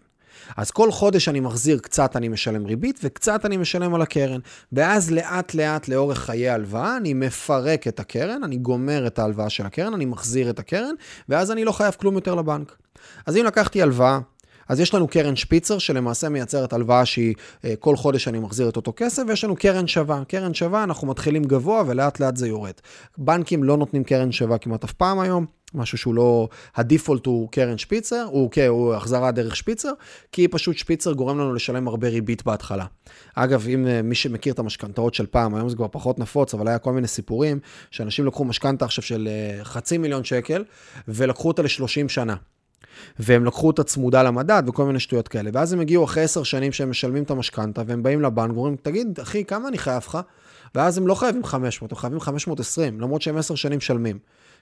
אז 0.56 0.70
כל 0.70 0.92
חודש 0.92 1.28
אני 1.28 1.40
מחזיר 1.40 1.78
קצת 1.78 2.16
אני 2.16 2.28
משלם 2.28 2.66
ריבית 2.66 3.00
וקצת 3.02 3.44
אני 3.44 3.56
משלם 3.56 3.94
על 3.94 4.02
הקרן. 4.02 4.40
ואז 4.72 5.10
לאט 5.10 5.54
לאט 5.54 5.88
לאורך 5.88 6.18
חיי 6.18 6.48
ההלוואה 6.48 6.96
אני 6.96 7.14
מפרק 7.14 7.88
את 7.88 8.00
הקרן, 8.00 8.44
אני 8.44 8.56
גומר 8.56 9.06
את 9.06 9.18
ההלוואה 9.18 9.50
של 9.50 9.66
הקרן, 9.66 9.94
אני 9.94 10.04
מחזיר 10.04 10.50
את 10.50 10.58
הקרן, 10.58 10.94
ואז 11.28 11.50
אני 11.50 11.64
לא 11.64 11.72
חייב 11.72 11.94
כלום 11.94 12.14
יותר 12.14 12.34
לבנק. 12.34 12.76
אז 13.26 13.36
אם 13.36 13.44
לקחתי 13.44 13.82
הלוואה 13.82 14.18
אז 14.68 14.80
יש 14.80 14.94
לנו 14.94 15.08
קרן 15.08 15.36
שפיצר, 15.36 15.78
שלמעשה 15.78 16.28
מייצרת 16.28 16.72
הלוואה 16.72 17.04
שהיא 17.04 17.34
אה, 17.64 17.74
כל 17.78 17.96
חודש 17.96 18.28
אני 18.28 18.38
מחזיר 18.38 18.68
את 18.68 18.76
אותו 18.76 18.92
כסף, 18.96 19.22
ויש 19.28 19.44
לנו 19.44 19.56
קרן 19.56 19.86
שווה. 19.86 20.22
קרן 20.28 20.54
שווה, 20.54 20.84
אנחנו 20.84 21.06
מתחילים 21.06 21.44
גבוה 21.44 21.82
ולאט 21.86 22.20
לאט 22.20 22.36
זה 22.36 22.48
יורד. 22.48 22.74
בנקים 23.18 23.64
לא 23.64 23.76
נותנים 23.76 24.04
קרן 24.04 24.32
שווה 24.32 24.58
כמעט 24.58 24.84
אף 24.84 24.92
פעם 24.92 25.20
היום. 25.20 25.46
משהו 25.74 25.98
שהוא 25.98 26.14
לא, 26.14 26.48
הדיפולט 26.76 27.26
הוא 27.26 27.48
קרן 27.50 27.78
שפיצר, 27.78 28.26
הוא, 28.30 28.50
כן, 28.50 28.66
הוא 28.66 28.94
החזרה 28.94 29.30
דרך 29.30 29.56
שפיצר, 29.56 29.92
כי 30.32 30.48
פשוט 30.48 30.76
שפיצר 30.76 31.12
גורם 31.12 31.38
לנו 31.38 31.54
לשלם 31.54 31.88
הרבה 31.88 32.08
ריבית 32.08 32.44
בהתחלה. 32.44 32.86
אגב, 33.34 33.66
אם 33.68 33.86
אה, 33.86 34.02
מי 34.02 34.14
שמכיר 34.14 34.52
את 34.52 34.58
המשכנתאות 34.58 35.14
של 35.14 35.26
פעם, 35.26 35.54
היום 35.54 35.68
זה 35.68 35.76
כבר 35.76 35.88
פחות 35.90 36.18
נפוץ, 36.18 36.54
אבל 36.54 36.68
היה 36.68 36.78
כל 36.78 36.92
מיני 36.92 37.08
סיפורים, 37.08 37.58
שאנשים 37.90 38.26
לקחו 38.26 38.44
משכנתה 38.44 38.84
עכשיו 38.84 39.04
של 39.04 39.28
אה, 39.30 39.64
חצי 39.64 39.98
מיליון 39.98 40.24
שקל, 40.24 40.64
ולקחו 41.08 41.48
אותה 41.48 41.62
ל-30 41.62 42.08
שנה. 42.08 42.36
והם 43.18 43.44
לקחו 43.44 43.66
אותה 43.66 43.84
צמודה 43.84 44.22
למדד 44.22 44.62
וכל 44.66 44.84
מיני 44.84 45.00
שטויות 45.00 45.28
כאלה. 45.28 45.50
ואז 45.52 45.72
הם 45.72 45.80
הגיעו 45.80 46.04
אחרי 46.04 46.22
עשר 46.22 46.42
שנים 46.42 46.72
שהם 46.72 46.90
משלמים 46.90 47.22
את 47.22 47.30
המשכנתה, 47.30 47.82
והם 47.86 48.02
באים 48.02 48.20
לבנק 48.20 48.52
ואומרים, 48.54 48.76
תגיד, 48.82 49.18
אחי, 49.22 49.44
כמה 49.44 49.68
אני 49.68 49.78
חייב 49.78 50.02
לך? 50.06 50.18
ואז 50.74 50.98
הם 50.98 51.06
לא 51.06 51.14
חייבים 51.14 51.44
500, 51.44 51.92
הם 51.92 51.98
חייבים 51.98 52.20
520, 52.20 53.00
למרות 53.00 53.22
שהם 53.22 53.36
עשר 53.36 53.54
שנים 53.54 53.78
משלמים. 53.78 54.18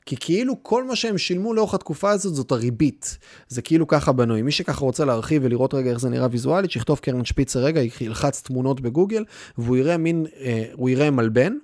כי 0.07 0.17
כאילו 0.21 0.63
כל 0.63 0.85
מה 0.85 0.97
שהם 0.97 1.19
שילמו 1.19 1.55
לאורך 1.55 1.75
התקופה 1.75 2.11
הזאת 2.11 2.35
זאת 2.35 2.53
הריבית. 2.53 3.19
זה 3.49 3.63
כאילו 3.63 3.87
ככה 3.87 4.13
בנוי. 4.13 4.43
מי 4.43 4.53
שככה 4.53 4.85
רוצה 4.85 5.05
להרחיב 5.05 5.43
ולראות 5.45 5.75
רגע 5.75 5.91
איך 5.91 6.01
זה 6.01 6.09
נראה 6.09 6.29
ויזואלית, 6.31 6.71
שיכתוב 6.71 6.99
קרן 6.99 7.25
שפיצר 7.25 7.61
רגע, 7.61 7.81
ילחץ 8.01 8.43
תמונות 8.43 8.81
בגוגל, 8.81 9.25
והוא 9.59 9.77
יראה 9.77 9.97
מין, 9.97 10.27
אה, 10.41 10.65
הוא 10.73 10.89
יראה 10.89 11.11
מלבן, 11.11 11.57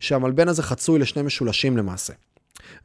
שהמלבן 0.00 0.48
הזה 0.48 0.62
חצוי 0.62 0.98
לשני 0.98 1.22
משולשים 1.22 1.76
למעשה. 1.76 2.12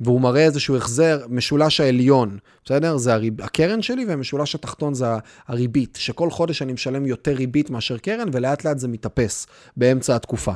והוא 0.01 0.21
מראה 0.21 0.43
איזשהו 0.45 0.77
החזר, 0.77 1.25
משולש 1.29 1.79
העליון, 1.79 2.37
בסדר? 2.65 2.97
זה 2.97 3.13
הריב, 3.13 3.41
הקרן 3.41 3.81
שלי, 3.81 4.05
והמשולש 4.05 4.55
התחתון 4.55 4.93
זה 4.93 5.05
הריבית, 5.47 5.97
שכל 6.01 6.31
חודש 6.31 6.61
אני 6.61 6.73
משלם 6.73 7.05
יותר 7.05 7.31
ריבית 7.31 7.69
מאשר 7.69 7.97
קרן, 7.97 8.27
ולאט 8.31 8.65
לאט 8.65 8.79
זה 8.79 8.87
מתאפס 8.87 9.47
באמצע 9.77 10.15
התקופה. 10.15 10.53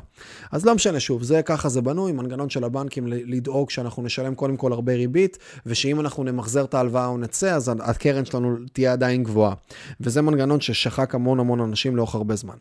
אז 0.51 0.65
לא 0.65 0.75
משנה, 0.75 0.99
שוב, 0.99 1.23
זה 1.23 1.41
ככה 1.41 1.69
זה 1.69 1.82
בנוי, 1.82 2.12
מנגנון 2.12 2.49
של 2.49 2.63
הבנקים 2.63 3.08
לדאוג 3.08 3.69
שאנחנו 3.69 4.03
נשלם 4.03 4.36
קודם 4.36 4.58
כל 4.58 4.73
הרבה 4.73 4.93
ריבית, 4.93 5.38
ושאם 5.65 5.99
אנחנו 5.99 6.23
נמחזר 6.23 6.63
את 6.63 6.73
ההלוואה 6.73 7.06
או 7.06 7.17
נצא, 7.17 7.56
אז 7.56 7.71
הקרן 7.79 8.25
שלנו 8.25 8.56
תהיה 8.73 8.93
עדיין 8.93 9.23
גבוהה. 9.23 9.53
וזה 10.01 10.21
מנגנון 10.21 10.62
ששחק 10.62 11.15
המון 11.15 11.39
המון 11.39 11.60
אנשים 11.60 11.95
לאורך 11.95 12.15
הרבה 12.15 12.36
זמן. 12.36 12.56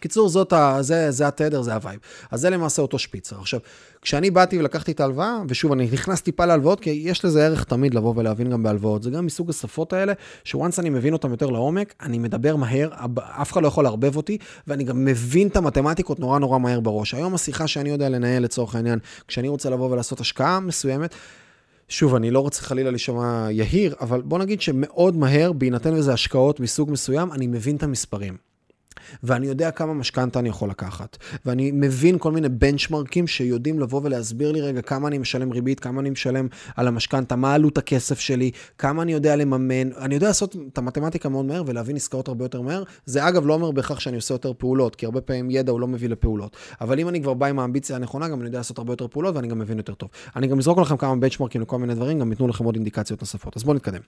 קיצור, 0.00 0.28
זאת 0.28 0.52
ה, 0.52 0.76
זה, 0.80 1.10
זה 1.10 1.26
התדר, 1.26 1.62
זה 1.62 1.74
הווייב. 1.74 2.00
אז 2.30 2.40
זה 2.40 2.50
למעשה 2.50 2.82
אותו 2.82 2.98
שפיצר. 2.98 3.36
עכשיו, 3.40 3.60
כשאני 4.02 4.30
באתי 4.30 4.58
ולקחתי 4.58 4.92
את 4.92 5.00
ההלוואה, 5.00 5.38
ושוב, 5.48 5.72
אני 5.72 5.88
נכנס 5.92 6.20
טיפה 6.20 6.46
להלוואות, 6.46 6.80
כי 6.80 6.90
יש 6.90 7.24
לזה 7.24 7.46
ערך 7.46 7.64
תמיד 7.64 7.94
לבוא 7.94 8.14
ולהבין 8.16 8.50
גם 8.50 8.62
בהלוואות. 8.62 9.02
זה 9.02 9.10
גם 9.10 9.26
מסוג 9.26 9.50
השפות 9.50 9.92
האלה, 9.92 10.12
ש 10.44 10.55
once 10.55 10.78
אני 10.78 10.90
מבין 10.90 11.12
אותם 11.12 11.30
יותר 11.30 11.50
לעומק, 11.50 11.94
אני 12.02 12.18
מדבר 12.18 12.56
מהר, 12.56 12.88
אף 13.18 13.52
אחד 13.52 13.62
לא 13.62 13.68
יכול 13.68 13.84
לערבב 13.84 14.16
אותי, 14.16 14.38
ואני 14.66 14.84
גם 14.84 15.04
מבין 15.04 15.48
את 15.48 15.56
המתמטיקות 15.56 16.20
נורא 16.20 16.38
נורא 16.38 16.58
מהר 16.58 16.80
בראש. 16.80 17.14
היום 17.14 17.34
השיחה 17.34 17.66
שאני 17.66 17.90
יודע 17.90 18.08
לנהל 18.08 18.42
לצורך 18.42 18.74
העניין, 18.74 18.98
כשאני 19.28 19.48
רוצה 19.48 19.70
לבוא 19.70 19.90
ולעשות 19.90 20.20
השקעה 20.20 20.60
מסוימת, 20.60 21.14
שוב, 21.88 22.14
אני 22.14 22.30
לא 22.30 22.40
רוצה 22.40 22.62
חלילה 22.62 22.90
להישמע 22.90 23.46
יהיר, 23.50 23.94
אבל 24.00 24.22
בוא 24.22 24.38
נגיד 24.38 24.60
שמאוד 24.60 25.16
מהר, 25.16 25.52
בהינתן 25.52 25.94
וזה 25.94 26.12
השקעות 26.12 26.60
מסוג 26.60 26.90
מסוים, 26.90 27.32
אני 27.32 27.46
מבין 27.46 27.76
את 27.76 27.82
המספרים. 27.82 28.49
ואני 29.22 29.46
יודע 29.46 29.70
כמה 29.70 29.94
משכנתה 29.94 30.38
אני 30.38 30.48
יכול 30.48 30.70
לקחת. 30.70 31.16
ואני 31.46 31.70
מבין 31.74 32.18
כל 32.18 32.32
מיני 32.32 32.48
בנצ'מרקים 32.48 33.26
שיודעים 33.26 33.80
לבוא 33.80 34.00
ולהסביר 34.04 34.52
לי 34.52 34.60
רגע 34.60 34.82
כמה 34.82 35.08
אני 35.08 35.18
משלם 35.18 35.52
ריבית, 35.52 35.80
כמה 35.80 36.00
אני 36.00 36.10
משלם 36.10 36.48
על 36.76 36.88
המשכנתה, 36.88 37.36
מה 37.36 37.54
עלות 37.54 37.78
הכסף 37.78 38.20
שלי, 38.20 38.50
כמה 38.78 39.02
אני 39.02 39.12
יודע 39.12 39.36
לממן. 39.36 39.92
אני 39.92 40.14
יודע 40.14 40.26
לעשות 40.26 40.56
את 40.72 40.78
המתמטיקה 40.78 41.28
מאוד 41.28 41.44
מהר 41.44 41.62
ולהבין 41.66 41.96
עסקאות 41.96 42.28
הרבה 42.28 42.44
יותר 42.44 42.60
מהר. 42.60 42.82
זה 43.06 43.28
אגב 43.28 43.46
לא 43.46 43.54
אומר 43.54 43.70
בהכרח 43.70 44.00
שאני 44.00 44.16
עושה 44.16 44.34
יותר 44.34 44.52
פעולות, 44.58 44.96
כי 44.96 45.06
הרבה 45.06 45.20
פעמים 45.20 45.50
ידע 45.50 45.72
הוא 45.72 45.80
לא 45.80 45.88
מביא 45.88 46.08
לפעולות. 46.08 46.56
אבל 46.80 47.00
אם 47.00 47.08
אני 47.08 47.22
כבר 47.22 47.34
בא 47.34 47.46
עם 47.46 47.58
האמביציה 47.58 47.96
הנכונה, 47.96 48.28
גם 48.28 48.40
אני 48.40 48.48
יודע 48.48 48.58
לעשות 48.58 48.78
הרבה 48.78 48.92
יותר 48.92 49.08
פעולות 49.08 49.36
ואני 49.36 49.48
גם 49.48 49.58
מבין 49.58 49.76
יותר 49.76 49.94
טוב. 49.94 50.08
אני 50.36 50.46
גם 50.46 50.58
אזרוק 50.58 50.78
לכם 50.78 50.96
כמה 50.96 51.16
בנצ'מרקים 51.16 51.60
לכל 51.60 51.78
מיני 51.78 51.94
דברים, 51.94 52.18
גם 52.18 52.30
ייתנו 52.30 52.48
לכם 52.48 52.64
עוד 52.64 52.74
אינדיקציות 52.74 53.20
נוספות. 53.20 53.56
אז 53.56 53.64
בואו 53.64 53.76
נתקדם. 53.76 54.00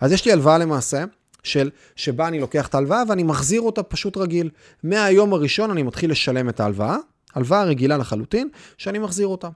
אז 0.00 0.12
יש 0.12 0.24
לי 0.24 0.32
הלוואה 0.32 0.58
למעשה. 0.58 1.04
של 1.44 1.70
שבה 1.96 2.28
אני 2.28 2.40
לוקח 2.40 2.66
את 2.66 2.74
ההלוואה 2.74 3.02
ואני 3.08 3.22
מחזיר 3.22 3.60
אותה 3.60 3.82
פשוט 3.82 4.16
רגיל. 4.16 4.50
מהיום 4.82 5.32
הראשון 5.32 5.70
אני 5.70 5.82
מתחיל 5.82 6.10
לשלם 6.10 6.48
את 6.48 6.60
ההלוואה, 6.60 6.96
הלוואה 7.34 7.64
רגילה 7.64 7.96
לחלוטין, 7.96 8.48
שאני 8.78 8.98
מחזיר 8.98 9.26
אותה. 9.26 9.48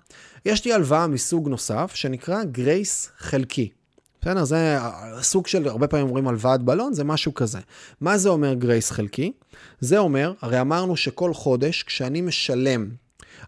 יש 0.44 0.64
לי 0.64 0.72
הלוואה 0.72 1.06
מסוג 1.06 1.48
נוסף 1.48 1.92
שנקרא 1.94 2.44
גרייס 2.44 3.10
חלקי. 3.18 3.70
בסדר? 4.20 4.44
זה 4.44 4.78
סוג 5.20 5.46
של, 5.46 5.68
הרבה 5.68 5.88
פעמים 5.88 6.06
אומרים 6.06 6.28
הלוואת 6.28 6.62
בלון, 6.62 6.92
זה 6.92 7.04
משהו 7.04 7.34
כזה. 7.34 7.58
מה 8.00 8.18
זה 8.18 8.28
אומר 8.28 8.54
גרייס 8.54 8.90
חלקי? 8.90 9.32
זה 9.80 9.98
אומר, 9.98 10.32
הרי 10.40 10.60
אמרנו 10.60 10.96
שכל 10.96 11.34
חודש, 11.34 11.82
כשאני 11.82 12.20
משלם 12.20 12.88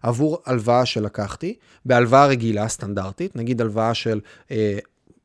עבור 0.03 0.41
הלוואה 0.45 0.85
שלקחתי, 0.85 1.55
בהלוואה 1.85 2.25
רגילה, 2.25 2.67
סטנדרטית, 2.67 3.35
נגיד 3.35 3.61
הלוואה 3.61 3.93
של 3.93 4.19
אה, 4.51 4.79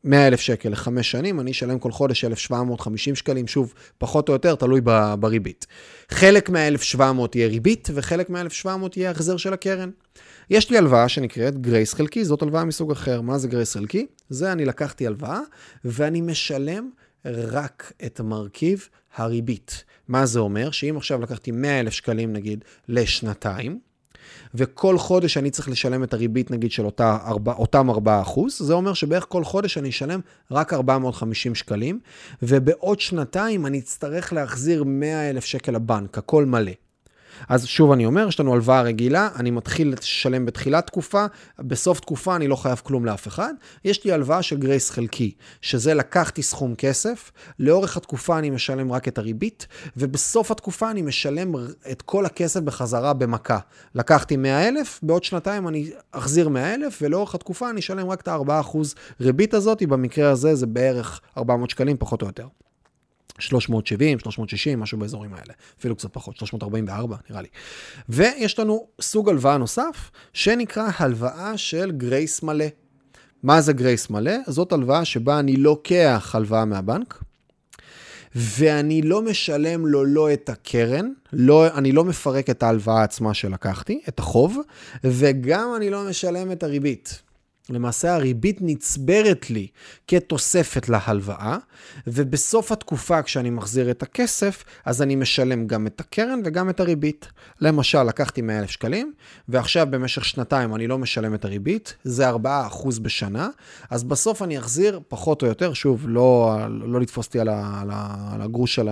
100 0.06 0.26
אלף 0.26 0.40
שקל 0.40 0.68
לחמש 0.68 1.10
שנים, 1.10 1.40
אני 1.40 1.50
אשלם 1.50 1.78
כל 1.78 1.92
חודש 1.92 2.24
1,750 2.24 3.14
שקלים, 3.14 3.46
שוב, 3.46 3.74
פחות 3.98 4.28
או 4.28 4.32
יותר, 4.32 4.54
תלוי 4.54 4.80
בריבית. 5.20 5.66
חלק 6.10 6.50
מה-1,700 6.50 7.00
יהיה 7.34 7.48
ריבית, 7.48 7.88
וחלק 7.94 8.30
מה-1,700 8.30 8.68
יהיה 8.96 9.10
החזר 9.10 9.36
של 9.36 9.52
הקרן. 9.52 9.90
יש 10.50 10.70
לי 10.70 10.78
הלוואה 10.78 11.08
שנקראת 11.08 11.58
גרייס 11.58 11.94
חלקי, 11.94 12.24
זאת 12.24 12.42
הלוואה 12.42 12.64
מסוג 12.64 12.90
אחר. 12.90 13.20
מה 13.20 13.38
זה 13.38 13.48
גרייס 13.48 13.76
חלקי? 13.76 14.06
זה 14.28 14.52
אני 14.52 14.64
לקחתי 14.64 15.06
הלוואה, 15.06 15.40
ואני 15.84 16.20
משלם 16.20 16.90
רק 17.24 17.92
את 18.06 18.20
מרכיב 18.20 18.88
הריבית. 19.16 19.84
מה 20.08 20.26
זה 20.26 20.38
אומר? 20.38 20.70
שאם 20.70 20.96
עכשיו 20.96 21.22
לקחתי 21.22 21.50
100 21.50 21.80
אלף 21.80 21.92
שקלים, 21.92 22.32
נגיד, 22.32 22.64
לשנתיים, 22.88 23.78
וכל 24.54 24.98
חודש 24.98 25.36
אני 25.36 25.50
צריך 25.50 25.68
לשלם 25.68 26.02
את 26.02 26.14
הריבית 26.14 26.50
נגיד 26.50 26.72
של 26.72 26.84
אותה, 26.84 27.18
ארבע, 27.26 27.52
אותם 27.52 27.90
4 27.90 28.22
זה 28.48 28.72
אומר 28.72 28.92
שבערך 28.92 29.26
כל 29.28 29.44
חודש 29.44 29.78
אני 29.78 29.88
אשלם 29.88 30.20
רק 30.50 30.72
450 30.72 31.54
שקלים, 31.54 32.00
ובעוד 32.42 33.00
שנתיים 33.00 33.66
אני 33.66 33.78
אצטרך 33.78 34.32
להחזיר 34.32 34.84
100 34.84 35.30
אלף 35.30 35.44
שקל 35.44 35.72
לבנק, 35.72 36.18
הכל 36.18 36.44
מלא. 36.44 36.72
אז 37.48 37.66
שוב 37.66 37.92
אני 37.92 38.06
אומר, 38.06 38.28
יש 38.28 38.40
לנו 38.40 38.52
הלוואה 38.52 38.82
רגילה, 38.82 39.28
אני 39.36 39.50
מתחיל 39.50 39.92
לשלם 39.92 40.46
בתחילת 40.46 40.86
תקופה, 40.86 41.26
בסוף 41.58 42.00
תקופה 42.00 42.36
אני 42.36 42.48
לא 42.48 42.56
חייב 42.56 42.80
כלום 42.84 43.04
לאף 43.04 43.28
אחד. 43.28 43.54
יש 43.84 44.04
לי 44.04 44.12
הלוואה 44.12 44.42
של 44.42 44.56
גרייס 44.56 44.90
חלקי, 44.90 45.34
שזה 45.62 45.94
לקחתי 45.94 46.42
סכום 46.42 46.74
כסף, 46.74 47.32
לאורך 47.58 47.96
התקופה 47.96 48.38
אני 48.38 48.50
משלם 48.50 48.92
רק 48.92 49.08
את 49.08 49.18
הריבית, 49.18 49.66
ובסוף 49.96 50.50
התקופה 50.50 50.90
אני 50.90 51.02
משלם 51.02 51.54
את 51.90 52.02
כל 52.02 52.26
הכסף 52.26 52.60
בחזרה 52.60 53.12
במכה. 53.12 53.58
לקחתי 53.94 54.36
100,000, 54.36 55.00
בעוד 55.02 55.24
שנתיים 55.24 55.68
אני 55.68 55.90
אחזיר 56.12 56.48
100,000, 56.48 56.98
ולאורך 57.02 57.34
התקופה 57.34 57.70
אני 57.70 57.80
אשלם 57.80 58.10
רק 58.10 58.20
את 58.20 58.28
ה-4% 58.28 58.78
ריבית 59.20 59.54
הזאת, 59.54 59.82
במקרה 59.82 60.30
הזה 60.30 60.54
זה 60.54 60.66
בערך 60.66 61.20
400 61.36 61.70
שקלים 61.70 61.96
פחות 61.98 62.22
או 62.22 62.26
יותר. 62.26 62.46
370, 63.38 64.18
360, 64.18 64.80
משהו 64.80 64.98
באזורים 64.98 65.34
האלה, 65.34 65.52
אפילו 65.80 65.96
קצת 65.96 66.12
פחות, 66.12 66.36
344 66.36 67.16
נראה 67.30 67.42
לי. 67.42 67.48
ויש 68.08 68.58
לנו 68.58 68.86
סוג 69.00 69.28
הלוואה 69.28 69.58
נוסף, 69.58 70.10
שנקרא 70.32 70.88
הלוואה 70.98 71.58
של 71.58 71.90
גרייס 71.90 72.42
מלא. 72.42 72.66
מה 73.42 73.60
זה 73.60 73.72
גרייס 73.72 74.10
מלא? 74.10 74.32
זאת 74.46 74.72
הלוואה 74.72 75.04
שבה 75.04 75.38
אני 75.38 75.56
לוקח 75.56 76.30
הלוואה 76.34 76.64
מהבנק, 76.64 77.22
ואני 78.34 79.02
לא 79.02 79.22
משלם 79.22 79.86
לו 79.86 80.04
לא 80.04 80.32
את 80.32 80.48
הקרן, 80.48 81.12
לא, 81.32 81.66
אני 81.66 81.92
לא 81.92 82.04
מפרק 82.04 82.50
את 82.50 82.62
ההלוואה 82.62 83.02
עצמה 83.02 83.34
שלקחתי, 83.34 84.00
את 84.08 84.18
החוב, 84.18 84.58
וגם 85.04 85.72
אני 85.76 85.90
לא 85.90 86.04
משלם 86.08 86.52
את 86.52 86.62
הריבית. 86.62 87.22
למעשה 87.70 88.14
הריבית 88.14 88.58
נצברת 88.60 89.50
לי 89.50 89.66
כתוספת 90.08 90.88
להלוואה, 90.88 91.56
ובסוף 92.06 92.72
התקופה 92.72 93.22
כשאני 93.22 93.50
מחזיר 93.50 93.90
את 93.90 94.02
הכסף, 94.02 94.64
אז 94.84 95.02
אני 95.02 95.16
משלם 95.16 95.66
גם 95.66 95.86
את 95.86 96.00
הקרן 96.00 96.40
וגם 96.44 96.70
את 96.70 96.80
הריבית. 96.80 97.28
למשל, 97.60 98.02
לקחתי 98.02 98.42
100,000 98.42 98.70
שקלים, 98.70 99.12
ועכשיו 99.48 99.86
במשך 99.90 100.24
שנתיים 100.24 100.74
אני 100.74 100.86
לא 100.86 100.98
משלם 100.98 101.34
את 101.34 101.44
הריבית, 101.44 101.96
זה 102.04 102.30
4% 102.30 102.34
בשנה, 103.02 103.48
אז 103.90 104.04
בסוף 104.04 104.42
אני 104.42 104.58
אחזיר 104.58 105.00
פחות 105.08 105.42
או 105.42 105.46
יותר, 105.46 105.72
שוב, 105.72 106.04
לא, 106.08 106.56
לא 106.70 107.00
לתפוס 107.00 107.26
אותי 107.26 107.40
על, 107.40 107.48
על, 107.48 107.90
על 108.32 108.42
הגרוש, 108.42 108.78
על, 108.78 108.88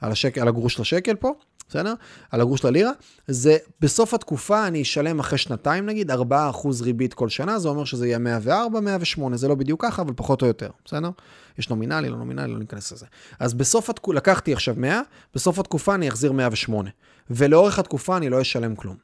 השקל, 0.00 0.40
על 0.40 0.48
הגרוש 0.48 0.80
לשקל 0.80 1.14
פה, 1.14 1.32
בסדר? 1.68 1.94
על 2.30 2.40
הגרוש 2.40 2.64
ללירה, 2.64 2.90
זה 3.28 3.56
בסוף 3.80 4.14
התקופה 4.14 4.66
אני 4.66 4.82
אשלם 4.82 5.20
אחרי 5.20 5.38
שנתיים 5.38 5.86
נגיד 5.86 6.10
4% 6.10 6.14
ריבית 6.82 7.14
כל 7.14 7.28
שנה, 7.28 7.58
זה 7.58 7.68
אומר 7.68 7.84
שזה 7.84 8.06
יהיה 8.06 8.18
104, 8.18 8.80
108, 8.80 9.36
זה 9.36 9.48
לא 9.48 9.54
בדיוק 9.54 9.82
ככה, 9.82 10.02
אבל 10.02 10.12
פחות 10.16 10.42
או 10.42 10.46
יותר, 10.46 10.70
בסדר? 10.84 11.10
יש 11.58 11.70
נומינלי, 11.70 12.08
לא 12.08 12.16
נומינלי, 12.16 12.52
לא 12.52 12.58
ניכנס 12.58 12.92
לזה. 12.92 13.06
אז 13.38 13.54
בסוף 13.54 13.90
התקופה, 13.90 14.16
לקחתי 14.16 14.52
עכשיו 14.52 14.74
100, 14.78 15.00
בסוף 15.34 15.58
התקופה 15.58 15.94
אני 15.94 16.08
אחזיר 16.08 16.32
108, 16.32 16.90
ולאורך 17.30 17.78
התקופה 17.78 18.16
אני 18.16 18.28
לא 18.28 18.40
אשלם 18.40 18.76
כלום. 18.76 18.96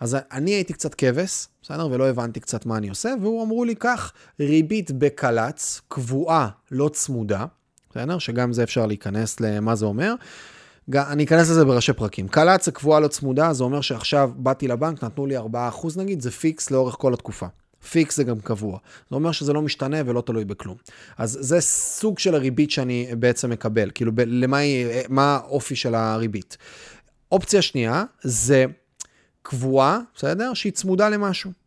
אז 0.00 0.16
אני 0.32 0.50
הייתי 0.50 0.72
קצת 0.72 0.94
כבש, 0.94 1.46
בסדר? 1.62 1.88
ולא 1.90 2.08
הבנתי 2.08 2.40
קצת 2.40 2.66
מה 2.66 2.76
אני 2.76 2.88
עושה, 2.88 3.14
והוא 3.22 3.44
אמרו 3.44 3.64
לי 3.64 3.76
כך, 3.76 4.12
ריבית 4.40 4.90
בקל"צ, 4.90 5.80
קבועה, 5.88 6.48
לא 6.70 6.88
צמודה, 6.88 7.46
בסדר? 7.90 8.18
שגם 8.18 8.52
זה 8.52 8.62
אפשר 8.62 8.86
להיכנס 8.86 9.40
למה 9.40 9.74
זה 9.74 9.86
אומר. 9.86 10.14
אני 10.94 11.24
אכנס 11.24 11.50
לזה 11.50 11.64
בראשי 11.64 11.92
פרקים. 11.92 12.28
קל"צ 12.28 12.64
זה 12.64 12.72
קבועה 12.72 13.00
לא 13.00 13.08
צמודה, 13.08 13.52
זה 13.52 13.64
אומר 13.64 13.80
שעכשיו 13.80 14.30
באתי 14.36 14.68
לבנק, 14.68 15.04
נתנו 15.04 15.26
לי 15.26 15.38
4% 15.38 15.42
נגיד, 15.96 16.20
זה 16.20 16.30
fix 16.30 16.70
לאורך 16.70 16.94
כל 16.98 17.14
התקופה. 17.14 17.46
fix 17.90 18.16
זה 18.16 18.24
גם 18.24 18.40
קבוע. 18.40 18.78
זה 19.10 19.16
אומר 19.16 19.32
שזה 19.32 19.52
לא 19.52 19.62
משתנה 19.62 19.96
ולא 20.06 20.20
תלוי 20.20 20.44
בכלום. 20.44 20.76
אז 21.18 21.38
זה 21.40 21.60
סוג 21.60 22.18
של 22.18 22.34
הריבית 22.34 22.70
שאני 22.70 23.08
בעצם 23.18 23.50
מקבל, 23.50 23.90
כאילו 23.94 24.12
ב- 24.14 24.20
למה 24.26 24.56
היא, 24.56 24.86
מה 25.08 25.34
האופי 25.34 25.76
של 25.76 25.94
הריבית. 25.94 26.56
אופציה 27.32 27.62
שנייה 27.62 28.04
זה 28.22 28.64
קבועה, 29.42 29.98
בסדר? 30.16 30.54
שהיא 30.54 30.72
צמודה 30.72 31.08
למשהו. 31.08 31.63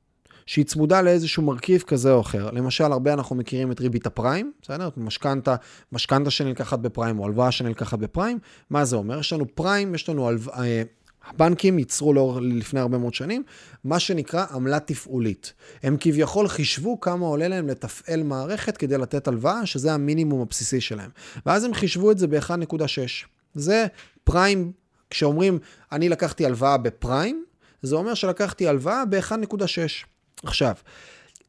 שהיא 0.47 0.65
צמודה 0.65 1.01
לאיזשהו 1.01 1.43
מרכיב 1.43 1.81
כזה 1.81 2.11
או 2.11 2.21
אחר. 2.21 2.51
למשל, 2.51 2.83
הרבה 2.83 3.13
אנחנו 3.13 3.35
מכירים 3.35 3.71
את 3.71 3.79
ריבית 3.79 4.05
הפריים, 4.05 4.51
בסדר? 4.61 4.89
משכנתה, 4.97 5.55
משכנתה 5.91 6.31
שנלקחת 6.31 6.79
בפריים 6.79 7.19
או 7.19 7.25
הלוואה 7.25 7.51
שנלקחת 7.51 7.99
בפריים. 7.99 8.39
מה 8.69 8.85
זה 8.85 8.95
אומר? 8.95 9.19
יש 9.19 9.33
לנו 9.33 9.45
פריים, 9.55 9.95
יש 9.95 10.09
לנו 10.09 10.27
הלוואה... 10.27 10.63
אה, 10.63 10.83
הבנקים 11.29 11.79
ייצרו 11.79 12.13
לאור, 12.13 12.39
לפני 12.41 12.79
הרבה 12.79 12.97
מאוד 12.97 13.13
שנים, 13.13 13.43
מה 13.83 13.99
שנקרא 13.99 14.45
עמלה 14.51 14.79
תפעולית. 14.79 15.53
הם 15.83 15.97
כביכול 15.99 16.47
חישבו 16.47 16.99
כמה 16.99 17.25
עולה 17.25 17.47
להם 17.47 17.67
לתפעל 17.67 18.23
מערכת 18.23 18.77
כדי 18.77 18.97
לתת 18.97 19.27
הלוואה, 19.27 19.65
שזה 19.65 19.93
המינימום 19.93 20.41
הבסיסי 20.41 20.81
שלהם. 20.81 21.09
ואז 21.45 21.63
הם 21.63 21.73
חישבו 21.73 22.11
את 22.11 22.17
זה 22.17 22.27
ב-1.6. 22.27 23.27
זה 23.53 23.87
פריים, 24.23 24.71
כשאומרים, 25.09 25.59
אני 25.91 26.09
לקחתי 26.09 26.45
הלוואה 26.45 26.77
בפריים, 26.77 27.45
זה 27.81 27.95
אומר 27.95 28.13
שלקחתי 28.13 28.67
הלוואה 28.67 29.05
ב-1.6. 29.05 30.07
עכשיו, 30.43 30.73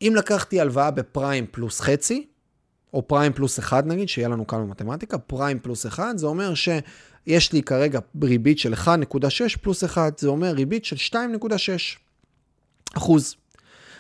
אם 0.03 0.13
לקחתי 0.17 0.61
הלוואה 0.61 0.91
בפריים 0.91 1.47
פלוס 1.51 1.81
חצי, 1.81 2.27
או 2.95 3.09
פריים 3.09 3.33
פלוס 3.33 3.59
אחד 3.59 3.87
נגיד, 3.87 4.09
שיהיה 4.09 4.29
לנו 4.29 4.47
כאן 4.47 4.59
במתמטיקה, 4.59 5.19
פריים 5.19 5.59
פלוס 5.59 5.87
אחד, 5.87 6.15
זה 6.17 6.27
אומר 6.27 6.53
שיש 6.55 7.53
לי 7.53 7.63
כרגע 7.63 8.01
ריבית 8.23 8.59
של 8.59 8.75
1.6 8.75 8.89
פלוס 9.63 9.85
1, 9.85 10.19
זה 10.19 10.29
אומר 10.29 10.53
ריבית 10.53 10.85
של 10.85 10.97
2.6 10.97 11.17
אחוז. 12.97 13.37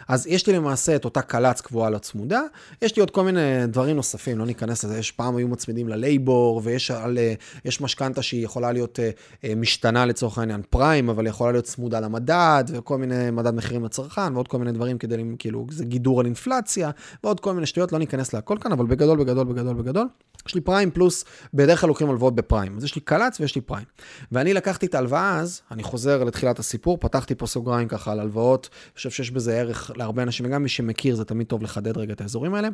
אז 0.08 0.26
יש 0.26 0.46
לי 0.46 0.52
למעשה 0.52 0.96
את 0.96 1.04
אותה 1.04 1.22
קל"צ 1.22 1.60
קבועה 1.60 1.90
לצמודה, 1.90 2.42
יש 2.82 2.96
לי 2.96 3.00
עוד 3.00 3.10
כל 3.10 3.24
מיני 3.24 3.66
דברים 3.66 3.96
נוספים, 3.96 4.38
לא 4.38 4.46
ניכנס 4.46 4.84
לזה, 4.84 4.98
יש 4.98 5.12
פעם 5.12 5.36
היו 5.36 5.48
מצמידים 5.48 5.88
ללייבור, 5.88 6.60
ויש 6.64 6.90
על, 6.90 7.18
יש 7.64 7.80
משכנתה 7.80 8.22
שהיא 8.22 8.44
יכולה 8.44 8.72
להיות 8.72 9.00
אה, 9.00 9.10
אה, 9.44 9.54
משתנה 9.54 10.06
לצורך 10.06 10.38
העניין 10.38 10.62
פריים, 10.70 11.08
אבל 11.08 11.26
יכולה 11.26 11.52
להיות 11.52 11.64
צמודה 11.64 12.00
למדד, 12.00 12.64
וכל 12.68 12.98
מיני 12.98 13.30
מדד 13.30 13.54
מחירים 13.54 13.84
לצרכן, 13.84 14.34
ועוד 14.34 14.48
כל 14.48 14.58
מיני 14.58 14.72
דברים 14.72 14.98
כדי, 14.98 15.16
כאילו, 15.38 15.66
זה 15.70 15.84
גידור 15.84 16.20
על 16.20 16.26
אינפלציה, 16.26 16.90
ועוד 17.24 17.40
כל 17.40 17.52
מיני 17.54 17.66
שטויות, 17.66 17.92
לא 17.92 17.98
ניכנס 17.98 18.32
להכל 18.32 18.56
כאן, 18.60 18.72
אבל 18.72 18.86
בגדול, 18.86 19.18
בגדול, 19.18 19.44
בגדול, 19.44 19.74
בגדול. 19.74 20.08
יש 20.46 20.54
לי 20.54 20.60
פריים 20.60 20.90
פלוס, 20.90 21.24
בדרך 21.54 21.80
כלל 21.80 21.88
לוקחים 21.88 22.10
הלוואות 22.10 22.34
בפריים. 22.34 22.76
אז 22.76 22.84
יש 22.84 22.94
לי 22.94 23.00
קל"צ 23.00 23.40
ויש 23.40 23.54
לי 23.54 23.60
פריים. 23.60 23.86
ואני 24.32 24.54
לקחתי 24.54 24.86
את 24.86 24.94
ההלוואה 24.94 25.38
אז, 25.38 25.60
אני 25.70 25.82
חוזר 25.82 26.24
לתחילת 26.24 26.58
הסיפור, 26.58 26.98
פתחתי 27.00 27.34
פה 27.34 27.46
סוגריים 27.46 27.88
ככה 27.88 28.12
על 28.12 28.20
הלוואות, 28.20 28.68
אני 28.72 28.96
חושב 28.96 29.10
שיש 29.10 29.30
בזה 29.30 29.58
ערך 29.60 29.90
להרבה 29.98 30.22
אנשים, 30.22 30.46
וגם 30.46 30.62
מי 30.62 30.68
שמכיר, 30.68 31.14
זה 31.14 31.24
תמיד 31.24 31.46
טוב 31.46 31.62
לחדד 31.62 31.98
רגע 31.98 32.12
את 32.12 32.20
האזורים 32.20 32.54
האלה. 32.54 32.68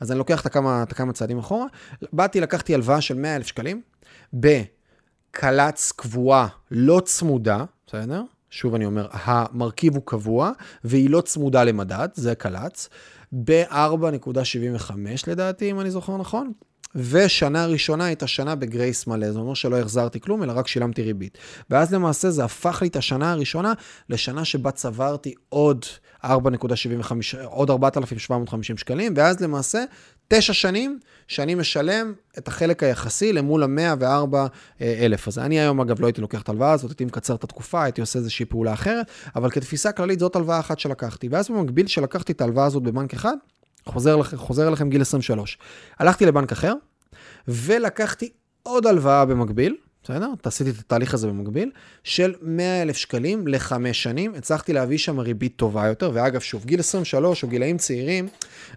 אז 0.00 0.10
אני 0.10 0.18
לוקח 0.18 0.40
את 0.40 0.46
הכמה, 0.46 0.82
את 0.82 0.92
הכמה 0.92 1.12
צעדים 1.12 1.38
אחורה. 1.38 1.66
באתי, 2.12 2.40
לקחתי 2.40 2.74
הלוואה 2.74 3.00
של 3.00 3.14
100,000 3.14 3.46
שקלים, 3.46 3.82
בקל"צ 4.32 5.92
קבועה 5.92 6.46
לא 6.70 7.02
צמודה, 7.04 7.64
בסדר? 7.86 8.22
שוב 8.50 8.74
אני 8.74 8.86
אומר, 8.86 9.08
המרכיב 9.12 9.94
הוא 9.94 10.02
קבוע, 10.04 10.50
והיא 10.84 11.10
לא 11.10 11.20
צמודה 11.20 11.64
למדד, 11.64 12.08
זה 12.14 12.34
קל"צ, 12.34 12.88
ב-4.75 13.44 14.92
לדעתי, 15.26 15.70
אם 15.70 15.80
אני 15.80 15.90
זוכר 15.90 16.16
נכון. 16.16 16.52
ושנה 16.94 17.66
ראשונה 17.66 18.04
הייתה 18.04 18.26
שנה 18.26 18.54
בגרייס 18.54 19.06
מלא, 19.06 19.32
זה 19.32 19.38
אומר 19.38 19.54
שלא 19.54 19.80
החזרתי 19.80 20.20
כלום, 20.20 20.42
אלא 20.42 20.52
רק 20.52 20.68
שילמתי 20.68 21.02
ריבית. 21.02 21.38
ואז 21.70 21.94
למעשה 21.94 22.30
זה 22.30 22.44
הפך 22.44 22.78
לי 22.82 22.88
את 22.88 22.96
השנה 22.96 23.32
הראשונה 23.32 23.72
לשנה 24.08 24.44
שבה 24.44 24.70
צברתי 24.70 25.34
עוד 25.48 25.84
4.75, 26.24 26.28
עוד 27.44 27.70
4,750 27.70 28.76
שקלים, 28.76 29.12
ואז 29.16 29.40
למעשה 29.40 29.84
תשע 30.28 30.52
שנים 30.52 30.98
שאני 31.28 31.54
משלם 31.54 32.12
את 32.38 32.48
החלק 32.48 32.82
היחסי 32.82 33.32
למול 33.32 33.62
ה-104 33.62 34.36
אלף 34.80 35.28
הזה. 35.28 35.42
אני 35.42 35.60
היום, 35.60 35.80
אגב, 35.80 36.00
לא 36.00 36.06
הייתי 36.06 36.20
לוקח 36.20 36.42
את 36.42 36.48
ההלוואה 36.48 36.72
הזאת, 36.72 36.90
הייתי 36.90 37.04
מקצר 37.04 37.34
את 37.34 37.44
התקופה, 37.44 37.82
הייתי 37.82 38.00
עושה 38.00 38.18
איזושהי 38.18 38.46
פעולה 38.46 38.72
אחרת, 38.72 39.06
אבל 39.36 39.50
כתפיסה 39.50 39.92
כללית 39.92 40.18
זאת 40.18 40.36
הלוואה 40.36 40.60
אחת 40.60 40.78
שלקחתי. 40.78 41.28
ואז 41.28 41.50
במקביל 41.50 41.86
שלקחתי 41.86 42.32
את 42.32 42.40
ההלוואה 42.40 42.66
הזאת 42.66 42.82
בבנק 42.82 43.14
אחד, 43.14 43.34
חוזר, 43.86 44.22
חוזר 44.22 44.68
אליכם 44.68 44.90
גיל 44.90 45.00
23. 45.00 45.58
הלכתי 45.98 46.26
לבנק 46.26 46.52
אחר, 46.52 46.74
ולקחתי 47.48 48.28
עוד 48.62 48.86
הלוואה 48.86 49.24
במקביל, 49.24 49.76
בסדר? 50.04 50.30
עשיתי 50.42 50.70
את 50.70 50.78
התהליך 50.78 51.14
הזה 51.14 51.28
במקביל, 51.28 51.70
של 52.04 52.34
100 52.42 52.82
אלף 52.82 52.96
שקלים 52.96 53.48
לחמש 53.48 54.02
שנים. 54.02 54.34
הצלחתי 54.34 54.72
להביא 54.72 54.98
שם 54.98 55.20
ריבית 55.20 55.56
טובה 55.56 55.86
יותר, 55.86 56.10
ואגב, 56.14 56.40
שוב, 56.40 56.64
גיל 56.64 56.80
23 56.80 57.42
או 57.42 57.48
גילאים 57.48 57.78
צעירים, 57.78 58.28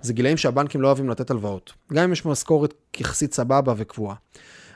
זה 0.02 0.14
גילאים 0.14 0.38
שהבנקים 0.38 0.82
לא 0.82 0.88
אוהבים 0.88 1.10
לתת 1.10 1.32
הלוואות. 1.32 1.74
גם 1.94 2.04
אם 2.04 2.12
יש 2.12 2.26
משכורת 2.26 2.74
יחסית 3.00 3.34
סבבה 3.34 3.74
וקבועה. 3.78 4.16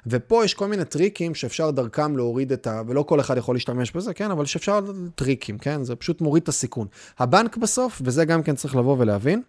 ופה 0.08 0.46
יש 0.46 0.54
כל 0.54 0.68
מיני 0.68 0.86
טריקים 0.86 1.36
שאפשר 1.36 1.72
דרכם 1.72 2.18
להוריד 2.18 2.52
את 2.52 2.68
ה... 2.68 2.82
ולא 2.88 3.04
כל 3.04 3.20
אחד 3.20 3.38
יכול 3.38 3.56
להשתמש 3.56 3.92
בזה, 3.92 4.14
כן? 4.14 4.32
אבל 4.32 4.46
שאפשר 4.46 4.80
טריקים, 5.16 5.58
כן? 5.58 5.84
זה 5.84 5.96
פשוט 5.96 6.22
מוריד 6.22 6.44
את 6.44 6.50
הסיכון. 6.50 6.88
הבנק 7.20 7.58
בסוף, 7.58 8.02
וזה 8.06 8.26
גם 8.26 8.44
כן 8.44 8.56
צריך 8.56 8.76
לבוא 8.76 8.96
ולהבין, 9.00 9.42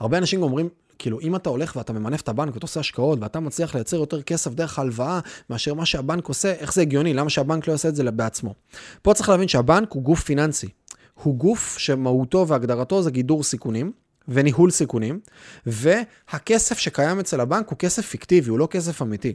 הרבה 0.00 0.18
אנשים 0.18 0.42
אומרים, 0.42 0.68
כאילו, 0.98 1.20
אם 1.20 1.36
אתה 1.36 1.50
הולך 1.50 1.76
ואתה 1.76 1.92
ממנף 1.92 2.20
את 2.20 2.28
הבנק 2.28 2.54
ואתה 2.54 2.64
עושה 2.64 2.80
השקעות 2.80 3.18
ואתה 3.22 3.40
מצליח 3.40 3.74
לייצר 3.74 3.96
יותר 3.96 4.22
כסף 4.22 4.54
דרך 4.54 4.78
ההלוואה 4.78 5.20
מאשר 5.50 5.74
מה 5.74 5.86
שהבנק 5.86 6.28
עושה, 6.28 6.52
איך 6.52 6.72
זה 6.72 6.82
הגיוני? 6.82 7.14
למה 7.14 7.30
שהבנק 7.30 7.66
לא 7.66 7.72
יעשה 7.72 7.88
את 7.88 7.96
זה 7.96 8.10
בעצמו? 8.10 8.54
פה 9.02 9.14
צריך 9.14 9.28
להבין 9.28 9.48
שהבנק 9.48 9.92
הוא 9.92 10.02
גוף 10.02 10.22
פיננסי. 10.22 10.68
הוא 11.14 11.36
גוף 11.36 11.78
שמהותו 11.78 12.48
והגדרתו 12.48 13.02
זה 13.02 13.10
גידור 13.10 13.42
סיכונים. 13.42 13.92
וניהול 14.28 14.70
סיכונים, 14.70 15.20
והכסף 15.66 16.78
שקיים 16.78 17.20
אצל 17.20 17.40
הבנק 17.40 17.68
הוא 17.68 17.78
כסף 17.78 18.06
פיקטיבי, 18.06 18.50
הוא 18.50 18.58
לא 18.58 18.68
כסף 18.70 19.02
אמיתי. 19.02 19.34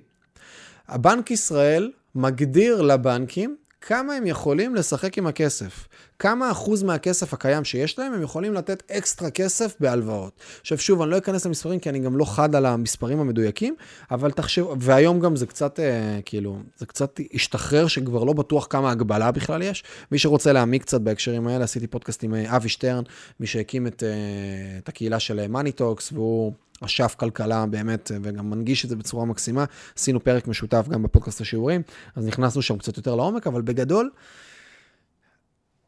הבנק 0.88 1.32
ישראל 1.32 1.92
מגדיר 2.16 2.82
לבנקים 2.82 3.56
כמה 3.82 4.14
הם 4.14 4.28
יכולים 4.28 4.76
לשחק 4.76 5.18
עם 5.18 5.28
הכסף. 5.28 5.88
כמה 6.22 6.52
אחוז 6.52 6.84
מהכסף 6.84 7.34
הקיים 7.34 7.64
שיש 7.64 8.00
להם, 8.00 8.14
הם 8.14 8.22
יכולים 8.22 8.54
לתת 8.54 8.84
אקסטרה 8.92 9.30
כסף 9.30 9.76
בהלוואות. 9.80 10.34
עכשיו 10.62 10.78
שוב, 10.78 11.02
אני 11.02 11.12
לא 11.12 11.18
אכנס 11.18 11.46
למספרים 11.46 11.80
כי 11.80 11.90
אני 11.90 12.00
גם 12.00 12.18
לא 12.18 12.26
חד 12.26 12.56
על 12.56 12.66
המספרים 12.66 13.20
המדויקים, 13.20 13.76
אבל 14.12 14.32
תחשבו, 14.32 14.76
והיום 14.80 15.20
גם 15.20 15.36
זה 15.36 15.46
קצת, 15.46 15.80
אה, 15.80 16.20
כאילו, 16.26 16.60
זה 16.78 16.86
קצת 16.86 17.20
השתחרר 17.34 17.88
שכבר 17.88 18.24
לא 18.24 18.34
בטוח 18.34 18.68
כמה 18.70 18.92
הגבלה 18.92 19.32
בכלל 19.32 19.62
יש. 19.62 19.84
מי 20.12 20.20
שרוצה 20.20 20.54
להעמיק 20.54 20.82
קצת 20.82 21.02
בהקשרים 21.02 21.48
האלה, 21.48 21.64
עשיתי 21.64 21.88
פודקאסט 21.88 22.24
עם 22.24 22.36
אה, 22.36 22.56
אבי 22.56 22.70
שטרן, 22.70 23.04
מי 23.40 23.48
שהקים 23.48 23.88
את, 23.88 24.04
אה, 24.04 24.78
את 24.78 24.90
הקהילה 24.90 25.20
של 25.20 25.48
Money 25.48 25.77
Talks, 25.77 26.12
והוא... 26.14 26.54
אשף 26.86 27.16
כלכלה 27.18 27.66
באמת, 27.66 28.12
וגם 28.24 28.50
מנגיש 28.50 28.86
את 28.86 28.90
זה 28.90 28.96
בצורה 28.96 29.26
מקסימה. 29.26 29.66
עשינו 29.98 30.24
פרק 30.24 30.48
משותף 30.48 30.86
גם 30.90 31.04
בפודקאסט 31.04 31.42
השיעורים, 31.42 31.82
אז 32.16 32.26
נכנסנו 32.26 32.62
שם 32.62 32.78
קצת 32.78 32.98
יותר 32.98 33.16
לעומק, 33.16 33.48
אבל 33.48 33.62
בגדול, 33.62 34.10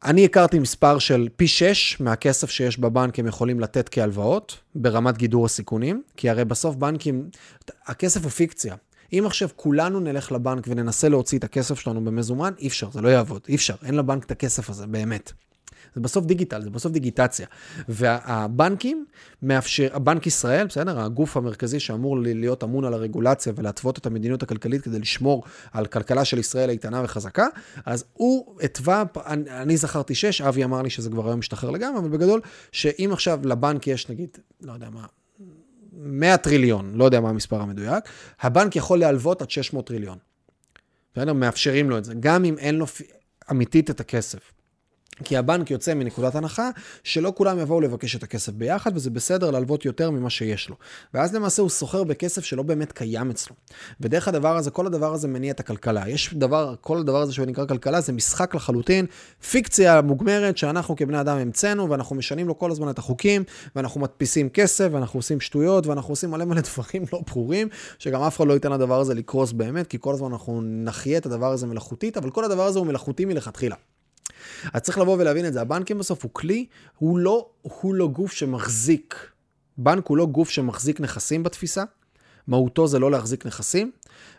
אני 0.04 0.24
הכרתי 0.24 0.58
מספר 0.58 0.98
של 0.98 1.28
פי 1.36 1.48
6 1.48 2.00
מהכסף 2.00 2.50
שיש 2.50 2.78
בבנק 2.78 3.18
הם 3.18 3.26
יכולים 3.26 3.60
לתת 3.60 3.88
כהלוואות, 3.88 4.58
ברמת 4.74 5.18
גידור 5.18 5.46
הסיכונים, 5.46 6.02
כי 6.16 6.30
הרי 6.30 6.44
בסוף 6.44 6.76
בנקים, 6.76 7.28
הכסף 7.86 8.22
הוא 8.22 8.30
פיקציה. 8.30 8.74
אם 9.12 9.22
עכשיו 9.26 9.48
כולנו 9.56 10.00
נלך 10.00 10.32
לבנק 10.32 10.64
וננסה 10.68 11.08
להוציא 11.08 11.38
את 11.38 11.44
הכסף 11.44 11.80
שלנו 11.80 12.04
במזומן, 12.04 12.52
אי 12.58 12.68
אפשר, 12.68 12.90
זה 12.90 13.00
לא 13.00 13.08
יעבוד, 13.08 13.42
אי 13.48 13.54
אפשר, 13.54 13.74
אין 13.84 13.94
לבנק 13.94 14.24
את 14.24 14.30
הכסף 14.30 14.70
הזה, 14.70 14.86
באמת. 14.86 15.32
זה 15.94 16.00
בסוף 16.00 16.26
דיגיטל, 16.26 16.62
זה 16.62 16.70
בסוף 16.70 16.92
דיגיטציה. 16.92 17.46
והבנקים 17.88 19.04
מאפשר, 19.42 19.88
הבנק 19.92 20.26
ישראל, 20.26 20.66
בסדר? 20.66 21.00
הגוף 21.00 21.36
המרכזי 21.36 21.80
שאמור 21.80 22.20
להיות 22.20 22.64
אמון 22.64 22.84
על 22.84 22.94
הרגולציה 22.94 23.52
ולהתוות 23.56 23.98
את 23.98 24.06
המדיניות 24.06 24.42
הכלכלית 24.42 24.82
כדי 24.82 24.98
לשמור 24.98 25.42
על 25.72 25.86
כלכלה 25.86 26.24
של 26.24 26.38
ישראל 26.38 26.70
איתנה 26.70 27.02
וחזקה, 27.04 27.46
אז 27.86 28.04
הוא 28.12 28.60
התווה, 28.62 29.04
אני, 29.26 29.50
אני 29.50 29.76
זכרתי 29.76 30.14
6, 30.14 30.40
אבי 30.40 30.64
אמר 30.64 30.82
לי 30.82 30.90
שזה 30.90 31.10
כבר 31.10 31.26
היום 31.26 31.38
משתחרר 31.38 31.70
לגמרי, 31.70 31.98
אבל 31.98 32.08
בגדול, 32.08 32.40
שאם 32.72 33.10
עכשיו 33.12 33.40
לבנק 33.44 33.86
יש 33.86 34.10
נגיד, 34.10 34.28
לא 34.62 34.72
יודע 34.72 34.90
מה, 34.90 35.06
100 35.92 36.36
טריליון, 36.36 36.92
לא 36.94 37.04
יודע 37.04 37.20
מה 37.20 37.28
המספר 37.28 37.60
המדויק, 37.60 38.04
הבנק 38.40 38.76
יכול 38.76 38.98
להלוות 38.98 39.42
עד 39.42 39.50
600 39.50 39.86
טריליון. 39.86 40.18
בסדר? 41.14 41.32
מאפשרים 41.32 41.90
לו 41.90 41.98
את 41.98 42.04
זה, 42.04 42.14
גם 42.20 42.44
אם 42.44 42.58
אין 42.58 42.74
לו 42.74 42.86
אמיתית 43.50 43.90
את 43.90 44.00
הכסף. 44.00 44.52
כי 45.24 45.36
הבנק 45.36 45.70
יוצא 45.70 45.94
מנקודת 45.94 46.34
הנחה 46.34 46.70
שלא 47.04 47.32
כולם 47.36 47.58
יבואו 47.58 47.80
לבקש 47.80 48.16
את 48.16 48.22
הכסף 48.22 48.52
ביחד, 48.52 48.96
וזה 48.96 49.10
בסדר 49.10 49.50
להלוות 49.50 49.84
יותר 49.84 50.10
ממה 50.10 50.30
שיש 50.30 50.68
לו. 50.68 50.76
ואז 51.14 51.34
למעשה 51.34 51.62
הוא 51.62 51.70
סוחר 51.70 52.04
בכסף 52.04 52.44
שלא 52.44 52.62
באמת 52.62 52.92
קיים 52.92 53.30
אצלו. 53.30 53.56
ודרך 54.00 54.28
הדבר 54.28 54.56
הזה, 54.56 54.70
כל 54.70 54.86
הדבר 54.86 55.14
הזה 55.14 55.28
מניע 55.28 55.52
את 55.52 55.60
הכלכלה. 55.60 56.08
יש 56.08 56.34
דבר, 56.34 56.74
כל 56.80 56.98
הדבר 56.98 57.22
הזה 57.22 57.32
שנקרא 57.32 57.66
כלכלה 57.66 58.00
זה 58.00 58.12
משחק 58.12 58.54
לחלוטין, 58.54 59.06
פיקציה 59.50 60.02
מוגמרת 60.02 60.56
שאנחנו 60.56 60.96
כבני 60.96 61.20
אדם 61.20 61.38
המצאנו, 61.38 61.90
ואנחנו 61.90 62.16
משנים 62.16 62.48
לו 62.48 62.58
כל 62.58 62.70
הזמן 62.70 62.90
את 62.90 62.98
החוקים, 62.98 63.44
ואנחנו 63.76 64.00
מדפיסים 64.00 64.48
כסף, 64.48 64.88
ואנחנו 64.92 65.18
עושים 65.18 65.40
שטויות, 65.40 65.86
ואנחנו 65.86 66.12
עושים 66.12 66.30
מלא 66.30 66.44
מלא 66.44 66.60
דברים 66.60 67.04
לא 67.12 67.20
ברורים, 67.30 67.68
שגם 67.98 68.22
אף 68.22 68.36
אחד 68.36 68.46
לא 68.46 68.52
ייתן 68.52 68.72
לדבר 68.72 69.00
הזה 69.00 69.14
לקרוס 69.14 69.52
באמת, 69.52 69.86
כי 69.86 69.98
כל 70.00 70.14
הזמן 70.14 70.32
אנחנו 70.32 70.60
נחיה 70.64 71.18
את 71.18 71.26
הדבר 71.26 71.52
הזה 71.52 71.66
מלאכותית, 71.66 72.16
אבל 72.16 72.30
כל 72.30 72.44
הדבר 72.44 72.66
הזה 72.66 72.78
הוא 72.78 72.86
מלאכותי 72.86 73.24
מלכתחילה. 73.24 73.76
אז 74.72 74.80
צריך 74.80 74.98
לבוא 74.98 75.16
ולהבין 75.18 75.46
את 75.46 75.52
זה. 75.52 75.60
הבנקים 75.60 75.98
בסוף 75.98 76.22
הוא 76.22 76.30
כלי, 76.32 76.66
הוא 76.98 77.18
לא, 77.18 77.46
הוא 77.62 77.94
לא 77.94 78.08
גוף 78.08 78.32
שמחזיק. 78.32 79.14
בנק 79.78 80.06
הוא 80.06 80.16
לא 80.16 80.26
גוף 80.26 80.50
שמחזיק 80.50 81.00
נכסים 81.00 81.42
בתפיסה. 81.42 81.84
מהותו 82.46 82.86
זה 82.86 82.98
לא 82.98 83.10
להחזיק 83.10 83.46
נכסים, 83.46 83.90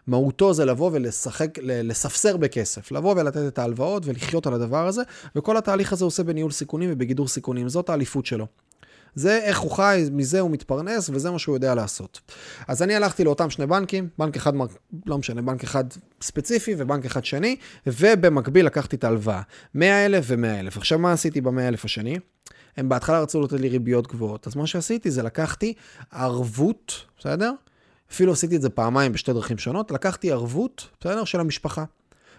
מהותו 0.08 0.54
זה 0.54 0.66
לבוא 0.66 0.90
ולשחק, 0.94 1.58
לספסר 1.62 2.38
בכסף, 2.38 2.92
לבוא 2.92 3.16
ולתת 3.18 3.48
את 3.48 3.60
ההלוואות 3.60 4.06
ולחיות 4.06 4.48
על 4.48 4.54
הדבר 4.54 4.88
הזה, 4.88 5.02
וכל 5.36 5.58
התהליך 5.58 5.94
הזה 5.94 6.06
עושה 6.06 6.24
בניהול 6.24 6.52
סיכונים 6.52 6.90
ובגידור 6.94 7.28
סיכונים, 7.28 7.70
זאת 7.70 7.90
האליפות 7.90 8.26
שלו. 8.26 8.48
זה 9.16 9.40
איך 9.44 9.60
הוא 9.60 9.72
חי, 9.72 10.04
מזה 10.12 10.40
הוא 10.40 10.52
מתפרנס, 10.52 11.10
וזה 11.14 11.32
מה 11.32 11.40
שהוא 11.40 11.56
יודע 11.56 11.76
לעשות. 11.76 12.22
אז 12.68 12.84
אני 12.84 12.96
הלכתי 12.96 13.24
לאותם 13.24 13.50
שני 13.50 13.68
בנקים, 13.68 14.10
בנק 14.18 14.36
אחד, 14.36 14.54
לא 15.06 15.18
משנה, 15.18 15.42
בנק 15.42 15.64
אחד 15.64 15.84
ספציפי 16.22 16.76
ובנק 16.78 17.06
אחד 17.06 17.26
שני, 17.26 17.56
ובמקביל 17.88 18.66
לקחתי 18.66 18.96
את 18.96 19.04
ההלוואה. 19.04 19.42
100,000 19.76 20.24
ו-100,000. 20.28 20.78
עכשיו, 20.78 21.00
מה 21.00 21.12
עשיתי 21.12 21.42
ב-100,000 21.42 21.80
השני? 21.84 22.20
הם 22.78 22.90
בהתחלה 22.90 23.22
רצו 23.22 23.42
לתת 23.42 23.60
לי 23.60 23.70
ריביות 23.70 24.08
גבוהות, 24.08 24.48
אז 24.48 24.56
מה 24.56 24.68
שעשיתי 24.68 25.12
זה 25.12 25.24
לקחתי 25.24 25.74
ערבות, 26.12 27.06
בסדר? 27.20 27.52
אפילו 28.12 28.32
עשיתי 28.32 28.56
את 28.56 28.62
זה 28.62 28.70
פעמיים 28.70 29.12
בשתי 29.12 29.34
דרכים 29.34 29.58
שונות, 29.58 29.92
לקחתי 29.92 30.32
ערבות, 30.32 30.88
בסדר? 31.00 31.24
של 31.24 31.40
המשפחה. 31.40 31.84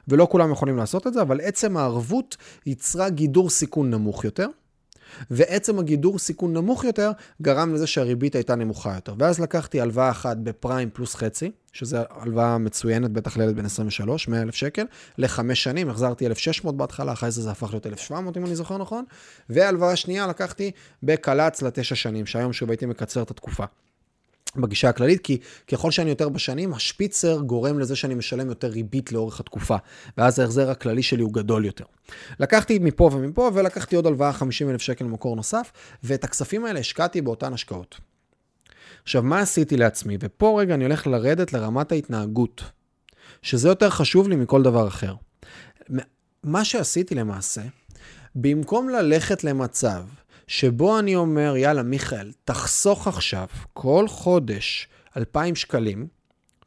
ולא 0.09 0.29
כולם 0.31 0.53
יכולים 0.53 0.77
לעשות 0.77 1.07
את 1.07 1.13
זה, 1.13 1.23
אבל 1.23 1.41
עצם 1.41 1.77
הערבות 1.77 2.37
ייצרה 2.67 3.09
גידור 3.09 3.51
סיכון 3.51 3.91
נמוך 3.91 4.25
יותר. 4.25 4.47
ועצם 5.31 5.79
הגידור 5.79 6.19
סיכון 6.19 6.53
נמוך 6.53 6.85
יותר 6.85 7.11
גרם 7.43 7.75
לזה 7.75 7.87
שהריבית 7.87 8.35
הייתה 8.35 8.55
נמוכה 8.55 8.95
יותר. 8.95 9.15
ואז 9.19 9.41
לקחתי 9.41 9.81
הלוואה 9.81 10.11
אחת 10.11 10.37
בפריים 10.37 10.91
פלוס 10.93 11.15
חצי, 11.15 11.51
שזה 11.73 12.03
הלוואה 12.11 12.59
מצוינת, 12.59 13.11
בטח 13.11 13.37
לילד 13.37 13.57
בן 13.57 13.65
23, 13.65 14.29
100 14.29 14.43
אלף 14.43 14.55
שקל, 14.55 14.85
לחמש 15.19 15.63
שנים, 15.63 15.89
החזרתי 15.91 16.27
1,600 16.27 16.77
בהתחלה, 16.77 17.13
אחרי 17.13 17.31
זה 17.31 17.43
זה 17.43 17.51
הפך 17.51 17.71
להיות 17.71 17.87
1,700 17.87 18.37
אם 18.37 18.47
אני 18.47 18.57
זוכר 18.57 18.79
נכון, 18.79 19.05
והלוואה 19.51 19.97
שנייה 19.97 20.27
לקחתי 20.27 20.71
בקל"צ 21.03 21.63
לתשע 21.63 21.95
שנים, 21.95 22.27
שהיום 22.27 22.53
שוב 22.53 22.71
הייתי 22.71 22.87
מקצר 22.87 23.23
את 23.23 23.31
התקופה. 23.31 23.65
בגישה 24.57 24.89
הכללית, 24.89 25.21
כי 25.21 25.39
ככל 25.69 25.91
שאני 25.91 26.11
יותר 26.11 26.29
בשנים, 26.29 26.73
השפיצר 26.73 27.41
גורם 27.41 27.79
לזה 27.79 27.97
שאני 27.97 28.15
משלם 28.15 28.49
יותר 28.49 28.69
ריבית 28.69 29.13
לאורך 29.13 29.41
התקופה, 29.41 29.77
ואז 30.19 30.39
ההחזר 30.39 30.71
הכללי 30.71 31.03
שלי 31.03 31.23
הוא 31.23 31.33
גדול 31.33 31.65
יותר. 31.65 31.85
לקחתי 32.41 32.79
מפה 32.79 33.11
ומפה, 33.13 33.51
ולקחתי 33.55 33.97
עוד 33.97 34.07
הלוואה 34.07 34.33
50 34.33 34.71
אלף 34.71 34.81
שקל 34.81 35.05
ממקור 35.05 35.37
נוסף, 35.37 35.73
ואת 36.03 36.25
הכספים 36.25 36.65
האלה 36.65 36.81
השקעתי 36.81 37.21
באותן 37.21 37.53
השקעות. 37.53 38.01
עכשיו, 39.03 39.23
מה 39.23 39.41
עשיתי 39.41 39.77
לעצמי? 39.77 40.17
ופה 40.21 40.57
רגע 40.61 40.75
אני 40.75 40.85
הולך 40.85 41.07
לרדת 41.07 41.53
לרמת 41.53 41.93
ההתנהגות, 41.93 42.63
שזה 43.43 43.69
יותר 43.69 43.91
חשוב 43.91 44.29
לי 44.29 44.37
מכל 44.37 44.63
דבר 44.63 44.89
אחר. 44.89 45.15
מה 46.43 46.65
שעשיתי 46.65 47.15
למעשה, 47.15 47.61
במקום 48.35 48.89
ללכת 48.89 49.45
למצב 49.45 50.03
שבו 50.47 50.99
אני 50.99 51.17
אומר, 51.17 51.57
יאללה, 51.57 51.83
מיכאל, 51.83 52.33
תחסוך 52.45 53.09
עכשיו 53.09 53.47
כל 53.73 54.09
חודש 54.09 54.89
2,000 55.17 55.55
שקלים, 55.55 56.07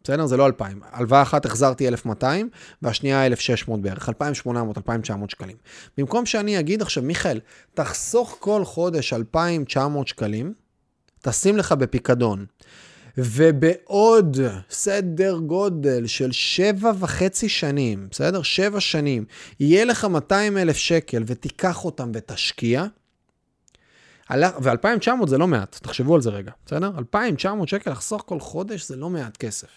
בסדר? 0.03 0.25
זה 0.25 0.37
לא 0.37 0.47
2,000. 0.47 0.81
הלוואה 0.91 1.21
אחת 1.21 1.45
החזרתי 1.45 1.87
1,200, 1.87 2.49
והשנייה 2.81 3.25
1,600 3.25 3.81
בערך, 3.81 4.09
2,800, 4.09 4.77
2,900 4.77 5.29
שקלים. 5.29 5.57
במקום 5.97 6.25
שאני 6.25 6.59
אגיד 6.59 6.81
עכשיו, 6.81 7.03
מיכאל, 7.03 7.39
תחסוך 7.73 8.37
כל 8.39 8.65
חודש 8.65 9.13
2,900 9.13 10.07
שקלים, 10.07 10.53
תשים 11.21 11.57
לך 11.57 11.71
בפיקדון. 11.71 12.45
ובעוד 13.17 14.37
סדר 14.69 15.37
גודל 15.37 16.07
של 16.07 16.31
שבע 16.31 16.91
וחצי 16.99 17.49
שנים, 17.49 18.07
בסדר? 18.11 18.41
שבע 18.41 18.79
שנים, 18.79 19.25
יהיה 19.59 19.85
לך 19.85 20.05
200 20.05 20.57
אלף 20.57 20.77
שקל 20.77 21.23
ותיקח 21.27 21.85
אותם 21.85 22.11
ותשקיע, 22.13 22.85
ו-2,900 24.31 25.27
זה 25.27 25.37
לא 25.37 25.47
מעט, 25.47 25.79
תחשבו 25.81 26.15
על 26.15 26.21
זה 26.21 26.29
רגע, 26.29 26.51
בסדר? 26.65 26.91
2,900 26.97 27.67
שקל 27.67 27.91
לחסוך 27.91 28.23
כל 28.25 28.39
חודש 28.39 28.87
זה 28.87 28.95
לא 28.95 29.09
מעט 29.09 29.37
כסף. 29.37 29.67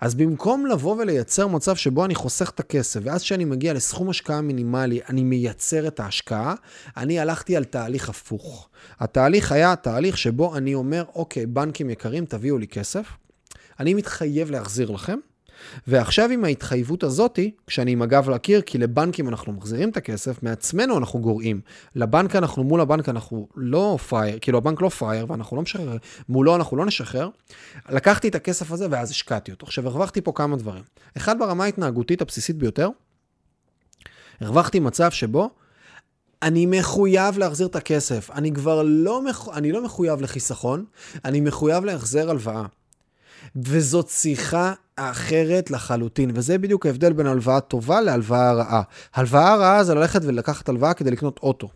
אז 0.00 0.14
במקום 0.14 0.66
לבוא 0.66 0.96
ולייצר 0.98 1.46
מצב 1.46 1.76
שבו 1.76 2.04
אני 2.04 2.14
חוסך 2.14 2.50
את 2.50 2.60
הכסף, 2.60 3.00
ואז 3.04 3.22
כשאני 3.22 3.44
מגיע 3.44 3.72
לסכום 3.72 4.10
השקעה 4.10 4.40
מינימלי, 4.40 5.00
אני 5.08 5.24
מייצר 5.24 5.88
את 5.88 6.00
ההשקעה, 6.00 6.54
אני 6.96 7.20
הלכתי 7.20 7.56
על 7.56 7.64
תהליך 7.64 8.08
הפוך. 8.08 8.68
התהליך 9.00 9.52
היה 9.52 9.76
תהליך 9.76 10.18
שבו 10.18 10.56
אני 10.56 10.74
אומר, 10.74 11.04
אוקיי, 11.14 11.46
בנקים 11.46 11.90
יקרים, 11.90 12.24
תביאו 12.24 12.58
לי 12.58 12.66
כסף, 12.66 13.06
אני 13.80 13.94
מתחייב 13.94 14.50
להחזיר 14.50 14.90
לכם, 14.90 15.18
ועכשיו 15.86 16.30
עם 16.30 16.44
ההתחייבות 16.44 17.02
הזאתי, 17.02 17.50
כשאני 17.66 17.90
עם 17.90 18.02
הגב 18.02 18.30
לקיר, 18.30 18.60
כי 18.60 18.78
לבנקים 18.78 19.28
אנחנו 19.28 19.52
מחזירים 19.52 19.88
את 19.88 19.96
הכסף, 19.96 20.42
מעצמנו 20.42 20.98
אנחנו 20.98 21.20
גורעים. 21.20 21.60
לבנק 21.94 22.36
אנחנו, 22.36 22.64
מול 22.64 22.80
הבנק 22.80 23.08
אנחנו 23.08 23.48
לא 23.56 23.98
פרייר, 24.08 24.38
כאילו 24.40 24.58
הבנק 24.58 24.80
לא 24.80 24.88
פרייר 24.88 25.26
ואנחנו 25.28 25.56
לא 25.56 25.62
משחרר, 25.62 25.96
מולו 26.28 26.56
אנחנו 26.56 26.76
לא 26.76 26.86
נשחרר. 26.86 27.28
לקחתי 27.90 28.28
את 28.28 28.34
הכסף 28.34 28.72
הזה 28.72 28.86
ואז 28.90 29.10
השקעתי 29.10 29.50
אותו. 29.50 29.66
עכשיו, 29.66 29.86
הרווחתי 29.86 30.20
פה 30.20 30.32
כמה 30.34 30.56
דברים. 30.56 30.82
אחד, 31.16 31.38
ברמה 31.38 31.64
ההתנהגותית 31.64 32.22
הבסיסית 32.22 32.56
ביותר, 32.56 32.88
הרווחתי 34.40 34.80
מצב 34.80 35.10
שבו 35.10 35.50
אני 36.42 36.66
מחויב 36.66 37.38
להחזיר 37.38 37.66
את 37.66 37.76
הכסף. 37.76 38.30
אני 38.30 38.52
כבר 38.52 38.82
לא, 38.86 39.22
מח... 39.24 39.48
אני 39.52 39.72
לא 39.72 39.84
מחויב 39.84 40.20
לחיסכון, 40.20 40.84
אני 41.24 41.40
מחויב 41.40 41.84
להחזר 41.84 42.30
הלוואה. 42.30 42.66
וזאת 43.56 44.08
שיחה 44.08 44.72
אחרת 44.96 45.70
לחלוטין, 45.70 46.30
וזה 46.34 46.58
בדיוק 46.58 46.86
ההבדל 46.86 47.12
בין 47.12 47.26
הלוואה 47.26 47.60
טובה 47.60 48.00
להלוואה 48.00 48.52
רעה. 48.52 48.82
הלוואה 49.14 49.56
רעה 49.56 49.84
זה 49.84 49.94
ללכת 49.94 50.20
ולקחת 50.24 50.68
הלוואה 50.68 50.94
כדי 50.94 51.10
לקנות 51.10 51.40
אוטו. 51.42 51.68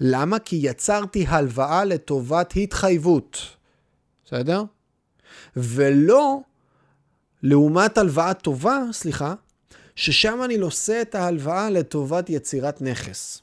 למה? 0.00 0.38
כי 0.38 0.56
יצרתי 0.62 1.26
הלוואה 1.28 1.84
לטובת 1.84 2.52
התחייבות, 2.56 3.38
בסדר? 4.24 4.62
ולא 5.56 6.40
לעומת 7.42 7.98
הלוואה 7.98 8.34
טובה, 8.34 8.78
סליחה, 8.92 9.34
ששם 9.96 10.40
אני 10.44 10.56
נושא 10.56 11.02
את 11.02 11.14
ההלוואה 11.14 11.70
לטובת 11.70 12.30
יצירת 12.30 12.82
נכס. 12.82 13.42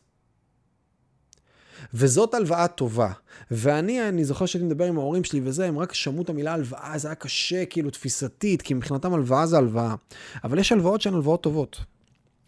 וזאת 1.94 2.34
הלוואה 2.34 2.68
טובה. 2.68 3.12
ואני, 3.52 4.10
אני 4.10 4.26
זוכר 4.26 4.46
שהייתי 4.46 4.66
מדבר 4.66 4.86
עם 4.86 4.98
ההורים 4.98 5.24
שלי 5.24 5.42
וזה, 5.44 5.68
הם 5.68 5.80
רק 5.80 5.94
שמעו 5.94 6.22
את 6.22 6.30
המילה 6.30 6.54
הלוואה, 6.54 6.98
זה 6.98 7.08
היה 7.08 7.16
קשה, 7.16 7.66
כאילו, 7.66 7.90
תפיסתית, 7.90 8.62
כי 8.62 8.74
מבחינתם 8.74 9.14
הלוואה 9.14 9.46
זה 9.46 9.58
הלוואה. 9.58 9.96
אבל 10.44 10.60
יש 10.60 10.72
הלוואות 10.72 11.02
שהן 11.02 11.14
הלוואות 11.14 11.44
טובות. 11.44 11.80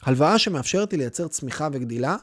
הלוואה 0.03 0.39
שמאפשרת 0.39 0.93
לי 0.93 0.99
לייצר 0.99 1.27
צמיחה 1.27 1.67
וגדילה, 1.71 2.15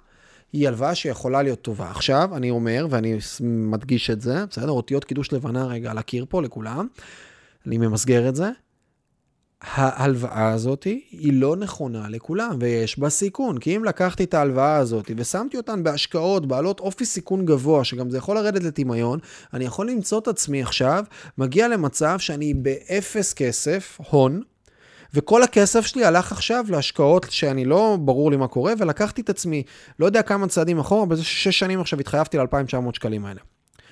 היא 0.52 0.68
הלוואה 0.68 0.94
שיכולה 0.94 1.42
להיות 1.42 1.62
טובה. 1.62 1.90
עכשיו, 1.90 2.30
אני 2.36 2.50
אומר, 2.50 2.86
ואני 2.90 3.18
מדגיש 3.40 4.10
את 4.10 4.20
זה, 4.20 4.46
בסדר? 4.50 4.70
אותיות 4.70 5.04
קידוש 5.04 5.32
לבנה 5.32 5.66
רגע 5.66 5.90
על 5.90 5.98
הקיר 5.98 6.26
פה 6.28 6.42
לכולם, 6.42 6.86
אני 7.66 7.78
ממסגר 7.78 8.28
את 8.28 8.36
זה. 8.36 8.50
ההלוואה 9.62 10.52
הזאת 10.52 10.84
היא 10.84 11.32
לא 11.32 11.56
נכונה 11.56 12.08
לכולם, 12.08 12.56
ויש 12.60 12.98
בה 12.98 13.10
סיכון. 13.10 13.58
כי 13.58 13.76
אם 13.76 13.84
לקחתי 13.84 14.24
את 14.24 14.34
ההלוואה 14.34 14.76
הזאת 14.76 15.10
ושמתי 15.16 15.56
אותן 15.56 15.82
בהשקעות 15.82 16.46
בעלות 16.46 16.80
אופי 16.80 17.04
סיכון 17.04 17.46
גבוה, 17.46 17.84
שגם 17.84 18.10
זה 18.10 18.18
יכול 18.18 18.36
לרדת 18.36 18.62
לטמיון, 18.62 19.18
אני 19.54 19.64
יכול 19.64 19.90
למצוא 19.90 20.18
את 20.18 20.28
עצמי 20.28 20.62
עכשיו, 20.62 21.04
מגיע 21.38 21.68
למצב 21.68 22.18
שאני 22.18 22.54
באפס 22.54 23.32
כסף, 23.32 23.98
הון, 24.10 24.42
וכל 25.14 25.42
הכסף 25.42 25.86
שלי 25.86 26.04
הלך 26.04 26.32
עכשיו 26.32 26.64
להשקעות 26.68 27.26
שאני 27.30 27.64
לא 27.64 27.98
ברור 28.00 28.30
לי 28.30 28.36
מה 28.36 28.48
קורה, 28.48 28.72
ולקחתי 28.78 29.20
את 29.20 29.30
עצמי, 29.30 29.62
לא 29.98 30.06
יודע 30.06 30.22
כמה 30.22 30.48
צעדים 30.48 30.78
אחורה, 30.78 31.06
בזה 31.06 31.24
שש 31.24 31.58
שנים 31.58 31.80
עכשיו 31.80 32.00
התחייבתי 32.00 32.38
ל-2,900 32.38 32.94
שקלים 32.94 33.24
האלה. 33.24 33.40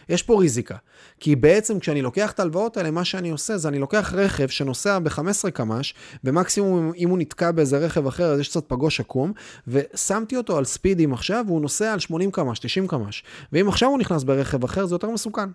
יש 0.08 0.22
פה 0.22 0.40
ריזיקה. 0.40 0.76
כי 1.20 1.36
בעצם 1.36 1.78
כשאני 1.78 2.02
לוקח 2.02 2.32
את 2.32 2.40
ההלוואות 2.40 2.76
האלה, 2.76 2.90
מה 2.90 3.04
שאני 3.04 3.30
עושה 3.30 3.56
זה 3.56 3.68
אני 3.68 3.78
לוקח 3.78 4.12
רכב 4.16 4.48
שנוסע 4.48 4.98
ב-15 4.98 5.50
קמ"ש, 5.50 5.94
ומקסימום 6.24 6.92
אם 6.96 7.10
הוא 7.10 7.18
נתקע 7.18 7.50
באיזה 7.50 7.78
רכב 7.78 8.06
אחר, 8.06 8.32
אז 8.32 8.40
יש 8.40 8.48
קצת 8.48 8.64
פגוש 8.68 9.00
עקום, 9.00 9.32
ושמתי 9.68 10.36
אותו 10.36 10.58
על 10.58 10.64
ספידים 10.64 11.12
עכשיו, 11.12 11.44
והוא 11.46 11.60
נוסע 11.60 11.92
על 11.92 11.98
80 11.98 12.30
קמ"ש, 12.30 12.58
90 12.58 12.86
קמ"ש. 12.88 13.24
ואם 13.52 13.68
עכשיו 13.68 13.88
הוא 13.88 13.98
נכנס 13.98 14.24
ברכב 14.24 14.64
אחר, 14.64 14.86
זה 14.86 14.94
יותר 14.94 15.10
מסוכן. 15.10 15.48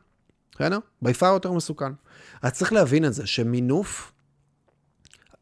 בסדר? 0.56 0.80
ביפר 1.02 1.26
יותר 1.34 1.52
מסוכן. 1.52 1.92
אז 2.42 2.52
צריך 2.52 2.74
להבין 2.74 3.06
את 3.06 3.14
זה, 3.14 3.28
שמינוף 3.28 4.12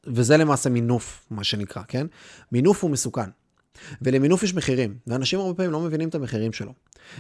וזה 0.08 0.38
למעשה 0.38 0.70
מינוף, 0.70 1.26
מה 1.32 1.44
שנקרא, 1.44 1.82
כן? 1.88 2.08
מינוף 2.52 2.84
הוא 2.84 2.92
מסוכן. 2.92 3.30
ולמינוף 4.02 4.44
יש 4.44 4.54
מחירים, 4.54 4.96
ואנשים 5.08 5.40
הרבה 5.40 5.54
פעמים 5.54 5.72
לא 5.72 5.80
מבינים 5.80 6.10
את 6.10 6.16
המחירים 6.16 6.54
שלו. 6.54 6.74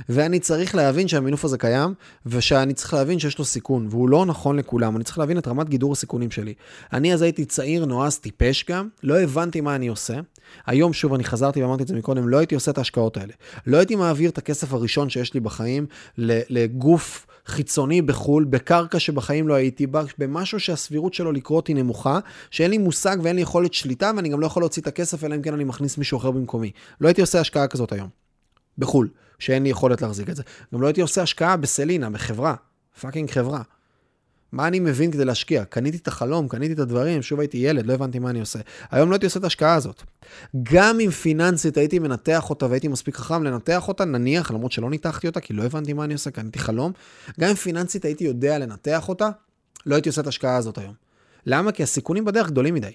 ואני 0.09 0.39
צריך 0.39 0.75
להבין 0.75 1.07
שהמינוף 1.07 1.45
הזה 1.45 1.57
קיים, 1.57 1.93
ושאני 2.25 2.73
צריך 2.73 2.93
להבין 2.93 3.19
שיש 3.19 3.39
לו 3.39 3.45
סיכון, 3.45 3.87
והוא 3.89 4.09
לא 4.09 4.25
נכון 4.25 4.59
לכולם. 4.59 4.95
אני 4.95 5.03
צריך 5.03 5.17
להבין 5.17 5.37
את 5.37 5.47
רמת 5.47 5.69
גידור 5.69 5.93
הסיכונים 5.93 6.31
שלי. 6.31 6.53
אני 6.93 7.13
אז 7.13 7.21
הייתי 7.21 7.45
צעיר, 7.45 7.85
נועז, 7.85 8.17
טיפש 8.17 8.65
גם, 8.69 8.87
לא 9.03 9.19
הבנתי 9.19 9.61
מה 9.61 9.75
אני 9.75 9.87
עושה. 9.87 10.19
היום, 10.65 10.93
שוב, 10.93 11.13
אני 11.13 11.23
חזרתי 11.23 11.63
ואמרתי 11.63 11.83
את 11.83 11.87
זה 11.87 11.95
מקודם, 11.95 12.29
לא 12.29 12.37
הייתי 12.37 12.55
עושה 12.55 12.71
את 12.71 12.77
ההשקעות 12.77 13.17
האלה. 13.17 13.33
לא 13.67 13.77
הייתי 13.77 13.95
מעביר 13.95 14.29
את 14.29 14.37
הכסף 14.37 14.73
הראשון 14.73 15.09
שיש 15.09 15.33
לי 15.33 15.39
בחיים 15.39 15.85
לגוף 16.17 17.27
חיצוני 17.47 18.01
בחו"ל, 18.01 18.43
בקרקע 18.43 18.99
שבחיים 18.99 19.47
לא 19.47 19.53
הייתי 19.53 19.87
בה, 19.87 20.03
במשהו 20.17 20.59
שהסבירות 20.59 21.13
שלו 21.13 21.31
לקרות 21.31 21.67
היא 21.67 21.75
נמוכה, 21.75 22.19
שאין 22.51 22.71
לי 22.71 22.77
מושג 22.77 23.17
ואין 23.21 23.35
לי 23.35 23.41
יכולת 23.41 23.73
שליטה, 23.73 24.11
ואני 24.15 24.29
גם 24.29 24.39
לא 24.39 24.45
יכול 24.45 24.61
להוציא 24.61 24.81
את 24.81 24.87
הכסף, 24.87 25.23
אלא 25.23 25.35
אם 25.35 25.41
כן 25.41 25.53
אני 25.53 25.63
מכניס 25.63 25.97
מישהו 25.97 26.17
אחר 26.17 26.31
במקומי. 26.31 26.71
לא 27.01 27.07
הייתי 27.07 27.21
עושה 27.21 27.39
השקעה 27.39 27.67
כזאת 27.67 27.91
היום. 27.91 28.09
בחו"ל. 28.77 29.09
שאין 29.39 29.63
לי 29.63 29.69
יכולת 29.69 30.01
להחזיק 30.01 30.29
את 30.29 30.35
זה. 30.35 30.43
גם 30.73 30.81
לא 30.81 30.87
הייתי 30.87 31.01
עושה 31.01 31.21
השקעה 31.21 31.57
בסלינה, 31.57 32.09
בחברה, 32.09 32.55
fucking 33.01 33.31
חברה. 33.31 33.61
מה 34.51 34.67
אני 34.67 34.79
מבין 34.79 35.11
כדי 35.11 35.25
להשקיע? 35.25 35.65
קניתי 35.65 35.97
את 35.97 36.07
החלום, 36.07 36.47
קניתי 36.47 36.73
את 36.73 36.79
הדברים, 36.79 37.21
שוב 37.21 37.39
הייתי 37.39 37.57
ילד, 37.57 37.85
לא 37.85 37.93
הבנתי 37.93 38.19
מה 38.19 38.29
אני 38.29 38.39
עושה. 38.39 38.59
היום 38.91 39.09
לא 39.09 39.15
הייתי 39.15 39.25
עושה 39.25 39.39
את 39.39 39.43
ההשקעה 39.43 39.75
הזאת. 39.75 40.03
גם 40.63 40.99
אם 40.99 41.11
פיננסית 41.11 41.77
הייתי 41.77 41.99
מנתח 41.99 42.49
אותה 42.49 42.65
והייתי 42.65 42.87
מספיק 42.87 43.15
חכם 43.15 43.43
לנתח 43.43 43.87
אותה, 43.87 44.05
נניח, 44.05 44.51
למרות 44.51 44.71
שלא 44.71 44.89
ניתחתי 44.89 45.27
אותה, 45.27 45.39
כי 45.39 45.53
לא 45.53 45.63
הבנתי 45.63 45.93
מה 45.93 46.03
אני 46.03 46.13
עושה, 46.13 46.31
קניתי 46.31 46.59
חלום, 46.59 46.91
גם 47.39 47.49
אם 47.49 47.55
פיננסית 47.55 48.05
הייתי 48.05 48.23
יודע 48.23 48.57
לנתח 48.59 49.09
אותה, 49.09 49.29
לא 49.85 49.95
הייתי 49.95 50.09
עושה 50.09 50.21
את 50.21 50.25
ההשקעה 50.25 50.55
הזאת 50.55 50.77
היום. 50.77 50.93
למה? 51.45 51.71
כי 51.71 51.83
הסיכונים 51.83 52.25
בדרך 52.25 52.47
גדולים 52.47 52.73
מדי. 52.73 52.91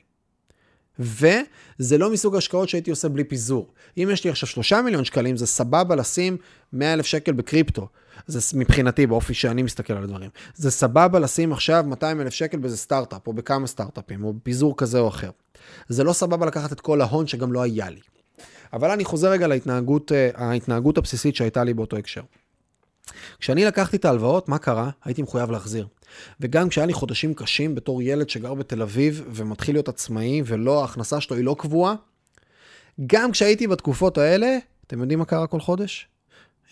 וזה 0.99 1.99
לא 1.99 2.13
מסוג 2.13 2.37
השקעות 2.37 2.69
שהייתי 2.69 2.91
עושה 2.91 3.09
בלי 3.09 3.25
פיזור. 3.25 3.69
אם 3.97 4.09
יש 4.13 4.25
לי 4.25 4.31
עכשיו 4.31 4.49
שלושה 4.49 4.83
מיליון 4.83 5.05
שקלים, 5.05 5.37
זה 5.37 5.47
סבבה 5.47 5.97
לשים 5.97 6.37
100 6.73 6.93
אלף 6.93 7.07
שקל 7.07 7.33
בקריפטו. 7.33 7.89
זה 8.27 8.59
מבחינתי, 8.59 9.07
באופי 9.07 9.35
שאני 9.35 9.63
מסתכל 9.63 9.93
על 9.93 10.03
הדברים. 10.03 10.31
זה 10.55 10.71
סבבה 10.71 11.19
לשים 11.19 11.53
עכשיו 11.53 11.85
200 11.89 12.21
אלף 12.21 12.33
שקל 12.33 12.59
באיזה 12.59 12.77
סטארט-אפ, 12.77 13.27
או 13.27 13.33
בכמה 13.33 13.67
סטארט-אפים, 13.67 14.25
או 14.25 14.33
בפיזור 14.33 14.77
כזה 14.77 14.99
או 14.99 15.09
אחר. 15.09 15.31
זה 15.89 16.05
לא 16.05 16.13
סבבה 16.13 16.47
לקחת 16.47 16.73
את 16.73 16.81
כל 16.81 17.01
ההון 17.01 17.27
שגם 17.27 17.53
לא 17.53 17.63
היה 17.63 17.91
לי. 17.91 18.01
אבל 18.73 18.91
אני 18.91 19.05
חוזר 19.05 19.31
רגע 19.31 19.47
להתנהגות, 19.47 20.13
אה, 20.13 20.31
ההתנהגות 20.35 20.99
הבסיסית 20.99 21.37
שהייתה 21.37 21.65
לי 21.65 21.75
באותו 21.75 21.97
הקשר. 21.97 22.23
כשאני 23.39 23.65
לקחתי 23.65 23.97
את 23.97 24.05
ההלוואות, 24.05 24.49
מה 24.49 24.59
קרה? 24.59 24.91
הייתי 25.05 25.23
מחויב 25.23 25.51
להחזיר. 25.51 25.87
וגם 26.41 26.69
כשהיה 26.69 26.87
לי 26.87 26.93
חודשים 26.93 27.35
קשים 27.35 27.75
בתור 27.75 28.03
ילד 28.03 28.31
שגר 28.31 28.55
בתל 28.55 28.83
אביב 28.83 29.25
ומתחיל 29.31 29.75
להיות 29.75 29.89
עצמאי 29.89 30.43
ולא, 30.47 30.81
ההכנסה 30.81 31.21
שלו 31.21 31.37
היא 31.37 31.45
לא 31.45 31.57
קבועה, 31.59 31.95
גם 33.07 33.33
כשהייתי 33.33 33.67
בתקופות 33.67 34.19
האלה, 34.19 34.59
אתם 34.87 35.01
יודעים 35.01 35.19
מה 35.19 35.25
קרה 35.25 35.47
כל 35.47 35.61
חודש? 35.61 36.09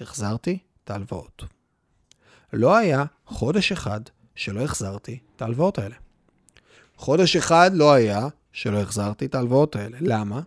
החזרתי 0.01 0.59
את 0.85 0.91
ההלוואות. 0.91 1.45
לא 2.53 2.77
היה 2.77 3.05
חודש 3.27 3.73
אחד 3.73 4.01
שלא 4.35 4.61
החזרתי 4.61 5.19
את 5.37 5.43
ההלוואות 5.43 5.79
האלה. 5.79 5.95
חודש 6.97 7.37
אחד 7.37 7.71
לא 7.75 7.93
היה 7.93 8.29
שלא 8.53 8.79
החזרתי 8.79 9.27
את 9.27 9.35
ההלוואות 9.35 9.77
האלה. 9.77 9.99
למה? 10.01 10.41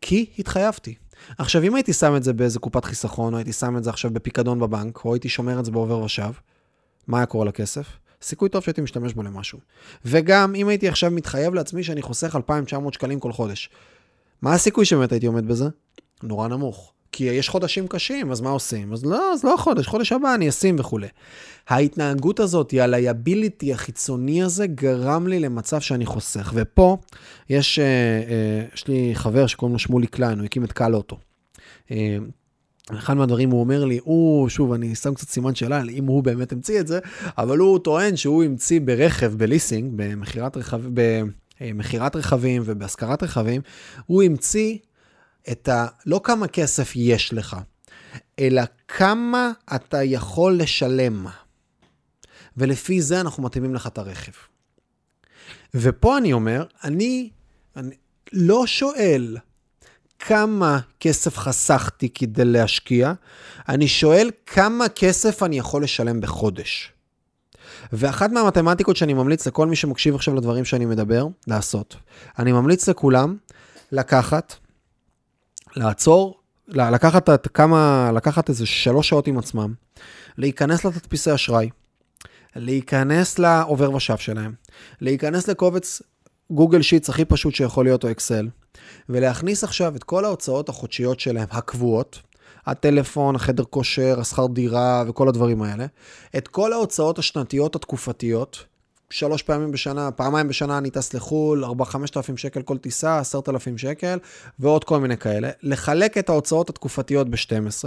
כי 0.00 0.30
התחייבתי. 0.38 0.94
עכשיו, 1.38 1.62
אם 1.62 1.74
הייתי 1.74 1.92
שם 1.92 2.16
את 2.16 2.22
זה 2.22 2.32
באיזה 2.32 2.58
קופת 2.58 2.84
חיסכון, 2.84 3.32
או 3.32 3.38
הייתי 3.38 3.52
שם 3.52 3.76
את 3.76 3.84
זה 3.84 3.90
עכשיו 3.90 4.10
בפיקדון 4.10 4.60
בבנק, 4.60 5.04
או 5.04 5.14
הייתי 5.14 5.28
שומר 5.28 5.60
את 5.60 5.64
זה 5.64 5.70
בעובר 5.70 5.98
ושב, 5.98 6.30
מה 7.06 7.18
היה 7.18 7.26
קורה 7.26 7.44
לכסף? 7.44 7.86
סיכוי 8.22 8.48
טוב 8.48 8.62
שהייתי 8.62 8.80
משתמש 8.80 9.14
בו 9.14 9.22
למשהו. 9.22 9.58
וגם, 10.04 10.54
אם 10.54 10.68
הייתי 10.68 10.88
עכשיו 10.88 11.10
מתחייב 11.10 11.54
לעצמי 11.54 11.84
שאני 11.84 12.02
חוסך 12.02 12.36
2,900 12.36 12.94
שקלים 12.94 13.20
כל 13.20 13.32
חודש, 13.32 13.70
מה 14.42 14.54
הסיכוי 14.54 14.84
שבאמת 14.84 15.12
הייתי 15.12 15.26
עומד 15.26 15.48
בזה? 15.48 15.68
נורא 16.22 16.48
נמוך. 16.48 16.92
כי 17.12 17.24
יש 17.24 17.48
חודשים 17.48 17.88
קשים, 17.88 18.30
אז 18.30 18.40
מה 18.40 18.50
עושים? 18.50 18.92
אז 18.92 19.04
לא, 19.04 19.32
אז 19.32 19.44
לא 19.44 19.54
חודש, 19.58 19.86
חודש 19.86 20.12
הבא 20.12 20.34
אני 20.34 20.48
אשים 20.48 20.76
וכולי. 20.78 21.08
ההתנהגות 21.68 22.40
הזאת, 22.40 22.74
ה 22.80 22.89
liability 22.89 23.72
החיצוני 23.72 24.42
הזה, 24.42 24.66
גרם 24.66 25.26
לי 25.26 25.40
למצב 25.40 25.80
שאני 25.80 26.06
חוסך. 26.06 26.52
ופה 26.54 26.96
יש, 27.50 27.78
אה, 27.78 27.84
אה, 27.84 28.64
יש 28.74 28.88
לי 28.88 29.10
חבר 29.14 29.46
שקוראים 29.46 29.72
לו 29.72 29.78
שמולי 29.78 30.06
קליין, 30.06 30.38
הוא 30.38 30.44
הקים 30.44 30.64
את 30.64 30.72
קל 30.72 30.94
אוטו. 30.94 31.18
אה, 31.90 32.16
אחד 32.98 33.14
מהדברים 33.14 33.50
הוא 33.50 33.60
אומר 33.60 33.84
לי, 33.84 34.00
הוא, 34.02 34.48
שוב, 34.48 34.72
אני 34.72 34.94
שם 34.94 35.14
קצת 35.14 35.28
סימן 35.28 35.54
שאלה 35.54 35.82
אם 35.90 36.04
הוא 36.06 36.22
באמת 36.22 36.52
המציא 36.52 36.80
את 36.80 36.86
זה, 36.86 36.98
אבל 37.38 37.58
הוא 37.58 37.78
טוען 37.78 38.16
שהוא 38.16 38.44
המציא 38.44 38.80
ברכב, 38.84 39.34
בליסינג, 39.36 39.92
במכירת 39.96 40.56
רכב, 40.56 40.80
במכירת 41.60 42.16
רכבים 42.16 42.62
ובהשכרת 42.64 43.22
רכבים, 43.22 43.60
הוא 44.06 44.22
המציא 44.22 44.76
את 45.52 45.68
ה... 45.68 45.86
לא 46.06 46.20
כמה 46.24 46.48
כסף 46.48 46.92
יש 46.96 47.32
לך, 47.32 47.56
אלא 48.38 48.62
כמה 48.88 49.52
אתה 49.74 50.02
יכול 50.02 50.58
לשלם. 50.58 51.26
ולפי 52.56 53.02
זה 53.02 53.20
אנחנו 53.20 53.42
מתאימים 53.42 53.74
לך 53.74 53.86
את 53.86 53.98
הרכב. 53.98 54.32
ופה 55.74 56.18
אני 56.18 56.32
אומר, 56.32 56.64
אני, 56.84 57.30
אני 57.76 57.94
לא 58.32 58.66
שואל 58.66 59.36
כמה 60.18 60.78
כסף 61.00 61.38
חסכתי 61.38 62.08
כדי 62.08 62.44
להשקיע, 62.44 63.12
אני 63.68 63.88
שואל 63.88 64.30
כמה 64.46 64.88
כסף 64.88 65.42
אני 65.42 65.58
יכול 65.58 65.82
לשלם 65.82 66.20
בחודש. 66.20 66.92
ואחת 67.92 68.30
מהמתמטיקות 68.30 68.96
שאני 68.96 69.14
ממליץ 69.14 69.46
לכל 69.46 69.66
מי 69.66 69.76
שמקשיב 69.76 70.14
עכשיו 70.14 70.34
לדברים 70.34 70.64
שאני 70.64 70.86
מדבר, 70.86 71.26
לעשות. 71.46 71.96
אני 72.38 72.52
ממליץ 72.52 72.88
לכולם 72.88 73.36
לקחת, 73.92 74.54
לעצור, 75.76 76.40
לקחת 76.68 77.46
כמה, 77.46 78.10
לקחת 78.14 78.48
איזה 78.48 78.66
שלוש 78.66 79.08
שעות 79.08 79.26
עם 79.26 79.38
עצמם, 79.38 79.74
להיכנס 80.38 80.84
לתדפיסי 80.84 81.34
אשראי, 81.34 81.70
להיכנס 82.56 83.38
לעובר 83.38 83.94
ושב 83.94 84.16
שלהם, 84.16 84.54
להיכנס 85.00 85.48
לקובץ 85.48 86.02
גוגל 86.50 86.82
שיטס 86.82 87.08
הכי 87.08 87.24
פשוט 87.24 87.54
שיכול 87.54 87.84
להיות 87.84 88.04
או 88.04 88.10
אקסל, 88.10 88.48
ולהכניס 89.08 89.64
עכשיו 89.64 89.96
את 89.96 90.04
כל 90.04 90.24
ההוצאות 90.24 90.68
החודשיות 90.68 91.20
שלהם, 91.20 91.46
הקבועות, 91.50 92.20
הטלפון, 92.66 93.36
החדר 93.36 93.64
כושר, 93.64 94.20
השכר 94.20 94.46
דירה 94.46 95.04
וכל 95.08 95.28
הדברים 95.28 95.62
האלה, 95.62 95.86
את 96.36 96.48
כל 96.48 96.72
ההוצאות 96.72 97.18
השנתיות 97.18 97.76
התקופתיות, 97.76 98.64
שלוש 99.10 99.42
פעמים 99.42 99.72
בשנה, 99.72 100.10
פעמיים 100.10 100.48
בשנה 100.48 100.78
אני 100.78 100.90
טס 100.90 101.14
לחו"ל, 101.14 101.64
4-5 101.64 101.68
אלפים 102.16 102.36
שקל 102.36 102.62
כל 102.62 102.78
טיסה, 102.78 103.18
10,000 103.18 103.78
שקל, 103.78 104.18
ועוד 104.58 104.84
כל 104.84 105.00
מיני 105.00 105.16
כאלה. 105.16 105.50
לחלק 105.62 106.18
את 106.18 106.28
ההוצאות 106.28 106.70
התקופתיות 106.70 107.28
ב-12, 107.28 107.84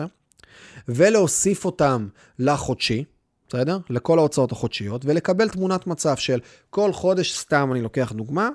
ולהוסיף 0.88 1.66
אותם 1.66 2.08
לחודשי, 2.40 3.04
בסדר? 3.50 3.78
לכל 3.90 4.20
ההוצאות 4.20 4.52
החודשיות, 4.52 5.06
ולקבל 5.06 5.50
תמונת 5.50 5.88
מצב 5.88 6.18
של 6.18 6.40
כל 6.70 6.94
חודש, 6.94 7.38
סתם 7.38 7.70
אני 7.72 7.82
לוקח 7.82 8.12
דוגמה, 8.12 8.50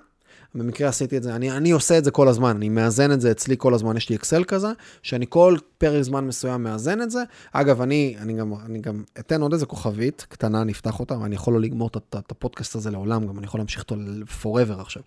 במקרה 0.54 0.88
עשיתי 0.88 1.16
את 1.16 1.22
זה, 1.22 1.34
אני, 1.34 1.50
אני 1.50 1.70
עושה 1.70 1.98
את 1.98 2.04
זה 2.04 2.10
כל 2.10 2.28
הזמן, 2.28 2.56
אני 2.56 2.68
מאזן 2.68 3.12
את 3.12 3.20
זה 3.20 3.30
אצלי 3.30 3.54
כל 3.58 3.74
הזמן, 3.74 3.96
יש 3.96 4.08
לי 4.08 4.16
אקסל 4.16 4.44
כזה, 4.44 4.68
שאני 5.02 5.26
כל 5.28 5.56
פרק 5.78 6.02
זמן 6.02 6.26
מסוים 6.26 6.62
מאזן 6.62 7.02
את 7.02 7.10
זה. 7.10 7.22
אגב, 7.52 7.80
אני, 7.80 8.16
אני, 8.18 8.32
גם, 8.32 8.54
אני 8.66 8.78
גם 8.78 9.02
אתן 9.18 9.42
עוד 9.42 9.52
איזה 9.52 9.66
כוכבית 9.66 10.26
קטנה, 10.28 10.62
אני 10.62 10.72
אפתח 10.72 11.00
אותה, 11.00 11.18
ואני 11.18 11.34
יכול 11.34 11.54
לא 11.54 11.60
לגמור 11.60 11.90
את, 11.96 12.30
הפודקאסט 12.30 12.74
הזה 12.74 12.90
לעולם, 12.90 13.26
גם 13.26 13.38
אני 13.38 13.46
יכול 13.46 13.60
להמשיך 13.60 13.82
אותו 13.82 13.96
forever 14.42 14.80
עכשיו. 14.80 15.02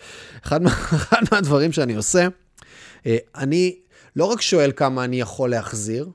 אחד, 0.46 0.66
אחד 0.96 1.22
מהדברים 1.32 1.72
שאני 1.72 1.96
עושה, 1.96 2.28
אה, 3.06 3.18
אני 3.36 3.76
לא 4.16 4.26
רק 4.26 4.42
שואל 4.42 4.72
כמה 4.76 5.04
אני 5.04 5.20
יכול 5.20 5.50
להחזיר, 5.50 6.10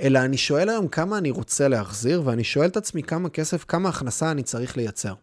אלא 0.00 0.18
אני 0.18 0.36
שואל 0.36 0.68
היום 0.68 0.88
כמה 0.88 1.18
אני 1.18 1.30
רוצה 1.30 1.68
להחזיר, 1.68 2.22
ואני 2.24 2.44
שואל 2.44 2.66
את 2.66 2.76
עצמי 2.76 3.02
כמה 3.02 3.28
כסף, 3.28 3.64
כמה 3.68 3.88
הכנסה 3.88 4.30
אני 4.30 4.42
צריך 4.42 4.76
לייצר. 4.76 5.14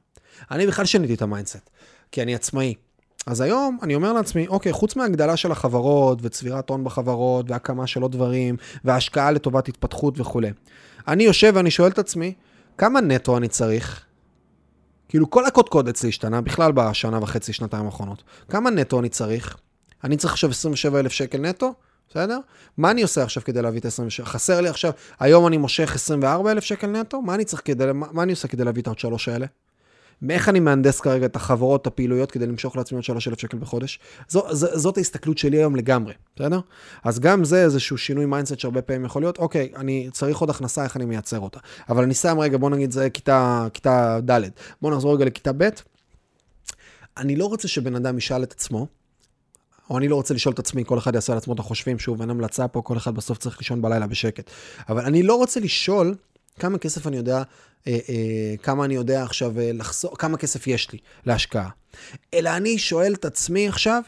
אני 0.52 0.68
בכלל 0.68 0.86
שיניתי 0.86 1.14
את 1.14 1.22
ה 1.22 1.27
mindset, 1.27 1.70
כי 2.12 2.22
אני 2.22 2.36
עצמאי. 2.36 2.74
אז 3.28 3.42
היום 3.42 3.78
אני 3.82 3.96
אומר 3.96 4.14
לעצמי, 4.14 4.48
אוקיי, 4.48 4.74
חוץ 4.74 4.96
מהגדלה 4.96 5.38
של 5.38 5.52
החברות 5.52 6.20
וצבירת 6.22 6.70
הון 6.70 6.84
בחברות 6.84 7.52
והקמה 7.52 7.88
של 7.88 8.02
עוד 8.02 8.12
דברים 8.12 8.56
והשקעה 8.84 9.32
לטובת 9.32 9.68
התפתחות 9.68 10.20
וכולי, 10.20 10.52
אני 11.08 11.24
יושב 11.24 11.52
ואני 11.56 11.72
שואל 11.72 11.92
את 11.92 12.00
עצמי, 12.00 12.34
כמה 12.78 13.02
נטו 13.02 13.38
אני 13.38 13.48
צריך? 13.48 14.06
כאילו 15.10 15.30
כל 15.30 15.46
הקודקוד 15.46 15.88
אצלי 15.88 16.10
השתנה 16.10 16.42
בכלל 16.42 16.72
בשנה 16.72 17.20
וחצי, 17.22 17.54
שנתיים 17.54 17.86
האחרונות. 17.86 18.24
כמה 18.50 18.70
נטו 18.70 19.00
אני 19.00 19.10
צריך? 19.10 19.58
אני 20.04 20.18
צריך 20.18 20.34
עכשיו 20.34 20.50
27,000 20.50 21.12
שקל 21.12 21.38
נטו? 21.38 21.74
בסדר? 22.10 22.40
מה 22.78 22.92
אני 22.92 23.02
עושה 23.02 23.24
עכשיו 23.24 23.44
כדי 23.44 23.62
להביא 23.62 23.80
את 23.80 23.86
ה-27? 23.86 24.26
חסר 24.26 24.62
לי 24.62 24.70
עכשיו, 24.70 24.92
היום 25.20 25.48
אני 25.48 25.58
מושך 25.58 25.96
24,000 25.96 26.64
שקל 26.64 26.88
נטו? 26.88 27.22
מה 27.22 27.36
אני 27.36 27.46
צריך 27.46 27.62
כדי, 27.66 27.86
מה, 27.94 28.08
מה 28.12 28.24
אני 28.24 28.32
עושה 28.32 28.48
כדי 28.48 28.64
להביא 28.64 28.82
את 28.82 28.88
העוד 28.88 29.00
שלוש 29.00 29.28
האלה? 29.28 29.46
מאיך 30.22 30.50
אני 30.50 30.60
מהנדס 30.60 31.00
כרגע 31.00 31.26
את 31.26 31.36
החברות, 31.36 31.82
את 31.82 31.88
הפעילויות, 31.88 32.32
כדי 32.32 32.46
למשוך 32.46 32.76
לעצמי 32.76 32.96
עוד 32.96 33.04
3,000 33.04 33.40
שקל 33.40 33.58
בחודש. 33.58 34.00
זו, 34.30 34.44
זו, 34.52 34.80
זאת 34.80 34.98
ההסתכלות 34.98 35.38
שלי 35.38 35.58
היום 35.58 35.76
לגמרי, 35.76 36.14
בסדר? 36.36 36.60
אז 37.04 37.20
גם 37.20 37.44
זה 37.44 37.64
איזשהו 37.64 37.98
שינוי 37.98 38.26
mindset 38.26 38.60
שהרבה 38.60 38.82
פעמים 38.82 39.06
יכול 39.06 39.22
להיות, 39.22 39.38
אוקיי, 39.38 39.72
אני 39.76 40.10
צריך 40.12 40.38
עוד 40.38 40.50
הכנסה, 40.50 40.84
איך 40.84 40.96
אני 40.96 41.06
מייצר 41.06 41.40
אותה. 41.40 41.60
אבל 41.90 42.04
אני 42.04 42.14
שם 42.14 42.40
רגע, 42.40 42.58
בוא 42.58 42.70
נגיד 42.70 42.92
זה 42.92 43.10
כיתה, 43.10 43.68
כיתה 43.74 44.20
ד', 44.30 44.42
בוא 44.82 44.92
נחזור 44.92 45.16
רגע 45.16 45.26
לכיתה 45.26 45.52
ב'. 45.58 45.70
אני 47.18 47.36
לא 47.36 47.46
רוצה 47.46 47.68
שבן 47.68 47.96
אדם 47.96 48.18
ישאל 48.18 48.44
את 48.44 48.52
עצמו, 48.52 48.88
או 49.90 49.98
אני 49.98 50.08
לא 50.08 50.16
רוצה 50.16 50.34
לשאול 50.34 50.54
את 50.54 50.60
עצמי, 50.60 50.84
כל 50.86 50.98
אחד 50.98 51.16
יעשה 51.16 51.34
על 51.34 51.38
עצמו 51.38 51.54
את 51.54 51.60
החושבים, 51.60 52.00
שוב, 52.00 52.22
אין 52.22 52.30
המלצה 52.30 52.68
פה, 52.68 52.82
כל 52.82 52.98
אחד 52.98 53.16
בסוף 53.16 53.38
צריך 53.38 53.58
לישון 53.58 53.82
בלילה 53.82 54.08
בשקט. 54.08 54.50
אבל 54.90 55.06
אני 55.06 55.24
לא 55.24 55.36
רוצה 55.36 55.60
לשאול 55.60 56.16
כמה 56.60 56.78
כסף 56.78 57.08
אני 57.08 57.18
יודע, 57.18 57.44
אה, 57.88 57.98
אה, 58.10 58.56
כמה 58.64 58.86
אני 58.86 58.96
יודע 58.96 59.24
עכשיו 59.24 59.60
אה, 59.60 59.72
לחסוך, 59.74 60.16
כמה 60.20 60.38
כסף 60.38 60.68
יש 60.68 60.92
לי 60.92 61.00
להשקעה. 61.26 61.70
אלא 62.34 62.50
אני 62.50 62.78
שואל 62.78 63.14
את 63.14 63.26
עצמי 63.26 63.68
עכשיו, 63.68 64.02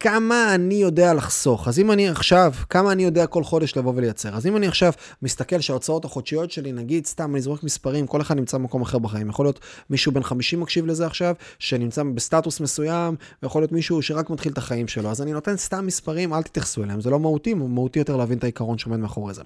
כמה 0.00 0.54
אני 0.54 0.74
יודע 0.74 1.14
לחסוך. 1.14 1.68
אז 1.68 1.78
אם 1.78 1.92
אני 1.92 2.08
עכשיו, 2.08 2.52
כמה 2.70 2.92
אני 2.92 3.04
יודע 3.04 3.26
כל 3.26 3.44
חודש 3.44 3.76
לבוא 3.76 3.92
ולייצר. 3.96 4.34
אז 4.34 4.46
אם 4.46 4.56
אני 4.56 4.66
עכשיו 4.66 4.92
מסתכל 5.22 5.60
שההוצאות 5.60 6.04
החודשיות 6.04 6.50
שלי, 6.50 6.72
נגיד, 6.72 7.06
סתם, 7.06 7.34
אני 7.34 7.40
זורק 7.40 7.62
מספרים, 7.62 8.06
כל 8.06 8.20
אחד 8.20 8.36
נמצא 8.36 8.58
במקום 8.58 8.82
אחר 8.82 8.98
בחיים. 8.98 9.28
יכול 9.28 9.46
להיות 9.46 9.60
מישהו 9.90 10.12
בן 10.12 10.22
50 10.22 10.60
מקשיב 10.60 10.86
לזה 10.86 11.06
עכשיו, 11.06 11.34
שנמצא 11.58 12.02
בסטטוס 12.02 12.60
מסוים, 12.60 13.16
ויכול 13.42 13.62
להיות 13.62 13.72
מישהו 13.72 14.02
שרק 14.02 14.30
מתחיל 14.30 14.52
את 14.52 14.58
החיים 14.58 14.88
שלו. 14.88 15.10
אז 15.10 15.22
אני 15.22 15.32
נותן 15.32 15.56
סתם 15.56 15.86
מספרים, 15.86 16.34
אל 16.34 16.42
תתייחסו 16.42 16.84
אליהם. 16.84 17.00
זה 17.00 17.10
לא 17.10 17.20
מהותי, 17.20 17.54
מהותי 17.54 17.98
יותר 17.98 18.16
להבין 18.16 18.38
את 18.38 18.44
העיקרון 18.44 18.78
שעומד 18.78 18.98
מאחורי 18.98 19.34
זה. 19.34 19.42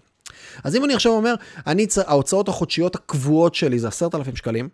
אז 0.64 0.76
אם 0.76 0.84
אני 0.84 0.94
עכשיו 0.94 1.12
אומר, 1.12 1.34
אני, 1.66 1.86
ההוצאות 2.06 2.48
החודשיות 2.48 2.94
הקבועות 2.94 3.54
שלי 3.54 3.78
זה 3.78 3.88
10,000 3.88 4.36
שקלים, 4.36 4.68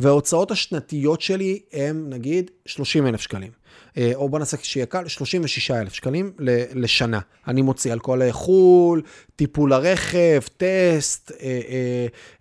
וההוצאות 0.00 0.50
השנתיות 0.50 1.20
שלי 1.20 1.60
הם 1.72 2.10
נגיד 2.10 2.50
30 2.66 3.06
אלף 3.06 3.20
שקלים. 3.20 3.61
אה, 3.98 4.12
או 4.14 4.28
בוא 4.28 4.38
נעשה 4.38 4.56
שיהיה 4.62 4.86
קל, 4.86 5.08
36 5.08 5.70
אלף 5.70 5.92
שקלים 5.92 6.32
לשנה. 6.74 7.20
אני 7.48 7.62
מוציא 7.62 7.92
על 7.92 7.98
כל 7.98 8.20
חו"ל, 8.30 9.02
טיפול 9.36 9.72
הרכב, 9.72 10.40
טסט, 10.56 11.32
אה, 11.42 11.60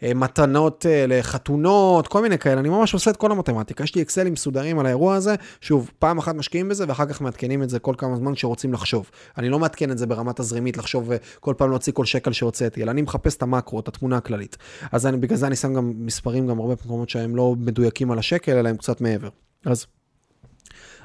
אה, 0.04 0.14
מתנות 0.14 0.86
לחתונות, 1.08 2.08
כל 2.08 2.22
מיני 2.22 2.38
כאלה. 2.38 2.60
אני 2.60 2.70
ממש 2.70 2.94
עושה 2.94 3.12
את 3.12 3.18
כל 3.18 3.32
המתמטיקה. 3.32 3.84
יש 3.84 3.96
לי 3.96 4.02
אקסלים 4.02 4.34
מסודרים 4.34 4.80
על 4.80 4.86
האירוע 4.86 5.16
הזה. 5.16 5.36
שוב, 5.62 5.92
פעם 6.00 6.18
אחת 6.18 6.36
משקיעים 6.36 6.70
בזה 6.70 6.86
ואחר 6.88 7.06
כך 7.06 7.22
מעדכנים 7.22 7.64
את 7.64 7.70
זה 7.70 7.80
כל 7.80 7.96
כמה 7.98 8.16
זמן 8.16 8.34
כשרוצים 8.36 8.74
לחשוב. 8.74 9.10
אני 9.38 9.50
לא 9.50 9.60
מעדכן 9.60 9.92
את 9.92 9.98
זה 9.98 10.08
ברמה 10.08 10.34
תזרימית, 10.34 10.78
לחשוב 10.78 11.12
כל 11.40 11.54
פעם 11.58 11.70
להוציא 11.70 11.94
כל 11.94 12.06
שקל 12.06 12.32
שהוצאתי, 12.32 12.84
אלא 12.84 12.92
אני 12.92 13.02
מחפש 13.02 13.36
את 13.36 13.42
המקרו, 13.42 13.80
את 13.80 13.88
התמונה 13.88 14.18
הכללית. 14.18 14.58
אז 14.92 15.08
אני, 15.08 15.18
בגלל 15.18 15.38
זה 15.38 15.48
אני 15.48 15.56
שם 15.56 15.74
גם 15.74 15.94
מספרים 15.96 16.48
גם 16.48 16.60
הרבה 16.60 16.74
מקומות 16.74 17.10
שהם 17.10 17.36
לא 17.36 17.56
מדויקים 17.60 18.12
על 18.12 18.20
השקל, 18.20 18.52
אלא 18.52 18.70
הם 18.70 18.78
קצת 18.78 19.02
מעבר. 19.02 19.30
אז 19.66 19.86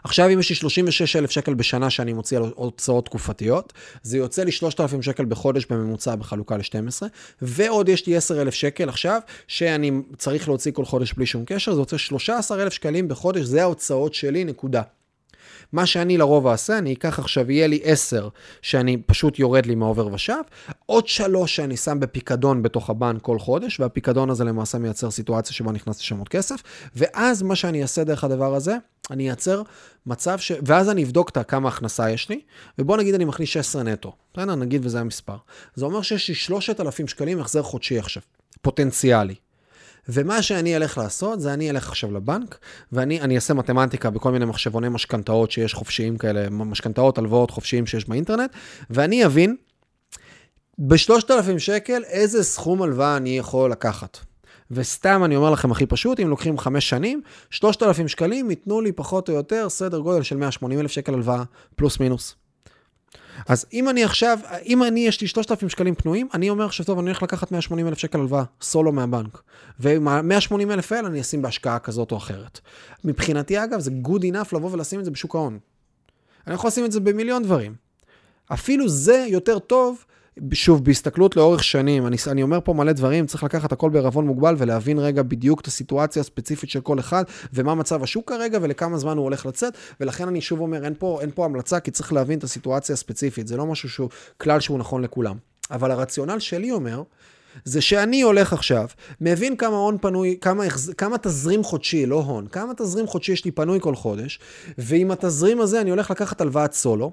עכשיו 0.05 0.29
אם 0.33 0.39
יש 0.39 0.51
לי 0.51 0.57
36,000 0.57 1.31
שקל 1.31 1.55
בשנה 1.55 1.91
שאני 1.91 2.13
מוציא 2.13 2.37
על 2.37 2.53
הוצאות 2.55 3.05
תקופתיות, 3.05 3.73
זה 4.03 4.19
יוצא 4.19 4.43
לי 4.43 4.53
3,000 4.53 5.03
שקל 5.03 5.25
בחודש 5.25 5.67
בממוצע 5.71 6.15
בחלוקה 6.15 6.57
ל-12, 6.57 7.03
ועוד 7.43 7.89
יש 7.89 8.07
לי 8.07 8.17
10,000 8.17 8.55
שקל 8.55 8.89
עכשיו, 8.89 9.21
שאני 9.49 9.91
צריך 10.19 10.49
להוציא 10.49 10.73
כל 10.73 10.85
חודש 10.85 11.13
בלי 11.13 11.27
שום 11.27 11.45
קשר, 11.47 11.75
זה 11.75 11.81
יוצא 11.81 11.99
13,000 11.99 12.73
שקלים 12.73 13.09
בחודש, 13.09 13.43
זה 13.43 13.63
ההוצאות 13.63 14.15
שלי, 14.15 14.45
נקודה. 14.45 14.83
מה 15.73 15.87
שאני 15.87 16.19
לרוב 16.19 16.47
אעשה, 16.47 16.79
אני 16.79 16.93
אקח 16.93 17.19
עכשיו, 17.19 17.51
יהיה 17.51 17.67
לי 17.67 17.81
10 17.83 18.29
שאני 18.63 18.97
פשוט 18.97 19.39
יורד 19.39 19.67
לי 19.67 19.75
מהעובר 19.75 20.15
ושב, 20.15 20.41
עוד 20.87 21.09
3 21.09 21.57
שאני 21.57 21.77
שם 21.77 22.01
בפיקדון 22.01 22.63
בתוך 22.63 22.91
הבנק 22.91 23.23
כל 23.23 23.39
חודש, 23.39 23.81
והפיקדון 23.81 24.31
הזה 24.31 24.45
למעשה 24.45 24.79
מייצר 24.79 25.11
סיטואציה 25.11 25.55
שבה 25.55 25.73
נכנס 25.73 26.01
לשם 26.01 26.19
עוד 26.19 26.29
כסף, 26.29 26.63
ואז 26.97 27.43
מה 27.43 27.57
שאני 27.57 27.83
אעשה 27.83 28.05
דרך 28.05 28.25
הדבר 28.25 28.55
הזה, 28.55 28.77
אני 29.11 29.29
אייצר 29.29 29.63
מצב 30.07 30.39
ש... 30.39 30.53
ואז 30.67 30.91
אני 30.91 31.05
אבדוק 31.05 31.29
את 31.29 31.39
כמה 31.49 31.69
הכנסה 31.69 32.11
יש 32.11 32.29
לי, 32.29 32.41
ובוא 32.79 32.97
נגיד 32.97 33.15
אני 33.15 33.25
מכניס 33.25 33.49
16 33.49 33.83
נטו. 33.83 34.13
בסדר, 34.35 34.55
נגיד 34.55 34.87
וזה 34.87 35.01
המספר. 35.01 35.37
זה 35.75 35.85
אומר 35.85 36.03
שיש 36.03 36.29
לי 36.29 36.35
3,000 36.35 37.09
שקלים 37.09 37.41
החזר 37.41 37.63
חודשי 37.63 37.99
עכשיו, 37.99 38.23
פוטנציאלי. 38.63 39.35
ומה 40.09 40.43
שאני 40.43 40.77
אלך 40.77 40.99
לעשות, 40.99 41.41
זה 41.41 41.55
אני 41.55 41.71
אלך 41.71 41.89
עכשיו 41.89 42.13
לבנק, 42.13 42.59
ואני 42.93 43.35
אעשה 43.35 43.55
מתמטיקה 43.55 44.11
בכל 44.11 44.33
מיני 44.33 44.45
מחשבוני 44.45 44.89
משכנתאות 44.89 45.51
שיש 45.51 45.75
חופשיים 45.75 46.19
כאלה, 46.19 46.51
משכנתאות, 46.51 47.19
הלוואות 47.19 47.51
חופשיים 47.51 47.87
שיש 47.87 48.09
באינטרנט, 48.09 48.51
ואני 48.91 49.27
אבין 49.27 49.57
ב-3,000 50.79 51.59
שקל 51.59 52.05
איזה 52.05 52.45
סכום 52.45 52.83
הלוואה 52.83 53.17
אני 53.17 53.39
יכול 53.39 53.71
לקחת. 53.71 54.19
וסתם 54.71 55.25
אני 55.25 55.37
אומר 55.37 55.51
לכם 55.51 55.71
הכי 55.71 55.87
פשוט, 55.87 56.21
אם 56.21 56.29
לוקחים 56.29 56.59
חמש 56.59 56.89
שנים, 56.89 57.23
3,000 57.51 58.09
שקלים 58.09 58.51
ייתנו 58.51 58.81
לי 58.81 58.93
פחות 58.93 59.29
או 59.29 59.35
יותר 59.35 59.69
סדר 59.69 59.99
גודל 59.99 60.23
של 60.23 60.37
180 60.37 60.81
אלף 60.81 60.91
שקל 60.91 61.15
הלוואה, 61.15 61.43
פלוס 61.77 62.01
מינוס. 62.01 62.35
אז 63.49 63.67
אם 63.73 63.89
אני 63.89 64.05
עכשיו, 64.05 64.39
אם 64.67 64.83
אני, 64.83 65.01
יש 65.01 65.21
לי 65.21 65.27
3,000 65.27 65.69
שקלים 65.69 65.95
פנויים, 65.95 66.29
אני 66.35 66.51
אומר 66.51 66.65
עכשיו, 66.65 66.87
טוב, 66.87 66.99
אני 66.99 67.09
הולך 67.09 67.23
לקחת 67.23 67.53
180 67.53 67.89
אלף 67.89 67.99
שקל 67.99 68.19
הלוואה, 68.19 68.45
סולו 68.61 68.93
מהבנק. 68.93 69.43
ו-180 69.81 70.55
אלף 70.71 70.93
האלה 70.93 71.09
אני 71.09 71.21
אשים 71.21 71.43
בהשקעה 71.43 71.79
כזאת 71.79 72.13
או 72.13 72.17
אחרת. 72.17 72.61
מבחינתי, 73.05 73.65
אגב, 73.65 73.81
זה 73.81 73.91
good 74.05 74.21
enough 74.23 74.57
לבוא 74.57 74.71
ולשים 74.73 75.01
את 75.01 75.05
זה 75.05 75.11
בשוק 75.11 75.35
ההון. 75.35 75.59
אני 76.47 76.55
יכול 76.55 76.69
לשים 76.69 76.85
את 76.85 76.93
זה 76.93 77.01
במיליון 77.01 77.43
דברים. 77.43 77.75
אפילו 78.53 78.89
זה 78.89 79.27
יותר 79.29 79.59
טוב 79.59 80.05
שוב, 80.53 80.85
בהסתכלות 80.85 81.37
לאורך 81.37 81.65
שנים, 81.65 82.07
אני, 82.07 82.17
אני 82.31 82.43
אומר 82.43 82.59
פה 82.65 82.73
מלא 82.73 82.93
דברים, 82.93 83.27
צריך 83.27 83.45
לקחת 83.45 83.73
הכל 83.73 83.91
בערבון 83.91 84.27
מוגבל 84.27 84.55
ולהבין 84.59 84.99
רגע 84.99 85.23
בדיוק 85.23 85.61
את 85.61 85.67
הסיטואציה 85.67 86.21
הספציפית 86.21 86.71
של 86.71 86.81
כל 86.81 86.99
אחד, 86.99 87.25
ומה 87.53 87.75
מצב 87.75 88.03
השוק 88.03 88.29
כרגע 88.29 88.59
ולכמה 88.63 88.99
זמן 88.99 89.17
הוא 89.17 89.25
הולך 89.25 89.47
לצאת, 89.47 89.73
ולכן 90.01 90.29
אני 90.29 90.41
שוב 90.41 90.61
אומר, 90.61 90.85
אין 90.85 90.95
פה, 90.99 91.19
אין 91.21 91.31
פה 91.35 91.45
המלצה, 91.45 91.81
כי 91.81 91.91
צריך 91.91 92.13
להבין 92.13 92.39
את 92.39 92.45
הסיטואציה 92.45 92.93
הספציפית, 92.93 93.49
זה 93.49 93.57
לא 93.57 93.67
משהו 93.67 93.89
שהוא 93.89 94.09
כלל 94.39 94.61
שהוא 94.61 94.79
נכון 94.79 95.03
לכולם. 95.03 95.37
אבל 95.71 95.91
הרציונל 95.91 96.39
שלי 96.39 96.71
אומר, 96.71 97.03
זה 97.65 97.81
שאני 97.81 98.23
הולך 98.23 98.53
עכשיו, 98.53 98.87
מבין 99.21 99.57
כמה 99.57 99.77
הון 99.77 99.99
פנוי, 100.01 100.39
כמה, 100.41 100.65
כמה 100.97 101.19
תזרים 101.19 101.65
חודשי, 101.65 102.07
לא 102.07 102.21
הון, 102.21 102.47
כמה 102.47 102.75
תזרים 102.75 103.07
חודשי 103.07 103.33
יש 103.33 103.45
לי 103.45 103.51
פנוי 103.51 103.81
כל 103.81 103.95
חודש, 103.95 104.41
ועם 104.79 105.11
התזרים 105.11 105.61
הזה 105.61 105.81
אני 105.81 105.91
הולך 105.91 106.11
לקחת 106.11 106.41
הלוואת 106.41 106.73
סולו, 106.73 107.13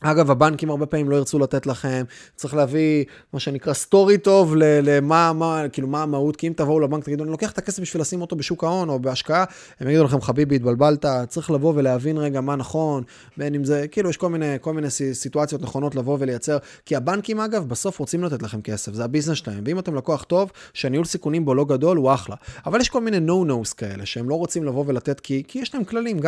אגב, 0.00 0.30
הבנקים 0.30 0.70
הרבה 0.70 0.86
פעמים 0.86 1.10
לא 1.10 1.16
ירצו 1.16 1.38
לתת 1.38 1.66
לכם, 1.66 2.04
צריך 2.36 2.54
להביא 2.54 3.04
מה 3.32 3.40
שנקרא 3.40 3.72
story 3.72 4.18
טוב 4.18 4.54
למה, 4.56 5.32
מה, 5.32 5.62
כאילו 5.72 5.88
מה 5.88 6.02
המהות, 6.02 6.36
כי 6.36 6.48
אם 6.48 6.52
תבואו 6.56 6.80
לבנק, 6.80 7.04
תגידו, 7.04 7.24
אני 7.24 7.30
לוקח 7.30 7.50
את 7.50 7.58
הכסף 7.58 7.82
בשביל 7.82 8.00
לשים 8.00 8.20
אותו 8.20 8.36
בשוק 8.36 8.64
ההון 8.64 8.88
או 8.88 8.98
בהשקעה, 8.98 9.44
הם 9.80 9.88
יגידו 9.88 10.04
לכם, 10.04 10.20
חביבי, 10.20 10.56
התבלבלת, 10.56 11.04
צריך 11.28 11.50
לבוא 11.50 11.72
ולהבין 11.76 12.18
רגע 12.18 12.40
מה 12.40 12.56
נכון, 12.56 13.02
בין 13.36 13.54
אם 13.54 13.64
זה, 13.64 13.88
כאילו, 13.88 14.10
יש 14.10 14.16
כל 14.16 14.28
מיני, 14.28 14.56
כל 14.60 14.72
מיני 14.72 14.90
סיטואציות 15.12 15.62
נכונות 15.62 15.94
לבוא 15.94 16.16
ולייצר, 16.20 16.58
כי 16.86 16.96
הבנקים, 16.96 17.40
אגב, 17.40 17.68
בסוף 17.68 17.98
רוצים 17.98 18.24
לתת 18.24 18.42
לכם 18.42 18.62
כסף, 18.62 18.92
זה 18.92 19.04
הביזנס 19.04 19.36
שלהם, 19.36 19.64
ואם 19.66 19.78
אתם 19.78 19.94
לקוח 19.94 20.22
טוב, 20.22 20.52
שהניהול 20.74 21.04
סיכונים 21.04 21.44
בו 21.44 21.54
לא 21.54 21.64
גדול, 21.64 21.96
הוא 21.96 22.14
אחלה. 22.14 22.36
אבל 22.66 22.80
יש 22.80 22.88
כל 22.88 23.00
מיני 23.00 23.18
no-nos 23.18 23.74
כאלה, 23.76 24.06
שהם 24.06 24.28
לא 24.28 24.34
רוצים 24.34 24.64
לבוא 24.64 24.84
ולתת, 24.86 25.20
כי, 25.20 25.42
כי 25.48 25.58
יש 25.58 25.74
להם 25.74 25.84
כללים. 25.84 26.20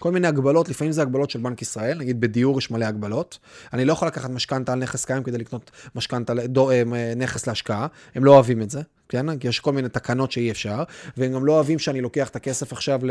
כל 0.00 0.12
מיני 0.12 0.28
הגבלות, 0.28 0.68
לפעמים 0.68 0.92
זה 0.92 1.02
הגבלות 1.02 1.30
של 1.30 1.38
בנק 1.38 1.62
ישראל, 1.62 1.98
נגיד 1.98 2.20
בדיור 2.20 2.58
יש 2.58 2.70
מלא 2.70 2.84
הגבלות. 2.84 3.38
אני 3.72 3.84
לא 3.84 3.92
יכול 3.92 4.08
לקחת 4.08 4.30
משכנתה 4.30 4.72
על 4.72 4.78
נכס 4.78 5.04
קיים 5.04 5.22
כדי 5.22 5.38
לקנות 5.38 5.70
משכנתה, 5.94 6.32
אה, 6.32 7.12
נכס 7.16 7.46
להשקעה, 7.46 7.86
הם 8.14 8.24
לא 8.24 8.34
אוהבים 8.34 8.62
את 8.62 8.70
זה. 8.70 8.80
כן? 9.10 9.38
כי 9.38 9.48
יש 9.48 9.60
כל 9.60 9.72
מיני 9.72 9.88
תקנות 9.88 10.32
שאי 10.32 10.50
אפשר, 10.50 10.82
והם 11.16 11.32
גם 11.32 11.44
לא 11.44 11.52
אוהבים 11.52 11.78
שאני 11.78 12.00
לוקח 12.00 12.28
את 12.28 12.36
הכסף 12.36 12.72
עכשיו 12.72 13.00
ל... 13.02 13.10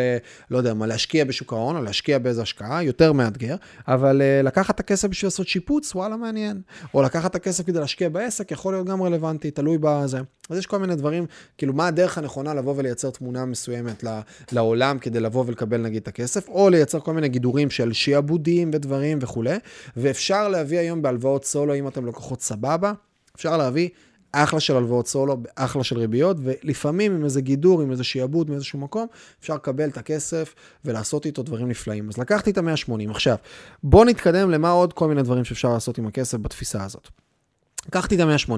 לא 0.51 0.57
יודע 0.57 0.73
מה, 0.73 0.87
להשקיע 0.87 1.25
בשוק 1.25 1.53
ההון, 1.53 1.75
או 1.75 1.81
להשקיע 1.81 2.19
באיזו 2.19 2.41
השקעה, 2.41 2.83
יותר 2.83 3.13
מאתגר, 3.13 3.55
אבל 3.87 4.21
uh, 4.21 4.45
לקחת 4.45 4.75
את 4.75 4.79
הכסף 4.79 5.07
בשביל 5.07 5.27
לעשות 5.27 5.47
שיפוץ, 5.47 5.95
וואלה, 5.95 6.17
מעניין. 6.17 6.61
או 6.93 7.01
לקחת 7.01 7.31
את 7.31 7.35
הכסף 7.35 7.65
כדי 7.65 7.79
להשקיע 7.79 8.09
בעסק, 8.09 8.51
יכול 8.51 8.73
להיות 8.73 8.87
גם 8.87 9.03
רלוונטי, 9.03 9.51
תלוי 9.51 9.77
בזה. 9.81 10.19
אז 10.49 10.57
יש 10.57 10.65
כל 10.65 10.77
מיני 10.79 10.95
דברים, 10.95 11.25
כאילו, 11.57 11.73
מה 11.73 11.87
הדרך 11.87 12.17
הנכונה 12.17 12.53
לבוא 12.53 12.73
ולייצר 12.77 13.09
תמונה 13.09 13.45
מסוימת 13.45 14.03
לעולם 14.51 14.99
כדי 14.99 15.19
לבוא 15.19 15.43
ולקבל 15.47 15.81
נגיד 15.81 16.01
את 16.01 16.07
הכסף, 16.07 16.49
או 16.49 16.69
לייצר 16.69 16.99
כל 16.99 17.13
מיני 17.13 17.29
גידורים 17.29 17.69
של 17.69 17.93
שיעבודים 17.93 18.71
ודברים 18.73 19.19
וכולי, 19.21 19.57
ואפשר 19.97 20.47
להביא 20.47 20.79
היום 20.79 21.01
בהלוואות 21.01 21.45
סולו, 21.45 21.75
אם 21.75 21.87
אתם 21.87 22.05
לקוחות 22.05 22.41
סבבה, 22.41 22.93
אפשר 23.35 23.57
להביא 23.57 23.89
אחלה 24.31 24.59
של 24.59 24.75
הלוואות 24.75 25.07
סולו, 25.07 25.37
אחלה 25.55 25.83
של 25.83 25.97
ריביות, 25.97 26.37
ולפעמים 26.43 27.15
עם 27.15 27.23
איזה 27.23 27.41
גידור, 27.41 27.81
עם 27.81 27.91
איזה 27.91 28.03
שיעבוד 28.03 28.49
מאיזשהו 28.49 28.79
מקום, 28.79 29.07
אפשר 29.41 29.55
לקבל 29.55 29.89
את 29.89 29.97
הכסף 29.97 30.55
ולעשות 30.85 31.25
איתו 31.25 31.43
דברים 31.43 31.67
נפלאים. 31.67 32.09
אז 32.09 32.17
לקחתי 32.17 32.51
את 32.51 32.57
ה-180. 32.57 33.11
עכשיו, 33.11 33.35
בואו 33.83 34.03
נתקדם 34.03 34.51
למה 34.51 34.69
עוד 34.69 34.93
כל 34.93 35.07
מיני 35.07 35.23
דברים 35.23 35.43
שאפשר 35.43 35.69
לעשות 35.69 35.97
עם 35.97 36.07
הכסף 36.07 36.37
בתפיסה 36.37 36.83
הזאת. 36.83 37.07
לקחתי 37.87 38.15
את 38.15 38.19
ה-180, 38.19 38.51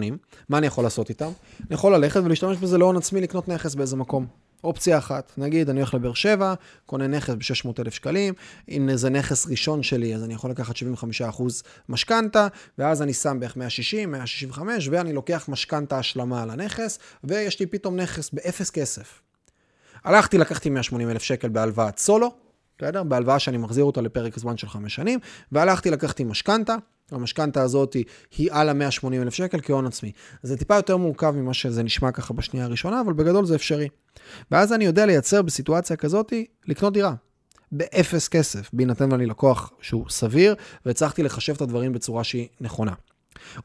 מה 0.49 0.57
אני 0.57 0.67
יכול 0.67 0.83
לעשות 0.83 1.09
איתם? 1.09 1.31
אני 1.59 1.73
יכול 1.73 1.95
ללכת 1.95 2.21
ולהשתמש 2.23 2.57
בזה 2.57 2.77
להון 2.77 2.97
עצמי 2.97 3.21
לקנות 3.21 3.47
נכס 3.47 3.75
באיזה 3.75 3.95
מקום. 3.95 4.25
אופציה 4.63 4.97
אחת, 4.97 5.31
נגיד 5.37 5.69
אני 5.69 5.79
הולך 5.79 5.93
לבאר 5.93 6.13
שבע, 6.13 6.53
קונה 6.85 7.07
נכס 7.07 7.29
ב-600,000 7.29 7.91
שקלים, 7.91 8.33
אם 8.69 8.89
זה 8.95 9.09
נכס 9.09 9.47
ראשון 9.47 9.83
שלי, 9.83 10.15
אז 10.15 10.23
אני 10.23 10.33
יכול 10.33 10.51
לקחת 10.51 10.75
75% 10.75 10.81
משכנתה, 11.89 12.47
ואז 12.77 13.01
אני 13.01 13.13
שם 13.13 13.39
בערך 13.39 13.57
160, 13.57 14.11
165, 14.11 14.87
ואני 14.91 15.13
לוקח 15.13 15.45
משכנתה 15.49 15.99
השלמה 15.99 16.43
על 16.43 16.49
הנכס, 16.49 16.99
ויש 17.23 17.59
לי 17.59 17.65
פתאום 17.65 17.95
נכס 17.95 18.29
באפס 18.33 18.69
כסף. 18.69 19.21
הלכתי, 20.03 20.37
לקחתי 20.37 20.69
180,000 20.69 21.23
שקל 21.23 21.49
בהלוואת 21.49 21.99
סולו, 21.99 22.31
בסדר? 22.77 23.03
בהלוואה 23.03 23.39
שאני 23.39 23.57
מחזיר 23.57 23.83
אותה 23.83 24.01
לפרק 24.01 24.39
זמן 24.39 24.57
של 24.57 24.69
חמש 24.69 24.95
שנים, 24.95 25.19
והלכתי, 25.51 25.91
לקחתי 25.91 26.23
משכנתה, 26.23 26.75
המשכנתה 27.11 27.61
הזאת 27.61 27.95
היא 28.37 28.51
על 28.51 28.69
ה-180 28.69 29.13
אלף 29.13 29.33
שקל 29.33 29.59
כהון 29.63 29.85
עצמי. 29.85 30.11
זה 30.43 30.57
טיפה 30.57 30.75
יותר 30.75 30.97
מורכב 30.97 31.31
ממה 31.31 31.53
שזה 31.53 31.83
נשמע 31.83 32.11
ככה 32.11 32.33
בשנייה 32.33 32.65
הראשונה, 32.65 33.01
אבל 33.01 33.13
בגדול 33.13 33.45
זה 33.45 33.55
אפשרי. 33.55 33.87
ואז 34.51 34.73
אני 34.73 34.85
יודע 34.85 35.05
לייצר 35.05 35.41
בסיטואציה 35.41 35.95
כזאת, 35.95 36.33
לקנות 36.67 36.93
דירה. 36.93 37.13
באפס 37.71 38.27
כסף, 38.27 38.69
בהינתן 38.73 39.11
ואני 39.11 39.25
לקוח 39.25 39.71
שהוא 39.81 40.05
סביר, 40.09 40.55
והצלחתי 40.85 41.23
לחשב 41.23 41.53
את 41.53 41.61
הדברים 41.61 41.93
בצורה 41.93 42.23
שהיא 42.23 42.47
נכונה. 42.61 42.93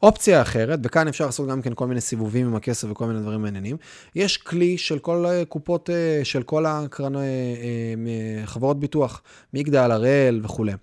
אופציה 0.03 0.41
אחרת, 0.41 0.79
וכאן 0.83 1.07
אפשר 1.07 1.25
לעשות 1.25 1.49
גם 1.49 1.61
כן 1.61 1.71
כל 1.75 1.87
מיני 1.87 2.01
סיבובים 2.01 2.47
עם 2.47 2.55
הכסף 2.55 2.87
וכל 2.91 3.05
מיני 3.05 3.19
דברים 3.19 3.41
מעניינים, 3.41 3.77
יש 4.15 4.37
כלי 4.37 4.77
של 4.77 4.99
כל 4.99 5.25
קופות, 5.49 5.89
אה, 5.89 6.21
של 6.23 6.43
כל 6.43 6.65
הקרנות, 6.65 7.21
אה, 7.21 7.27
אה, 7.27 8.45
חברות 8.45 8.79
ביטוח, 8.79 9.21
מגדל, 9.53 9.91
הראל 9.91 10.39
וכולי. 10.43 10.73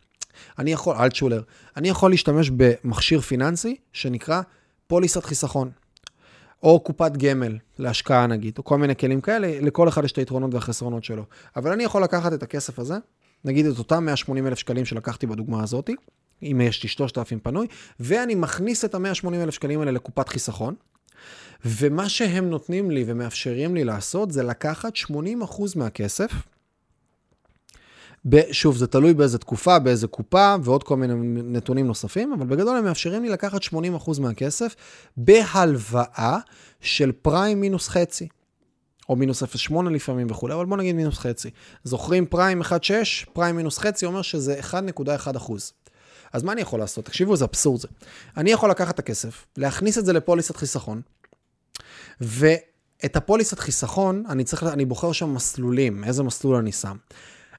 אני 0.58 0.72
יכול, 0.72 0.96
אלטשולר, 0.96 1.42
אני 1.76 1.88
יכול 1.88 2.10
להשתמש 2.10 2.50
במכשיר 2.50 3.20
פיננסי 3.20 3.76
שנקרא 3.92 4.42
פוליסת 4.86 5.24
חיסכון. 5.24 5.70
או 6.62 6.80
קופת 6.80 7.12
גמל 7.16 7.58
להשקעה 7.78 8.26
נגיד, 8.26 8.58
או 8.58 8.64
כל 8.64 8.78
מיני 8.78 8.96
כלים 8.96 9.20
כאלה, 9.20 9.60
לכל 9.60 9.88
אחד 9.88 10.04
יש 10.04 10.12
את 10.12 10.18
היתרונות 10.18 10.54
והחסרונות 10.54 11.04
שלו. 11.04 11.24
אבל 11.56 11.72
אני 11.72 11.84
יכול 11.84 12.02
לקחת 12.02 12.32
את 12.32 12.42
הכסף 12.42 12.78
הזה, 12.78 12.94
נגיד 13.44 13.66
את 13.66 13.78
אותם 13.78 14.04
180 14.04 14.46
אלף 14.46 14.58
שקלים 14.58 14.84
שלקחתי 14.84 15.26
בדוגמה 15.26 15.62
הזאת, 15.62 15.90
אם 16.42 16.60
יש 16.64 16.82
לי 16.82 16.88
3,000 16.88 17.38
פנוי, 17.38 17.66
ואני 18.00 18.34
מכניס 18.34 18.84
את 18.84 18.94
ה-180 18.94 19.34
אלף 19.34 19.54
שקלים 19.54 19.80
האלה 19.80 19.90
לקופת 19.90 20.28
חיסכון, 20.28 20.74
ומה 21.64 22.08
שהם 22.08 22.50
נותנים 22.50 22.90
לי 22.90 23.04
ומאפשרים 23.06 23.74
לי 23.74 23.84
לעשות 23.84 24.30
זה 24.30 24.42
לקחת 24.42 24.92
80% 24.96 25.12
מהכסף, 25.76 26.32
שוב, 28.50 28.76
זה 28.76 28.86
תלוי 28.86 29.14
באיזה 29.14 29.38
תקופה, 29.38 29.78
באיזה 29.78 30.06
קופה 30.06 30.54
ועוד 30.62 30.82
כל 30.82 30.96
מיני 30.96 31.14
נתונים 31.42 31.86
נוספים, 31.86 32.32
אבל 32.32 32.46
בגדול 32.46 32.76
הם 32.76 32.84
מאפשרים 32.84 33.22
לי 33.22 33.28
לקחת 33.28 33.62
80% 33.62 34.20
מהכסף 34.20 34.74
בהלוואה 35.16 36.38
של 36.80 37.12
פריים 37.12 37.60
מינוס 37.60 37.88
חצי. 37.88 38.28
או 39.08 39.16
מינוס 39.16 39.42
0.8 39.42 39.74
לפעמים 39.90 40.26
וכולי, 40.30 40.54
אבל 40.54 40.66
בוא 40.66 40.76
נגיד 40.76 40.96
מינוס 40.96 41.18
חצי. 41.18 41.50
זוכרים 41.84 42.26
פריים 42.26 42.62
1.6, 42.62 42.66
פריים 43.32 43.56
מינוס 43.56 43.78
חצי 43.78 44.06
אומר 44.06 44.22
שזה 44.22 44.60
1.1 44.60 45.36
אחוז. 45.36 45.72
אז 46.32 46.42
מה 46.42 46.52
אני 46.52 46.60
יכול 46.60 46.80
לעשות? 46.80 47.04
תקשיבו, 47.04 47.36
זה 47.36 47.44
אבסורד 47.44 47.80
זה. 47.80 47.88
אני 48.36 48.50
יכול 48.50 48.70
לקחת 48.70 48.94
את 48.94 48.98
הכסף, 48.98 49.46
להכניס 49.56 49.98
את 49.98 50.04
זה 50.04 50.12
לפוליסת 50.12 50.56
חיסכון, 50.56 51.00
ואת 52.20 53.16
הפוליסת 53.16 53.58
חיסכון, 53.58 54.24
אני 54.28 54.44
צריך, 54.44 54.62
אני 54.62 54.84
בוחר 54.84 55.12
שם 55.12 55.34
מסלולים, 55.34 56.04
איזה 56.04 56.22
מסלול 56.22 56.56
אני 56.56 56.72
שם. 56.72 56.96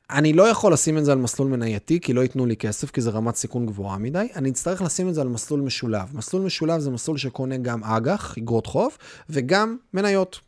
אני 0.09 0.33
לא 0.33 0.43
יכול 0.43 0.73
לשים 0.73 0.97
את 0.97 1.05
זה 1.05 1.11
על 1.11 1.17
מסלול 1.17 1.47
מנייתי, 1.47 1.99
כי 1.99 2.13
לא 2.13 2.21
ייתנו 2.21 2.45
לי 2.45 2.57
כסף, 2.57 2.91
כי 2.91 3.01
זה 3.01 3.09
רמת 3.09 3.35
סיכון 3.35 3.65
גבוהה 3.65 3.97
מדי. 3.97 4.27
אני 4.35 4.49
אצטרך 4.49 4.81
לשים 4.81 5.09
את 5.09 5.13
זה 5.13 5.21
על 5.21 5.27
מסלול 5.27 5.61
משולב. 5.61 6.09
מסלול 6.13 6.43
משולב 6.43 6.79
זה 6.79 6.91
מסלול 6.91 7.17
שקונה 7.17 7.57
גם 7.57 7.83
אג"ח, 7.83 8.37
אגרות 8.37 8.65
חוב, 8.65 8.97
וגם 9.29 9.77
מניות. 9.93 10.39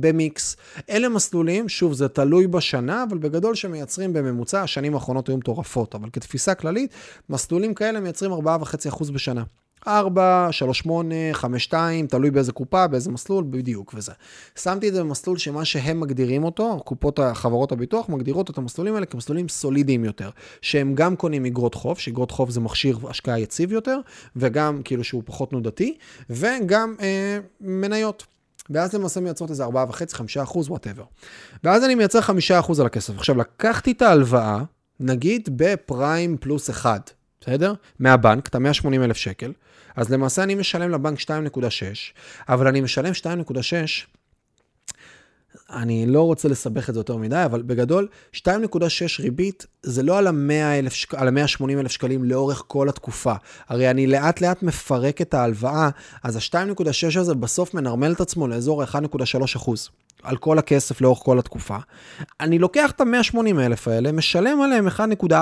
במיקס. 0.00 0.56
אלה 0.90 1.08
מסלולים, 1.08 1.68
שוב, 1.68 1.92
זה 1.92 2.08
תלוי 2.08 2.46
בשנה, 2.46 3.04
אבל 3.08 3.18
בגדול 3.18 3.54
שמייצרים 3.54 4.12
בממוצע, 4.12 4.62
השנים 4.62 4.94
האחרונות 4.94 5.28
היו 5.28 5.36
מטורפות, 5.36 5.94
אבל 5.94 6.08
כתפיסה 6.12 6.54
כללית, 6.54 6.90
מסלולים 7.28 7.74
כאלה 7.74 8.00
מייצרים 8.00 8.32
4.5% 8.32 9.12
בשנה. 9.12 9.42
4, 9.86 10.48
3, 10.50 10.78
8, 10.78 11.14
5, 11.32 11.64
2, 11.64 12.06
תלוי 12.06 12.30
באיזה 12.30 12.52
קופה, 12.52 12.86
באיזה 12.86 13.10
מסלול, 13.10 13.44
בדיוק 13.50 13.94
וזה. 13.96 14.12
שמתי 14.56 14.88
את 14.88 14.94
זה 14.94 15.00
במסלול 15.00 15.38
שמה 15.38 15.64
שהם 15.64 16.00
מגדירים 16.00 16.44
אותו, 16.44 16.80
קופות 16.84 17.18
החברות 17.18 17.72
הביטוח 17.72 18.08
מגדירות 18.08 18.50
את 18.50 18.58
המסלולים 18.58 18.94
האלה 18.94 19.06
כמסלולים 19.06 19.48
סולידיים 19.48 20.04
יותר, 20.04 20.30
שהם 20.62 20.94
גם 20.94 21.16
קונים 21.16 21.44
אגרות 21.44 21.74
חוב, 21.74 21.98
שאגרות 21.98 22.30
חוב 22.30 22.50
זה 22.50 22.60
מכשיר 22.60 22.98
השקעה 23.08 23.40
יציב 23.40 23.72
יותר, 23.72 23.98
וגם 24.36 24.80
כאילו 24.84 25.04
שהוא 25.04 25.22
פחות 25.24 25.52
נודתי, 25.52 25.96
וגם 26.30 26.94
אה, 27.00 27.38
מניות. 27.60 28.26
ואז 28.70 28.94
למעשה 28.94 29.20
מייצרות 29.20 29.50
איזה 29.50 29.64
4.5-5 29.64 30.42
אחוז, 30.42 30.70
וואטאבר. 30.70 31.04
ואז 31.64 31.84
אני 31.84 31.94
מייצר 31.94 32.20
5 32.20 32.50
אחוז 32.50 32.80
על 32.80 32.86
הכסף. 32.86 33.18
עכשיו, 33.18 33.38
לקחתי 33.38 33.92
את 33.92 34.02
ההלוואה, 34.02 34.62
נגיד 35.00 35.48
בפריים 35.56 36.36
פלוס 36.40 36.70
1, 36.70 37.10
בסדר? 37.40 37.74
מהבנק, 37.98 38.48
את 38.48 38.54
ה-180 38.54 38.94
אלף 38.94 39.16
שקל, 39.16 39.52
אז 39.96 40.10
למעשה 40.10 40.42
אני 40.42 40.54
משלם 40.54 40.90
לבנק 40.90 41.20
2.6, 41.20 41.30
אבל 42.48 42.66
אני 42.66 42.80
משלם 42.80 43.12
2.6, 43.12 44.14
אני 45.70 46.06
לא 46.06 46.22
רוצה 46.22 46.48
לסבך 46.48 46.88
את 46.88 46.94
זה 46.94 47.00
יותר 47.00 47.16
מדי, 47.16 47.42
אבל 47.44 47.62
בגדול, 47.62 48.08
2.6 48.36 48.40
ריבית 49.20 49.66
זה 49.82 50.02
לא 50.02 50.18
על 50.18 50.26
ה-100 50.26 51.16
על 51.16 51.38
ה-180 51.38 51.70
אלף 51.70 51.90
שקלים 51.90 52.24
לאורך 52.24 52.64
כל 52.66 52.88
התקופה. 52.88 53.34
הרי 53.68 53.90
אני 53.90 54.06
לאט 54.06 54.40
לאט 54.40 54.62
מפרק 54.62 55.20
את 55.20 55.34
ההלוואה, 55.34 55.88
אז 56.22 56.36
ה-2.6 56.36 57.20
הזה 57.20 57.34
בסוף 57.34 57.74
מנרמל 57.74 58.12
את 58.12 58.20
עצמו 58.20 58.48
לאזור 58.48 58.82
ה-1.3 58.82 59.44
אחוז. 59.56 59.90
על 60.22 60.36
כל 60.36 60.58
הכסף 60.58 61.00
לאורך 61.00 61.18
כל 61.18 61.38
התקופה. 61.38 61.76
אני 62.40 62.58
לוקח 62.58 62.90
את 62.90 63.00
ה-180 63.00 63.60
אלף 63.60 63.88
האלה, 63.88 64.12
משלם 64.12 64.60
עליהם 64.60 64.88
1.4, 64.88 64.94
1.3, 65.30 65.34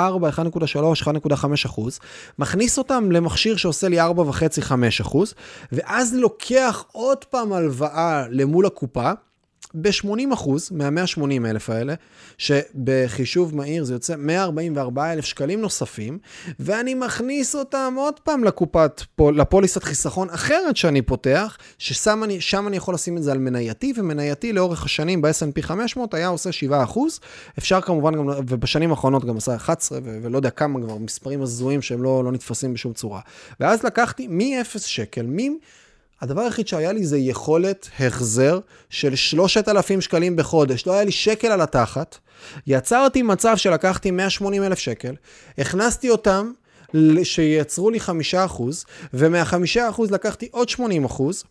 1.5 1.32 1.46
אחוז, 1.66 2.00
מכניס 2.38 2.78
אותם 2.78 3.12
למכשיר 3.12 3.56
שעושה 3.56 3.88
לי 3.88 4.00
4.5-5 4.00 4.10
אחוז, 5.00 5.34
ואז 5.72 6.14
לוקח 6.14 6.84
עוד 6.92 7.24
פעם 7.24 7.52
הלוואה 7.52 8.24
למול 8.30 8.66
הקופה, 8.66 9.10
ב-80% 9.74 10.50
מה-180 10.70 11.46
אלף 11.46 11.70
האלה, 11.70 11.94
שבחישוב 12.38 13.56
מהיר 13.56 13.84
זה 13.84 13.92
יוצא 13.92 14.16
144 14.16 15.12
אלף 15.12 15.24
שקלים 15.24 15.60
נוספים, 15.60 16.18
ואני 16.60 16.94
מכניס 16.94 17.54
אותם 17.54 17.94
עוד 17.96 18.20
פעם 18.20 18.44
לקופת, 18.44 19.02
לפוליסת 19.36 19.84
חיסכון 19.84 20.30
אחרת 20.30 20.76
שאני 20.76 21.02
פותח, 21.02 21.56
ששם 21.78 22.24
אני, 22.24 22.38
אני 22.66 22.76
יכול 22.76 22.94
לשים 22.94 23.16
את 23.16 23.22
זה 23.22 23.32
על 23.32 23.38
מנייתי, 23.38 23.92
ומנייתי 23.96 24.52
לאורך 24.52 24.84
השנים 24.84 25.22
ב-S&P 25.22 25.62
500 25.62 26.14
היה 26.14 26.28
עושה 26.28 26.50
7%. 26.70 26.98
אפשר 27.58 27.80
כמובן 27.80 28.14
גם, 28.16 28.28
ובשנים 28.48 28.90
האחרונות 28.90 29.24
גם 29.24 29.36
עשה 29.36 29.56
11, 29.56 29.98
ולא 30.04 30.38
יודע 30.38 30.50
כמה 30.50 30.80
כבר 30.80 30.96
מספרים 30.96 31.42
הזויים 31.42 31.82
שהם 31.82 32.02
לא, 32.02 32.24
לא 32.24 32.32
נתפסים 32.32 32.74
בשום 32.74 32.92
צורה. 32.92 33.20
ואז 33.60 33.82
לקחתי 33.82 34.26
מ-0 34.28 34.78
שקל, 34.78 35.26
מ... 35.26 35.38
הדבר 36.22 36.40
היחיד 36.40 36.68
שהיה 36.68 36.92
לי 36.92 37.06
זה 37.06 37.18
יכולת 37.18 37.88
החזר 38.00 38.58
של 38.90 39.14
3,000 39.14 40.00
שקלים 40.00 40.36
בחודש. 40.36 40.86
לא 40.86 40.92
היה 40.92 41.04
לי 41.04 41.12
שקל 41.12 41.48
על 41.48 41.60
התחת. 41.60 42.18
יצרתי 42.66 43.22
מצב 43.22 43.56
שלקחתי 43.56 44.10
180 44.10 44.62
אלף 44.62 44.78
שקל, 44.78 45.14
הכנסתי 45.58 46.10
אותם 46.10 46.52
שייצרו 47.22 47.90
לי 47.90 47.98
5%, 47.98 48.62
ומה-5% 49.14 50.02
לקחתי 50.10 50.48
עוד 50.50 50.68
80% 50.68 50.80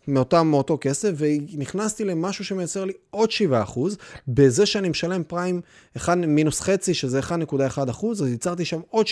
מאותם, 0.07 0.47
מאותו 0.47 0.77
כסף, 0.81 1.11
ונכנסתי 1.17 2.03
למשהו 2.03 2.45
שמייצר 2.45 2.85
לי 2.85 2.93
עוד 3.09 3.29
7%, 3.65 3.79
בזה 4.27 4.65
שאני 4.65 4.89
משלם 4.89 5.23
פריים 5.23 5.61
1 5.97 6.17
מינוס 6.17 6.61
חצי, 6.61 6.93
שזה 6.93 7.19
1.1%, 7.19 8.05
אז 8.11 8.21
ייצרתי 8.21 8.65
שם 8.65 8.79
עוד 8.89 9.05
6%. 9.05 9.09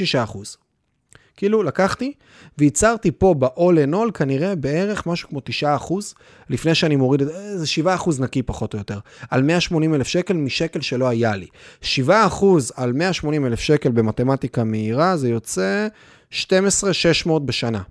כאילו 1.39 1.63
לקחתי 1.63 2.13
וייצרתי 2.57 3.11
פה 3.11 3.35
ב-all 3.39 3.87
in 3.87 3.93
all 3.93 4.11
כנראה 4.13 4.55
בערך 4.55 5.07
משהו 5.07 5.29
כמו 5.29 5.39
9 5.43 5.75
אחוז, 5.75 6.15
לפני 6.49 6.75
שאני 6.75 6.95
מוריד 6.95 7.21
את 7.21 7.27
זה, 7.27 7.57
זה 7.57 7.67
7 7.67 7.95
אחוז 7.95 8.19
נקי 8.19 8.43
פחות 8.43 8.73
או 8.73 8.79
יותר, 8.79 8.99
על 9.29 9.43
180 9.43 9.95
אלף 9.95 10.07
שקל 10.07 10.33
משקל 10.33 10.81
שלא 10.81 11.07
היה 11.07 11.35
לי. 11.35 11.47
7 11.81 12.27
אחוז 12.27 12.71
על 12.75 12.93
180 12.93 13.45
אלף 13.45 13.59
שקל 13.59 13.91
במתמטיקה 13.91 14.63
מהירה 14.63 15.17
זה 15.17 15.29
יוצא 15.29 15.87
12,600 16.29 17.45
בשנה. 17.45 17.81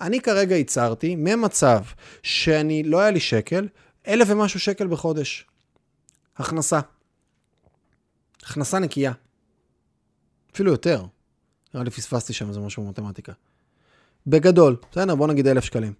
אני 0.00 0.20
כרגע 0.20 0.56
ייצרתי 0.56 1.16
ממצב 1.18 1.82
שאני, 2.22 2.82
לא 2.82 3.00
היה 3.00 3.10
לי 3.10 3.20
שקל, 3.20 3.68
אלף 4.08 4.28
ומשהו 4.30 4.60
שקל 4.60 4.86
בחודש. 4.86 5.46
הכנסה. 6.36 6.80
הכנסה 8.42 8.78
נקייה. 8.78 9.12
אפילו 10.54 10.70
יותר. 10.70 11.04
נראה 11.74 11.84
לי 11.84 11.90
פספסתי 11.90 12.32
שם 12.32 12.48
איזה 12.48 12.60
משהו 12.60 12.84
במתמטיקה. 12.84 13.32
בגדול, 14.26 14.76
בסדר, 14.92 15.14
בוא 15.14 15.26
נגיד 15.26 15.46
אלף 15.46 15.64
שקלים. 15.64 15.92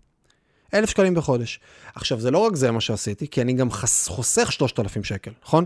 אלף 0.74 0.90
שקלים 0.90 1.14
בחודש. 1.14 1.60
עכשיו, 1.94 2.20
זה 2.20 2.30
לא 2.30 2.38
רק 2.38 2.54
זה 2.54 2.70
מה 2.70 2.80
שעשיתי, 2.80 3.28
כי 3.28 3.42
אני 3.42 3.52
גם 3.52 3.70
חס, 3.70 4.08
חוסך 4.08 4.52
3,000 4.52 5.04
שקל, 5.04 5.30
נכון? 5.44 5.64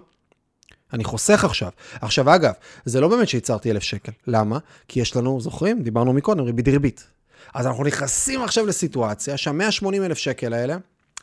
אני 0.92 1.04
חוסך 1.04 1.44
עכשיו. 1.44 1.70
עכשיו, 2.00 2.34
אגב, 2.34 2.52
זה 2.84 3.00
לא 3.00 3.08
באמת 3.08 3.28
שייצרתי 3.28 3.70
אלף 3.70 3.82
שקל. 3.82 4.12
למה? 4.26 4.58
כי 4.88 5.00
יש 5.00 5.16
לנו, 5.16 5.40
זוכרים? 5.40 5.82
דיברנו 5.82 6.12
מקודם, 6.12 6.44
ריבית 6.44 6.64
דריבית. 6.64 7.06
אז 7.54 7.66
אנחנו 7.66 7.84
נכנסים 7.84 8.42
עכשיו 8.42 8.66
לסיטואציה 8.66 9.36
שה-180 9.36 9.94
אלף 9.94 10.18
שקל 10.18 10.52
האלה, 10.52 10.76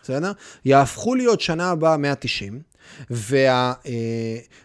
בסדר? 0.04 0.32
יהפכו 0.66 1.16
להיות 1.16 1.42
שנה 1.42 1.70
הבאה 1.72 1.98
190, 1.98 2.62
וה... 3.10 3.74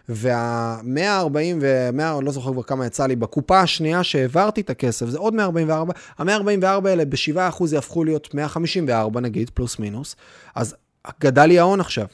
וה 0.09 0.81
140 0.83 1.59
ו-100, 1.63 2.23
לא 2.23 2.33
זוכר 2.33 2.53
כבר 2.53 2.63
כמה 2.63 2.87
יצא 2.87 3.07
לי, 3.07 3.17
בקופה 3.17 3.61
השנייה 3.61 4.05
שהעברתי 4.05 4.61
את 4.61 4.71
הכסף, 4.71 5.07
זה 5.07 5.19
עוד 5.19 5.35
144, 5.35 5.93
ה-144 6.19 6.89
האלה 6.89 7.05
ב-7% 7.05 7.65
יהפכו 7.73 8.05
להיות 8.05 8.35
154 8.35 9.21
נגיד, 9.21 9.51
פלוס 9.51 9.79
מינוס, 9.79 10.17
אז 10.55 10.77
גדל 11.21 11.45
לי 11.45 11.59
ההון 11.59 11.81
עכשיו. 11.81 12.07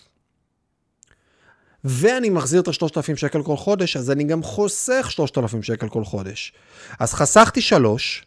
ואני 1.85 2.31
מחזיר 2.31 2.61
את 2.61 2.69
ה-3,000 2.69 3.17
שקל 3.17 3.43
כל 3.43 3.57
חודש, 3.57 3.97
אז 3.97 4.11
אני 4.11 4.25
גם 4.25 4.43
חוסך 4.43 5.07
3,000 5.11 5.63
שקל 5.63 5.89
כל 5.89 6.05
חודש. 6.05 6.53
אז 7.01 7.15
חסכתי 7.15 7.61
3, 7.61 8.27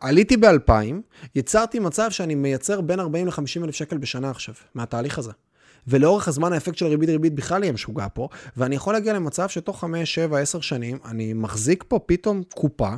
עליתי 0.00 0.36
ב-2000, 0.36 0.72
יצרתי 1.34 1.78
מצב 1.78 2.10
שאני 2.10 2.34
מייצר 2.34 2.80
בין 2.80 3.00
40 3.00 3.26
ל-50 3.26 3.64
אלף 3.64 3.74
שקל 3.74 3.96
בשנה 3.98 4.30
עכשיו, 4.30 4.54
מהתהליך 4.74 5.18
הזה. 5.18 5.32
ולאורך 5.88 6.28
הזמן 6.28 6.52
האפקט 6.52 6.76
של 6.76 6.86
ריבית 6.86 7.08
ריבית 7.08 7.34
בכלל 7.34 7.62
יהיה 7.62 7.72
משוגע 7.72 8.06
פה, 8.14 8.28
ואני 8.56 8.76
יכול 8.76 8.94
להגיע 8.94 9.12
למצב 9.12 9.48
שתוך 9.48 9.80
5, 9.80 10.14
7, 10.14 10.38
10 10.38 10.60
שנים, 10.60 10.98
אני 11.04 11.32
מחזיק 11.32 11.84
פה 11.88 11.98
פתאום 12.06 12.42
קופה, 12.54 12.94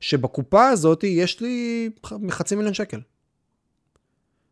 שבקופה 0.00 0.68
הזאת 0.68 1.04
יש 1.04 1.40
לי 1.40 1.90
חצי 2.30 2.56
מיליון 2.56 2.74
שקל. 2.74 3.00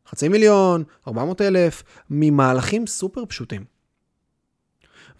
חצי 0.09 0.29
מיליון, 0.29 0.85
400 1.09 1.41
אלף, 1.41 1.83
ממהלכים 2.11 2.87
סופר 2.87 3.27
פשוטים. 3.27 3.74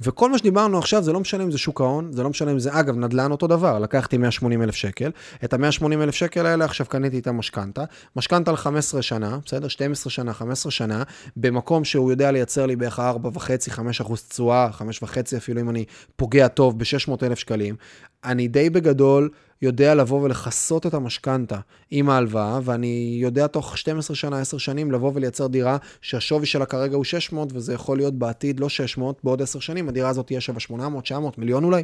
וכל 0.05 0.31
מה 0.31 0.39
שדיברנו 0.39 0.79
עכשיו, 0.79 1.03
זה 1.03 1.13
לא 1.13 1.21
משנה 1.21 1.45
אם 1.45 1.51
זה 1.51 1.59
שוק 1.59 1.81
ההון, 1.81 2.13
זה 2.13 2.23
לא 2.23 2.31
משנה 2.31 2.51
אם 2.51 2.59
זה, 2.59 2.71
אגב, 2.73 2.97
נדל"ן 2.97 3.31
אותו 3.31 3.47
דבר, 3.47 3.79
לקחתי 3.79 4.19
180 4.19 4.63
אלף 4.63 4.75
שקל, 4.75 5.11
את 5.45 5.55
ה-180 5.55 5.93
אלף 5.93 6.15
שקל 6.15 6.47
האלה 6.47 6.65
עכשיו 6.65 6.87
קניתי 6.87 7.19
את 7.19 7.27
המשכנתה, 7.27 7.85
משכנתה 8.17 8.53
ל-15 8.53 9.03
שנה, 9.03 9.39
בסדר? 9.45 9.69
12 9.69 10.11
שנה, 10.11 10.33
15 10.33 10.73
שנה, 10.73 11.03
במקום 11.37 11.85
שהוא 11.85 12.11
יודע 12.11 12.31
לייצר 12.31 12.67
לי 12.67 12.77
בערך 12.77 12.99
4.5-5 12.99 13.81
אחוז 14.01 14.23
תשואה, 14.23 14.69
5.5 15.03 15.37
אפילו 15.37 15.61
אם 15.61 15.71
אני 15.71 15.85
פוגע 16.17 16.49
טוב 16.49 16.79
ב-600 16.79 17.27
אלף 17.27 17.39
שקלים, 17.39 17.77
אני 18.25 18.49
די 18.49 18.71
בגדול 18.71 19.31
יודע 19.63 19.95
לבוא 19.95 20.23
ולכסות 20.23 20.87
את 20.87 20.95
המשכנתה 20.95 21.59
עם 21.91 22.11
ההלוואה, 22.11 22.61
ואני 22.65 23.19
יודע 23.21 23.47
תוך 23.47 23.79
12 23.79 24.17
שנה, 24.17 24.41
10 24.41 24.59
שנים, 24.59 24.93
לבוא 24.93 25.13
ולייצר 25.15 25.47
דירה 25.47 25.77
שהשווי 26.01 26.47
שלה 26.47 26.67
כרגע 26.67 26.97
הוא 26.97 27.05
600, 27.05 27.53
וזה 27.55 27.75
יכול 27.75 27.97
להיות 27.97 28.15
בעתיד 28.15 28.61
לא 28.61 28.69
600, 28.69 29.21
בעוד 29.25 29.43
10 29.43 29.61
שנים 29.61 29.89
הדירה 29.89 30.09
הזאת 30.09 30.27
תהיה 30.27 30.41
שווה 30.41 30.61
800, 30.61 31.05
900, 31.05 31.39
מיליון 31.39 31.65
אולי. 31.65 31.83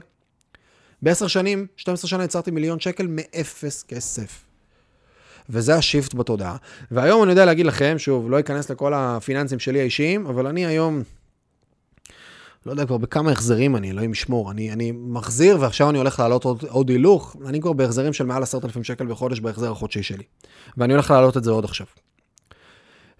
ב-10 1.03 1.29
שנים, 1.29 1.67
12 1.77 2.09
שנה 2.09 2.25
יצרתי 2.25 2.51
מיליון 2.51 2.81
שקל 2.81 3.07
מאפס 3.07 3.83
כסף. 3.83 4.45
וזה 5.51 5.75
השיפט 5.75 6.15
בתודעה. 6.15 6.57
והיום 6.91 7.23
אני 7.23 7.31
יודע 7.31 7.45
להגיד 7.45 7.67
לכם, 7.67 7.95
שוב, 7.99 8.31
לא 8.31 8.41
אכנס 8.41 8.71
לכל 8.71 8.93
הפיננסים 8.95 9.59
שלי 9.59 9.81
האישיים, 9.81 10.27
אבל 10.27 10.47
אני 10.47 10.67
היום 10.67 11.03
לא 12.67 12.71
יודע 12.71 12.87
כבר 12.87 12.97
בכמה 12.97 13.33
החזרים 13.33 13.77
אני, 13.77 13.91
אלוהים 13.91 14.13
ישמור. 14.13 14.51
אני, 14.51 14.73
אני 14.73 14.93
מחזיר 14.93 15.57
ועכשיו 15.61 15.91
אני 15.91 15.99
הולך 15.99 16.19
להעלות 16.19 16.45
עוד, 16.45 16.65
עוד 16.69 16.89
הילוך, 16.89 17.37
אני 17.47 17.61
כבר 17.61 17.73
בהחזרים 17.73 18.13
של 18.13 18.27
מעל 18.27 18.43
עשרת 18.43 18.65
אלפים 18.65 18.85
שקל 18.85 19.07
בחודש 19.07 19.41
בהחזר 19.41 19.73
החודשי 19.73 20.03
שלי. 20.03 20.25
ואני 20.77 20.93
הולך 20.93 21.11
להעלות 21.11 21.37
את 21.37 21.45
זה 21.45 21.51
עוד 21.51 21.65
עכשיו. 21.65 21.87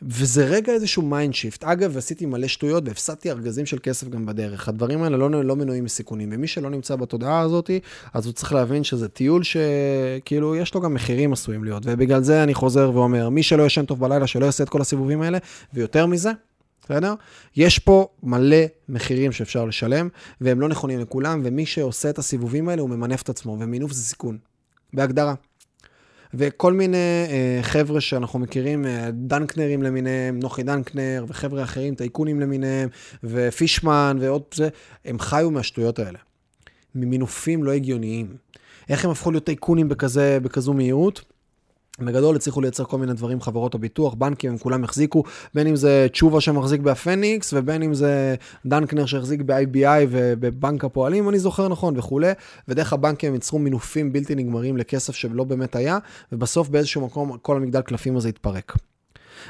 וזה 0.03 0.45
רגע 0.45 0.73
איזשהו 0.73 1.03
mind 1.03 1.35
shift. 1.35 1.65
אגב, 1.65 1.97
עשיתי 1.97 2.27
מלא 2.27 2.47
שטויות 2.47 2.85
והפסדתי 2.87 3.31
ארגזים 3.31 3.67
של 3.67 3.79
כסף 3.83 4.09
גם 4.09 4.27
בדרך. 4.27 4.69
הדברים 4.69 5.03
האלה 5.03 5.17
לא, 5.17 5.45
לא 5.45 5.57
מנועים 5.57 5.85
מסיכונים, 5.85 6.29
ומי 6.33 6.47
שלא 6.47 6.71
נמצא 6.71 6.97
בתודעה 6.97 7.41
הזאת, 7.41 7.71
אז 8.15 8.27
הוא 8.27 8.33
צריך 8.33 8.53
להבין 8.53 8.85
שזה 8.85 9.09
טיול 9.09 9.43
שכאילו 9.43 10.57
יש 10.57 10.75
לו 10.75 10.81
גם 10.81 10.95
מחירים 10.95 11.33
עשויים 11.33 11.65
להיות. 11.65 11.83
ובגלל 11.87 12.23
זה 12.23 12.43
אני 12.43 12.55
חוזר 12.55 12.91
ואומר, 12.95 13.29
מי 13.29 13.43
שלא 13.43 13.63
ישן 13.63 13.85
טוב 13.85 14.01
בלילה, 14.01 14.27
שלא 14.27 14.45
יעשה 14.47 14.65
את 14.65 14.69
כל 14.69 14.81
הסיבובים 14.81 15.23
האלה, 15.23 15.39
ויותר 15.75 16.07
מזה, 16.07 16.31
בסדר? 16.91 17.15
יש 17.57 17.79
פה 17.79 18.09
מלא 18.23 18.57
מחירים 18.89 19.33
שאפשר 19.33 19.65
לשלם, 19.65 20.09
והם 20.41 20.61
לא 20.61 20.69
נכונים 20.69 21.01
לכולם, 21.01 21.41
ומי 21.45 21.67
שעושה 21.67 22.11
את 22.11 22.19
הסיבובים 22.19 22.69
האלה, 22.69 22.83
הוא 22.83 22.91
ממנף 22.91 23.23
את 23.23 23.29
עצמו, 23.29 23.57
ומינוף 23.61 23.93
זה 23.93 24.03
סיכון, 24.03 24.39
בהגדרה. 24.93 25.35
וכל 26.35 26.73
מיני 26.73 26.97
אה, 27.29 27.59
חבר'ה 27.63 28.01
שאנחנו 28.01 28.39
מכירים, 28.39 28.87
אה, 28.87 29.11
דנקנרים 29.13 29.83
למיניהם, 29.83 30.39
נוחי 30.39 30.63
דנקנר, 30.63 31.25
וחבר'ה 31.29 31.63
אחרים, 31.63 31.95
טייקונים 31.95 32.41
למיניהם, 32.41 32.89
ופישמן 33.25 34.17
ועוד 34.21 34.43
זה, 34.55 34.69
הם 35.05 35.19
חיו 35.19 35.51
מהשטויות 35.51 35.99
האלה. 35.99 36.19
ממינופים 36.95 37.65
לא 37.65 37.73
הגיוניים. 37.73 38.37
איך 38.89 39.05
הם 39.05 39.11
הפכו 39.11 39.31
להיות 39.31 39.45
טייקונים 39.45 39.89
בכזה, 39.89 40.39
בכזו 40.43 40.73
מהירות? 40.73 41.30
בגדול 42.03 42.37
הצליחו 42.37 42.61
לייצר 42.61 42.85
כל 42.85 42.99
מיני 42.99 43.13
דברים, 43.13 43.41
חברות 43.41 43.75
הביטוח, 43.75 44.15
בנקים, 44.15 44.51
הם 44.51 44.59
כולם 44.59 44.85
החזיקו, 44.85 45.23
בין 45.55 45.67
אם 45.67 45.77
זה 45.77 46.07
תשובה 46.13 46.41
שמחזיק 46.41 46.81
בהפניקס, 46.81 47.55
ובין 47.57 47.83
אם 47.83 47.95
זה 47.95 48.35
דנקנר 48.67 49.07
שהחזיק 49.07 49.41
ב-IBI 49.47 50.07
ובבנק 50.11 50.85
הפועלים, 50.85 51.29
אני 51.29 51.39
זוכר 51.39 51.69
נכון, 51.69 51.99
וכולי, 51.99 52.33
ודרך 52.69 52.93
הבנקים 52.93 53.29
הם 53.29 53.35
ייצרו 53.35 53.59
מינופים 53.59 54.13
בלתי 54.13 54.35
נגמרים 54.35 54.77
לכסף 54.77 55.15
שלא 55.15 55.45
באמת 55.45 55.77
היה, 55.77 55.99
ובסוף 56.33 56.69
באיזשהו 56.69 57.07
מקום 57.07 57.37
כל 57.43 57.57
המגדל 57.57 57.81
קלפים 57.81 58.17
הזה 58.17 58.29
התפרק. 58.29 58.77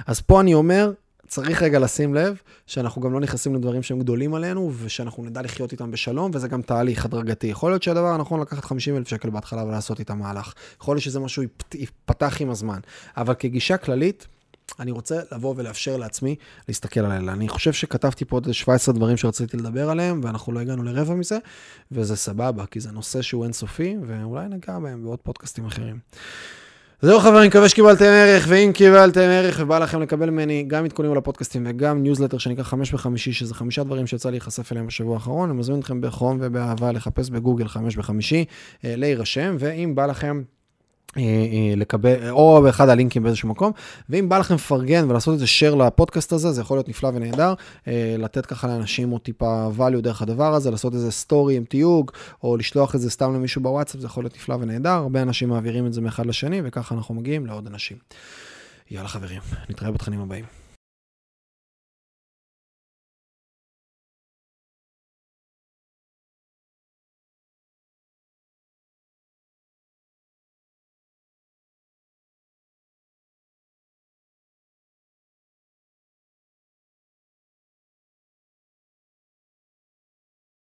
אז 0.06 0.20
פה 0.20 0.40
אני 0.40 0.54
אומר, 0.54 0.92
צריך 1.30 1.62
רגע 1.62 1.78
לשים 1.78 2.14
לב 2.14 2.40
שאנחנו 2.66 3.02
גם 3.02 3.12
לא 3.12 3.20
נכנסים 3.20 3.54
לדברים 3.54 3.82
שהם 3.82 3.98
גדולים 3.98 4.34
עלינו, 4.34 4.72
ושאנחנו 4.78 5.24
נדע 5.24 5.42
לחיות 5.42 5.72
איתם 5.72 5.90
בשלום, 5.90 6.30
וזה 6.34 6.48
גם 6.48 6.62
תהליך 6.62 7.04
הדרגתי. 7.04 7.46
יכול 7.46 7.70
להיות 7.70 7.82
שהדבר 7.82 8.06
הנכון 8.06 8.40
לקחת 8.40 8.64
50 8.64 8.96
אלף 8.96 9.08
שקל 9.08 9.30
בהתחלה 9.30 9.64
ולעשות 9.64 9.98
איתם 9.98 10.18
מהלך. 10.18 10.52
יכול 10.80 10.94
להיות 10.94 11.04
שזה 11.04 11.20
משהו 11.20 11.42
ייפתח 11.74 12.36
עם 12.40 12.50
הזמן. 12.50 12.78
אבל 13.16 13.34
כגישה 13.34 13.76
כללית, 13.76 14.26
אני 14.80 14.90
רוצה 14.90 15.20
לבוא 15.32 15.54
ולאפשר 15.56 15.96
לעצמי 15.96 16.36
להסתכל 16.68 17.00
על 17.00 17.12
אלה. 17.12 17.32
אני 17.32 17.48
חושב 17.48 17.72
שכתבתי 17.72 18.24
פה 18.24 18.36
עוד 18.36 18.52
17 18.52 18.94
דברים 18.94 19.16
שרציתי 19.16 19.56
לדבר 19.56 19.90
עליהם, 19.90 20.20
ואנחנו 20.24 20.52
לא 20.52 20.60
הגענו 20.60 20.82
לרבע 20.82 21.14
מזה, 21.14 21.38
וזה 21.92 22.16
סבבה, 22.16 22.66
כי 22.66 22.80
זה 22.80 22.92
נושא 22.92 23.22
שהוא 23.22 23.44
אינסופי, 23.44 23.96
ואולי 24.06 24.48
ניגע 24.48 24.78
בהם 24.78 25.02
בעוד 25.02 25.18
פודקאסטים 25.18 25.66
אחרים. 25.66 25.98
זהו 27.02 27.20
חברים, 27.20 27.48
מקווה 27.48 27.68
שקיבלתם 27.68 28.04
ערך, 28.04 28.44
ואם 28.48 28.70
קיבלתם 28.74 29.20
ערך 29.20 29.58
ובא 29.62 29.78
לכם 29.78 30.02
לקבל 30.02 30.30
ממני 30.30 30.64
גם 30.66 30.84
עדכונים 30.84 31.12
על 31.12 31.18
הפודקאסטים 31.18 31.66
וגם 31.68 32.02
ניוזלטר 32.02 32.38
שנקרא 32.38 32.64
חמש 32.64 32.92
בחמישי, 32.92 33.32
שזה 33.32 33.54
חמישה 33.54 33.84
דברים 33.84 34.06
שיצא 34.06 34.30
להיחשף 34.30 34.72
אליהם 34.72 34.86
בשבוע 34.86 35.14
האחרון, 35.14 35.50
אני 35.50 35.58
מזמין 35.58 35.78
אתכם 35.80 36.00
בחום 36.00 36.38
ובאהבה 36.40 36.92
לחפש 36.92 37.30
בגוגל 37.30 37.68
חמש 37.68 37.96
בחמישי, 37.96 38.44
אה, 38.84 38.96
להירשם, 38.96 39.56
ואם 39.58 39.94
בא 39.94 40.06
לכם... 40.06 40.42
אה, 41.16 41.22
אה, 41.22 41.74
לקבל, 41.76 42.30
או 42.30 42.60
באחד 42.62 42.88
הלינקים 42.88 43.22
באיזשהו 43.22 43.48
מקום, 43.48 43.72
ואם 44.08 44.28
בא 44.28 44.38
לכם 44.38 44.54
לפרגן 44.54 45.10
ולעשות 45.10 45.34
איזה 45.34 45.46
share 45.46 45.76
לפודקאסט 45.76 46.32
הזה, 46.32 46.52
זה 46.52 46.60
יכול 46.60 46.76
להיות 46.76 46.88
נפלא 46.88 47.10
ונהדר, 47.14 47.54
אה, 47.88 48.14
לתת 48.18 48.46
ככה 48.46 48.68
לאנשים 48.68 49.10
עוד 49.10 49.20
טיפה 49.20 49.68
value 49.78 50.00
דרך 50.00 50.22
הדבר 50.22 50.54
הזה, 50.54 50.70
לעשות 50.70 50.94
איזה 50.94 51.10
סטורי 51.10 51.56
עם 51.56 51.64
תיוג, 51.64 52.10
או 52.42 52.56
לשלוח 52.56 52.94
את 52.94 53.00
זה 53.00 53.10
סתם 53.10 53.34
למישהו 53.34 53.62
בוואטסאפ, 53.62 54.00
זה 54.00 54.06
יכול 54.06 54.24
להיות 54.24 54.36
נפלא 54.36 54.54
ונהדר, 54.60 54.90
הרבה 54.90 55.22
אנשים 55.22 55.48
מעבירים 55.48 55.86
את 55.86 55.92
זה 55.92 56.00
מאחד 56.00 56.26
לשני, 56.26 56.60
וככה 56.64 56.94
אנחנו 56.94 57.14
מגיעים 57.14 57.46
לעוד 57.46 57.66
אנשים. 57.66 57.96
יאללה 58.90 59.08
חברים, 59.08 59.40
נתראה 59.68 59.90
בתכנים 59.90 60.20
הבאים. 60.20 60.59